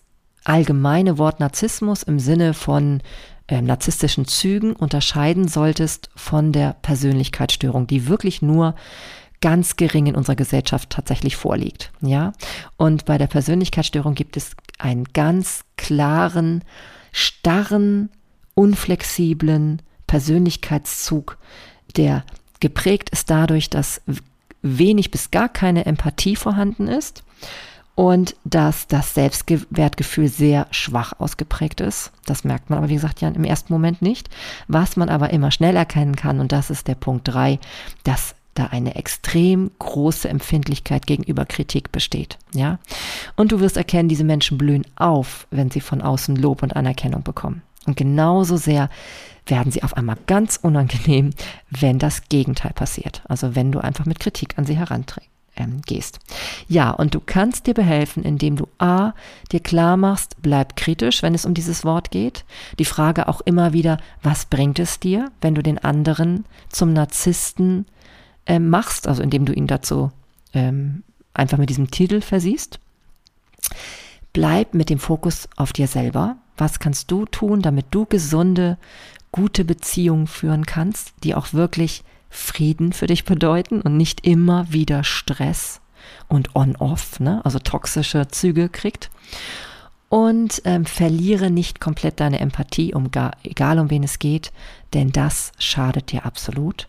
allgemeine 0.49 1.19
Wort 1.19 1.41
Narzissmus 1.41 2.03
im 2.03 2.19
Sinne 2.19 2.55
von 2.55 3.03
äh, 3.49 3.61
narzisstischen 3.61 4.27
Zügen 4.27 4.75
unterscheiden 4.75 5.47
solltest 5.47 6.11
von 6.17 6.53
der 6.53 6.75
Persönlichkeitsstörung, 6.83 7.87
die 7.87 8.09
wirklich 8.09 8.41
nur 8.41 8.75
ganz 9.41 9.77
gering 9.77 10.07
in 10.07 10.17
unserer 10.17 10.37
Gesellschaft 10.37 10.91
tatsächlich 10.91 11.37
vorliegt. 11.37 11.93
Ja, 12.01 12.33
und 12.77 13.05
bei 13.05 13.19
der 13.19 13.27
Persönlichkeitsstörung 13.27 14.15
gibt 14.15 14.37
es 14.37 14.53
einen 14.79 15.05
ganz 15.05 15.65
klaren, 15.77 16.65
starren, 17.13 18.11
unflexiblen 18.55 19.83
Persönlichkeitszug, 20.07 21.39
der 21.97 22.25
geprägt 22.61 23.11
ist 23.11 23.31
dadurch, 23.31 23.71
dass 23.71 24.01
wenig 24.63 25.11
bis 25.11 25.31
gar 25.31 25.49
keine 25.49 25.87
Empathie 25.87 26.37
vorhanden 26.37 26.89
ist 26.89 27.23
und 27.99 28.37
dass 28.45 28.87
das 28.87 29.15
Selbstwertgefühl 29.15 30.29
sehr 30.29 30.69
schwach 30.71 31.15
ausgeprägt 31.19 31.81
ist. 31.81 32.13
Das 32.27 32.45
merkt 32.45 32.71
man 32.71 32.79
aber, 32.79 32.89
wie 32.89 32.95
gesagt, 32.95 33.21
ja 33.21 33.27
im 33.27 33.43
ersten 33.43 33.73
Moment 33.73 34.03
nicht. 34.03 34.31
Was 34.69 34.97
man 34.97 35.09
aber 35.09 35.31
immer 35.31 35.51
schnell 35.51 35.75
erkennen 35.75 36.15
kann, 36.15 36.39
und 36.39 36.53
das 36.53 36.71
ist 36.71 36.87
der 36.87 36.95
Punkt 36.95 37.27
drei, 37.27 37.59
dass 38.05 38.37
da 38.55 38.67
eine 38.67 38.95
extrem 38.95 39.73
große 39.81 40.29
Empfindlichkeit 40.29 41.09
gegenüber 41.09 41.45
Kritik 41.45 41.91
besteht, 41.91 42.39
ja. 42.55 42.79
Und 43.35 43.51
du 43.51 43.59
wirst 43.59 43.77
erkennen, 43.77 44.09
diese 44.09 44.23
Menschen 44.23 44.59
blühen 44.59 44.87
auf, 44.95 45.49
wenn 45.51 45.73
sie 45.73 45.81
von 45.81 46.01
außen 46.01 46.37
Lob 46.37 46.63
und 46.63 46.77
Anerkennung 46.77 47.25
bekommen. 47.25 47.63
Und 47.85 47.97
genauso 47.97 48.59
sehr 48.59 48.91
werden 49.45 49.73
sie 49.73 49.83
auf 49.83 49.97
einmal 49.97 50.19
ganz 50.29 50.57
unangenehm, 50.63 51.31
wenn 51.71 51.99
das 51.99 52.29
Gegenteil 52.29 52.75
passiert. 52.75 53.23
Also 53.29 53.57
wenn 53.57 53.73
du 53.73 53.81
einfach 53.81 54.07
mit 54.07 54.21
Kritik 54.21 54.57
an 54.57 54.67
sie 54.67 54.77
heranträgst 54.77 55.31
ähm, 55.59 55.83
gehst. 55.87 56.21
Ja, 56.69 56.91
und 56.91 57.15
du 57.15 57.21
kannst 57.21 57.67
dir 57.67 57.75
behelfen, 57.75 58.23
indem 58.23 58.57
du 58.57 58.67
A, 58.79 59.13
dir 59.53 59.61
klar 59.61 59.97
machst, 59.97 60.37
bleib 60.41 60.77
kritisch, 60.77 61.23
wenn 61.23 61.35
es 61.35 61.45
um 61.45 61.55
dieses 61.55 61.85
Wort 61.85 62.11
geht. 62.11 62.45
Die 62.79 62.85
Frage 62.85 63.29
auch 63.29 63.41
immer 63.43 63.73
wieder, 63.73 63.99
was 64.23 64.47
bringt 64.47 64.79
es 64.79 65.01
dir, 65.01 65.31
wenn 65.41 65.55
du 65.55 65.63
den 65.63 65.79
anderen 65.79 66.45
zum 66.69 66.93
Narzissten 66.93 67.87
äh, 68.47 68.59
machst, 68.59 69.07
also 69.07 69.23
indem 69.23 69.45
du 69.45 69.53
ihn 69.53 69.67
dazu 69.67 70.11
ähm, 70.55 71.03
einfach 71.35 71.59
mit 71.59 71.71
diesem 71.71 71.91
Titel 71.91 72.21
versiehst. 72.21 72.79
Bleib 74.33 74.75
mit 74.75 74.91
dem 74.91 74.99
Fokus 74.99 75.49
auf 75.57 75.73
dir 75.73 75.89
selber. 75.89 76.37
Was 76.57 76.79
kannst 76.79 77.11
du 77.11 77.25
tun, 77.25 77.63
damit 77.63 77.87
du 77.91 78.07
gesunde, 78.07 78.79
gute 79.33 79.65
Beziehungen 79.65 80.27
führen 80.27 80.67
kannst, 80.67 81.13
die 81.23 81.35
auch 81.35 81.53
wirklich 81.53 82.05
Frieden 82.31 82.93
für 82.93 83.07
dich 83.07 83.24
bedeuten 83.24 83.81
und 83.81 83.97
nicht 83.97 84.26
immer 84.26 84.72
wieder 84.72 85.05
Stress 85.05 85.81
und 86.29 86.55
On-Off, 86.55 87.20
ne? 87.20 87.41
also 87.45 87.59
toxische 87.59 88.29
Züge 88.29 88.68
kriegt. 88.68 89.11
Und 90.11 90.62
ähm, 90.64 90.87
verliere 90.87 91.51
nicht 91.51 91.81
komplett 91.81 92.20
deine 92.20 92.41
Empathie, 92.41 92.95
um 92.95 93.11
gar, 93.11 93.33
egal 93.43 93.79
um 93.79 93.91
wen 93.91 94.03
es 94.03 94.18
geht, 94.18 94.53
denn 94.95 95.12
das 95.12 95.53
schadet 95.59 96.12
dir 96.12 96.24
absolut. 96.24 96.89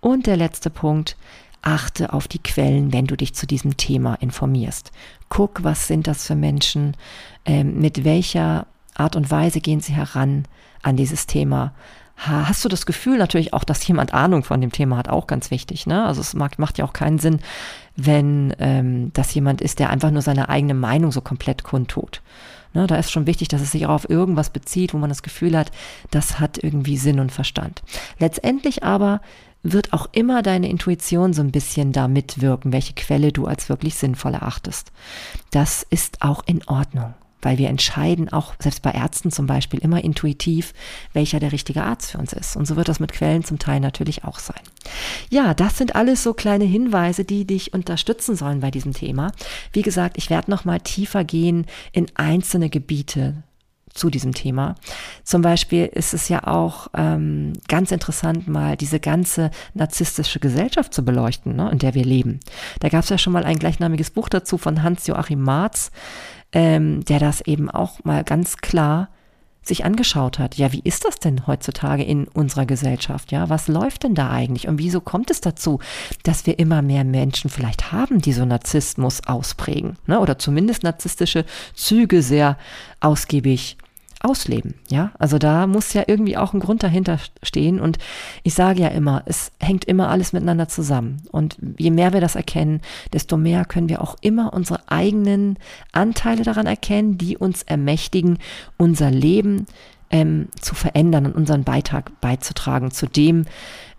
Und 0.00 0.26
der 0.26 0.36
letzte 0.36 0.68
Punkt, 0.68 1.16
achte 1.62 2.12
auf 2.12 2.28
die 2.28 2.42
Quellen, 2.42 2.92
wenn 2.92 3.06
du 3.06 3.16
dich 3.16 3.34
zu 3.34 3.46
diesem 3.46 3.78
Thema 3.78 4.14
informierst. 4.16 4.92
Guck, 5.30 5.64
was 5.64 5.86
sind 5.86 6.06
das 6.06 6.26
für 6.26 6.34
Menschen, 6.34 6.94
ähm, 7.46 7.80
mit 7.80 8.04
welcher 8.04 8.66
Art 8.94 9.16
und 9.16 9.30
Weise 9.30 9.60
gehen 9.60 9.80
sie 9.80 9.94
heran 9.94 10.46
an 10.82 10.96
dieses 10.96 11.26
Thema 11.26 11.72
hast 12.18 12.64
du 12.64 12.68
das 12.68 12.84
Gefühl 12.84 13.16
natürlich 13.16 13.52
auch, 13.54 13.64
dass 13.64 13.86
jemand 13.86 14.12
Ahnung 14.12 14.42
von 14.42 14.60
dem 14.60 14.72
Thema 14.72 14.96
hat, 14.96 15.08
auch 15.08 15.26
ganz 15.26 15.50
wichtig. 15.50 15.86
Ne? 15.86 16.04
Also 16.04 16.20
es 16.20 16.34
mag, 16.34 16.58
macht 16.58 16.78
ja 16.78 16.84
auch 16.84 16.92
keinen 16.92 17.18
Sinn, 17.18 17.38
wenn 17.96 18.54
ähm, 18.58 19.12
das 19.12 19.32
jemand 19.34 19.60
ist, 19.60 19.78
der 19.78 19.90
einfach 19.90 20.10
nur 20.10 20.22
seine 20.22 20.48
eigene 20.48 20.74
Meinung 20.74 21.12
so 21.12 21.20
komplett 21.20 21.62
kundtut. 21.62 22.22
Ne? 22.74 22.86
Da 22.86 22.96
ist 22.96 23.12
schon 23.12 23.26
wichtig, 23.26 23.48
dass 23.48 23.60
es 23.60 23.70
sich 23.70 23.86
auch 23.86 23.90
auf 23.94 24.10
irgendwas 24.10 24.50
bezieht, 24.50 24.94
wo 24.94 24.98
man 24.98 25.08
das 25.08 25.22
Gefühl 25.22 25.56
hat, 25.56 25.70
das 26.10 26.40
hat 26.40 26.62
irgendwie 26.62 26.96
Sinn 26.96 27.20
und 27.20 27.30
Verstand. 27.30 27.82
Letztendlich 28.18 28.82
aber 28.82 29.20
wird 29.62 29.92
auch 29.92 30.08
immer 30.12 30.42
deine 30.42 30.68
Intuition 30.68 31.32
so 31.32 31.42
ein 31.42 31.52
bisschen 31.52 31.92
da 31.92 32.08
mitwirken, 32.08 32.72
welche 32.72 32.94
Quelle 32.94 33.32
du 33.32 33.46
als 33.46 33.68
wirklich 33.68 33.94
sinnvoll 33.94 34.34
erachtest. 34.34 34.92
Das 35.50 35.86
ist 35.88 36.22
auch 36.22 36.42
in 36.46 36.66
Ordnung 36.66 37.14
weil 37.42 37.58
wir 37.58 37.68
entscheiden 37.68 38.32
auch 38.32 38.54
selbst 38.58 38.82
bei 38.82 38.90
Ärzten 38.90 39.30
zum 39.30 39.46
Beispiel 39.46 39.80
immer 39.80 40.02
intuitiv, 40.02 40.74
welcher 41.12 41.40
der 41.40 41.52
richtige 41.52 41.82
Arzt 41.82 42.12
für 42.12 42.18
uns 42.18 42.32
ist. 42.32 42.56
Und 42.56 42.66
so 42.66 42.76
wird 42.76 42.88
das 42.88 43.00
mit 43.00 43.12
Quellen 43.12 43.44
zum 43.44 43.58
Teil 43.58 43.80
natürlich 43.80 44.24
auch 44.24 44.38
sein. 44.38 44.60
Ja, 45.30 45.54
das 45.54 45.78
sind 45.78 45.94
alles 45.94 46.22
so 46.22 46.34
kleine 46.34 46.64
Hinweise, 46.64 47.24
die 47.24 47.46
dich 47.46 47.72
unterstützen 47.74 48.36
sollen 48.36 48.60
bei 48.60 48.70
diesem 48.70 48.92
Thema. 48.92 49.32
Wie 49.72 49.82
gesagt, 49.82 50.18
ich 50.18 50.30
werde 50.30 50.50
noch 50.50 50.64
mal 50.64 50.80
tiefer 50.80 51.24
gehen 51.24 51.66
in 51.92 52.06
einzelne 52.14 52.70
Gebiete 52.70 53.42
zu 53.98 54.10
diesem 54.10 54.32
Thema. 54.32 54.76
Zum 55.24 55.42
Beispiel 55.42 55.86
ist 55.86 56.14
es 56.14 56.28
ja 56.28 56.46
auch 56.46 56.88
ähm, 56.94 57.52
ganz 57.68 57.90
interessant, 57.90 58.48
mal 58.48 58.76
diese 58.76 59.00
ganze 59.00 59.50
narzisstische 59.74 60.40
Gesellschaft 60.40 60.94
zu 60.94 61.04
beleuchten, 61.04 61.56
ne, 61.56 61.70
in 61.70 61.78
der 61.78 61.94
wir 61.94 62.04
leben. 62.04 62.40
Da 62.80 62.88
gab 62.88 63.04
es 63.04 63.10
ja 63.10 63.18
schon 63.18 63.32
mal 63.32 63.44
ein 63.44 63.58
gleichnamiges 63.58 64.10
Buch 64.10 64.28
dazu 64.28 64.56
von 64.56 64.82
Hans-Joachim 64.82 65.40
Marz, 65.40 65.90
ähm, 66.52 67.04
der 67.04 67.18
das 67.18 67.40
eben 67.42 67.70
auch 67.70 68.04
mal 68.04 68.24
ganz 68.24 68.58
klar 68.58 69.08
sich 69.68 69.84
angeschaut 69.84 70.38
hat, 70.38 70.56
ja, 70.56 70.72
wie 70.72 70.80
ist 70.82 71.04
das 71.04 71.18
denn 71.20 71.46
heutzutage 71.46 72.02
in 72.02 72.26
unserer 72.26 72.66
Gesellschaft? 72.66 73.30
Ja, 73.30 73.48
was 73.48 73.68
läuft 73.68 74.02
denn 74.02 74.14
da 74.14 74.30
eigentlich? 74.30 74.66
Und 74.66 74.78
wieso 74.78 75.00
kommt 75.00 75.30
es 75.30 75.40
dazu, 75.40 75.78
dass 76.24 76.46
wir 76.46 76.58
immer 76.58 76.82
mehr 76.82 77.04
Menschen 77.04 77.50
vielleicht 77.50 77.92
haben, 77.92 78.20
die 78.20 78.32
so 78.32 78.44
Narzissmus 78.44 79.26
ausprägen? 79.26 79.96
Ne? 80.06 80.18
Oder 80.18 80.38
zumindest 80.38 80.82
narzisstische 80.82 81.44
Züge 81.74 82.22
sehr 82.22 82.56
ausgiebig 83.00 83.76
ausleben. 84.20 84.74
Ja, 84.88 85.12
also 85.18 85.38
da 85.38 85.66
muss 85.66 85.92
ja 85.92 86.02
irgendwie 86.06 86.36
auch 86.36 86.52
ein 86.52 86.60
Grund 86.60 86.82
dahinter 86.82 87.18
stehen. 87.42 87.80
Und 87.80 87.98
ich 88.42 88.54
sage 88.54 88.82
ja 88.82 88.88
immer, 88.88 89.22
es 89.26 89.52
hängt 89.60 89.84
immer 89.84 90.08
alles 90.08 90.32
miteinander 90.32 90.68
zusammen. 90.68 91.22
Und 91.30 91.56
je 91.78 91.90
mehr 91.90 92.12
wir 92.12 92.20
das 92.20 92.34
erkennen, 92.34 92.80
desto 93.12 93.36
mehr 93.36 93.64
können 93.64 93.88
wir 93.88 94.02
auch 94.02 94.16
immer 94.20 94.52
unsere 94.52 94.80
eigenen 94.88 95.58
Anteile 95.92 96.42
daran 96.42 96.66
erkennen, 96.66 97.18
die 97.18 97.36
uns 97.36 97.62
ermächtigen, 97.62 98.38
unser 98.76 99.10
Leben 99.10 99.66
ähm, 100.10 100.48
zu 100.60 100.74
verändern 100.74 101.26
und 101.26 101.34
unseren 101.34 101.64
Beitrag 101.64 102.20
beizutragen 102.20 102.90
zu 102.90 103.06
dem, 103.06 103.44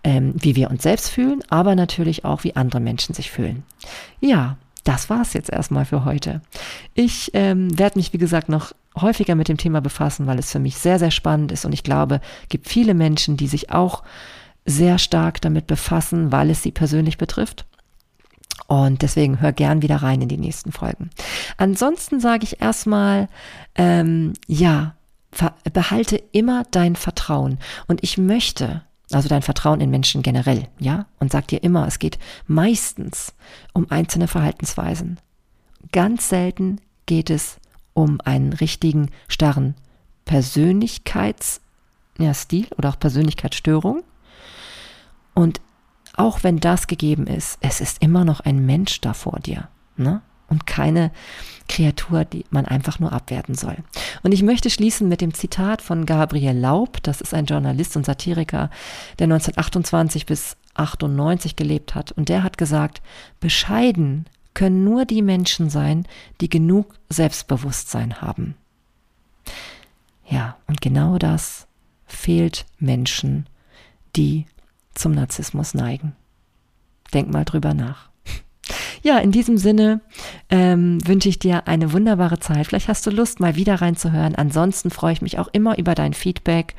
ähm, 0.02 0.34
wie 0.36 0.56
wir 0.56 0.70
uns 0.70 0.82
selbst 0.82 1.10
fühlen, 1.10 1.40
aber 1.48 1.74
natürlich 1.74 2.24
auch, 2.24 2.44
wie 2.44 2.56
andere 2.56 2.80
Menschen 2.80 3.14
sich 3.14 3.30
fühlen. 3.30 3.62
Ja, 4.20 4.56
das 4.84 5.10
war's 5.10 5.32
jetzt 5.32 5.50
erstmal 5.50 5.84
für 5.84 6.04
heute. 6.04 6.40
Ich 6.94 7.30
ähm, 7.34 7.78
werde 7.78 7.98
mich, 7.98 8.12
wie 8.12 8.18
gesagt, 8.18 8.48
noch 8.48 8.72
häufiger 9.00 9.34
mit 9.34 9.48
dem 9.48 9.56
Thema 9.56 9.80
befassen, 9.80 10.26
weil 10.26 10.38
es 10.38 10.50
für 10.50 10.58
mich 10.58 10.76
sehr, 10.76 10.98
sehr 10.98 11.10
spannend 11.10 11.52
ist 11.52 11.64
und 11.64 11.72
ich 11.72 11.84
glaube, 11.84 12.20
gibt 12.48 12.68
viele 12.68 12.94
Menschen, 12.94 13.36
die 13.36 13.46
sich 13.46 13.70
auch 13.70 14.02
sehr 14.66 14.98
stark 14.98 15.40
damit 15.40 15.66
befassen, 15.66 16.32
weil 16.32 16.50
es 16.50 16.62
sie 16.62 16.72
persönlich 16.72 17.18
betrifft. 17.18 17.66
Und 18.66 19.02
deswegen 19.02 19.40
hör 19.40 19.52
gern 19.52 19.82
wieder 19.82 19.96
rein 19.96 20.22
in 20.22 20.28
die 20.28 20.38
nächsten 20.38 20.70
Folgen. 20.70 21.10
Ansonsten 21.56 22.20
sage 22.20 22.44
ich 22.44 22.60
erstmal, 22.60 23.28
ähm, 23.74 24.34
ja, 24.46 24.94
behalte 25.72 26.22
immer 26.32 26.64
dein 26.70 26.96
Vertrauen. 26.96 27.58
Und 27.88 28.02
ich 28.02 28.18
möchte, 28.18 28.82
also 29.12 29.28
dein 29.28 29.42
Vertrauen 29.42 29.80
in 29.80 29.90
Menschen 29.90 30.22
generell, 30.22 30.68
ja, 30.78 31.06
und 31.18 31.32
sag 31.32 31.48
dir 31.48 31.62
immer, 31.62 31.86
es 31.86 31.98
geht 31.98 32.18
meistens 32.46 33.34
um 33.72 33.90
einzelne 33.90 34.28
Verhaltensweisen. 34.28 35.18
Ganz 35.92 36.28
selten 36.28 36.80
geht 37.06 37.30
es 37.30 37.58
um 37.92 38.20
einen 38.24 38.52
richtigen, 38.52 39.10
starren 39.28 39.74
Persönlichkeitsstil 40.24 41.60
ja, 42.18 42.32
oder 42.76 42.90
auch 42.90 42.98
Persönlichkeitsstörung. 42.98 44.04
Und 45.34 45.60
auch 46.16 46.42
wenn 46.42 46.60
das 46.60 46.86
gegeben 46.86 47.26
ist, 47.26 47.58
es 47.60 47.80
ist 47.80 48.02
immer 48.02 48.24
noch 48.24 48.40
ein 48.40 48.64
Mensch 48.64 49.00
da 49.00 49.14
vor 49.14 49.40
dir. 49.40 49.68
Ne? 49.96 50.22
Und 50.50 50.66
keine 50.66 51.10
Kreatur, 51.68 52.24
die 52.24 52.44
man 52.50 52.66
einfach 52.66 52.98
nur 52.98 53.12
abwerten 53.12 53.54
soll. 53.54 53.76
Und 54.22 54.32
ich 54.32 54.42
möchte 54.42 54.68
schließen 54.68 55.08
mit 55.08 55.20
dem 55.20 55.32
Zitat 55.32 55.80
von 55.80 56.04
Gabriel 56.04 56.58
Laub. 56.58 57.02
Das 57.02 57.20
ist 57.20 57.32
ein 57.32 57.46
Journalist 57.46 57.96
und 57.96 58.04
Satiriker, 58.04 58.70
der 59.18 59.24
1928 59.24 60.26
bis 60.26 60.56
98 60.74 61.56
gelebt 61.56 61.94
hat. 61.94 62.12
Und 62.12 62.28
der 62.28 62.42
hat 62.42 62.58
gesagt, 62.58 63.00
bescheiden 63.38 64.26
können 64.52 64.84
nur 64.84 65.04
die 65.04 65.22
Menschen 65.22 65.70
sein, 65.70 66.06
die 66.40 66.48
genug 66.48 66.94
Selbstbewusstsein 67.08 68.20
haben. 68.20 68.56
Ja, 70.26 70.56
und 70.66 70.80
genau 70.80 71.18
das 71.18 71.68
fehlt 72.06 72.66
Menschen, 72.78 73.46
die 74.16 74.46
zum 74.94 75.12
Narzissmus 75.12 75.74
neigen. 75.74 76.16
Denk 77.14 77.32
mal 77.32 77.44
drüber 77.44 77.74
nach. 77.74 78.09
Ja, 79.02 79.18
in 79.18 79.32
diesem 79.32 79.56
Sinne 79.56 80.00
ähm, 80.50 80.98
wünsche 81.06 81.28
ich 81.28 81.38
dir 81.38 81.66
eine 81.66 81.92
wunderbare 81.92 82.38
Zeit. 82.38 82.66
Vielleicht 82.66 82.88
hast 82.88 83.06
du 83.06 83.10
Lust, 83.10 83.40
mal 83.40 83.56
wieder 83.56 83.80
reinzuhören. 83.80 84.34
Ansonsten 84.34 84.90
freue 84.90 85.14
ich 85.14 85.22
mich 85.22 85.38
auch 85.38 85.48
immer 85.52 85.78
über 85.78 85.94
dein 85.94 86.12
Feedback 86.12 86.74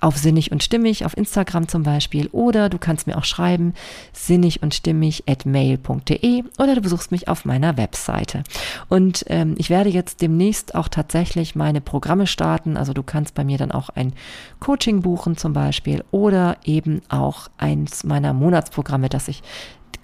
auf 0.00 0.16
Sinnig 0.16 0.52
und 0.52 0.62
Stimmig, 0.62 1.04
auf 1.04 1.16
Instagram 1.16 1.66
zum 1.66 1.82
Beispiel. 1.82 2.28
Oder 2.28 2.68
du 2.68 2.78
kannst 2.78 3.06
mir 3.06 3.18
auch 3.18 3.24
schreiben, 3.24 3.74
sinnig 4.12 4.62
und 4.62 4.74
stimmig 4.74 5.24
at 5.26 5.44
mail.de 5.46 6.44
oder 6.58 6.74
du 6.74 6.80
besuchst 6.80 7.10
mich 7.10 7.28
auf 7.28 7.44
meiner 7.44 7.76
Webseite. 7.76 8.44
Und 8.88 9.24
ähm, 9.28 9.54
ich 9.58 9.68
werde 9.68 9.90
jetzt 9.90 10.22
demnächst 10.22 10.74
auch 10.74 10.88
tatsächlich 10.88 11.56
meine 11.56 11.80
Programme 11.80 12.26
starten. 12.28 12.76
Also 12.76 12.92
du 12.92 13.02
kannst 13.02 13.34
bei 13.34 13.44
mir 13.44 13.58
dann 13.58 13.72
auch 13.72 13.88
ein 13.90 14.12
Coaching 14.60 15.02
buchen 15.02 15.36
zum 15.36 15.52
Beispiel 15.52 16.04
oder 16.12 16.58
eben 16.64 17.02
auch 17.08 17.48
eins 17.58 18.04
meiner 18.04 18.32
Monatsprogramme, 18.32 19.08
das 19.08 19.28
ich 19.28 19.42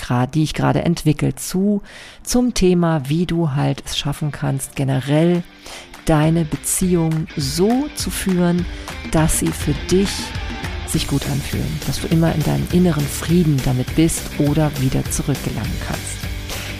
gerade, 0.03 0.32
die 0.32 0.42
ich 0.42 0.53
gerade 0.53 0.82
entwickelt 0.82 1.40
zu, 1.40 1.82
zum 2.22 2.53
Thema, 2.55 3.09
wie 3.09 3.26
du 3.26 3.53
halt 3.53 3.82
es 3.86 3.96
schaffen 3.96 4.32
kannst, 4.32 4.76
generell 4.76 5.42
deine 6.05 6.44
Beziehung 6.44 7.28
so 7.36 7.88
zu 7.94 8.11
führen, 8.11 8.66
dass 9.12 9.38
sie 9.38 9.48
für 9.48 9.74
dich 9.90 10.11
sich 10.86 11.07
gut 11.09 11.24
anfühlen, 11.30 11.80
dass 11.86 12.00
du 12.00 12.09
immer 12.09 12.34
in 12.34 12.42
deinem 12.42 12.66
inneren 12.72 13.07
Frieden 13.07 13.61
damit 13.64 13.94
bist 13.96 14.22
oder 14.38 14.70
wieder 14.80 15.03
zurückgelangen 15.11 15.72
kannst. 15.86 16.18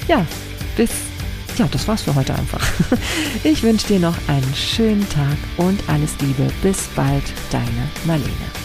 Ja, 0.07 0.27
bis, 0.77 0.91
ja, 1.57 1.67
das 1.71 1.89
war's 1.89 2.03
für 2.03 2.15
heute 2.15 2.35
einfach. 2.35 2.67
Ich 3.45 3.63
wünsche 3.63 3.87
dir 3.87 4.01
noch 4.01 4.17
einen 4.29 4.55
schönen 4.55 5.09
Tag 5.09 5.37
und 5.57 5.81
alles 5.89 6.15
Liebe. 6.21 6.49
Bis 6.63 6.89
bald, 6.95 7.25
deine 7.51 7.89
Marlene. 8.05 8.63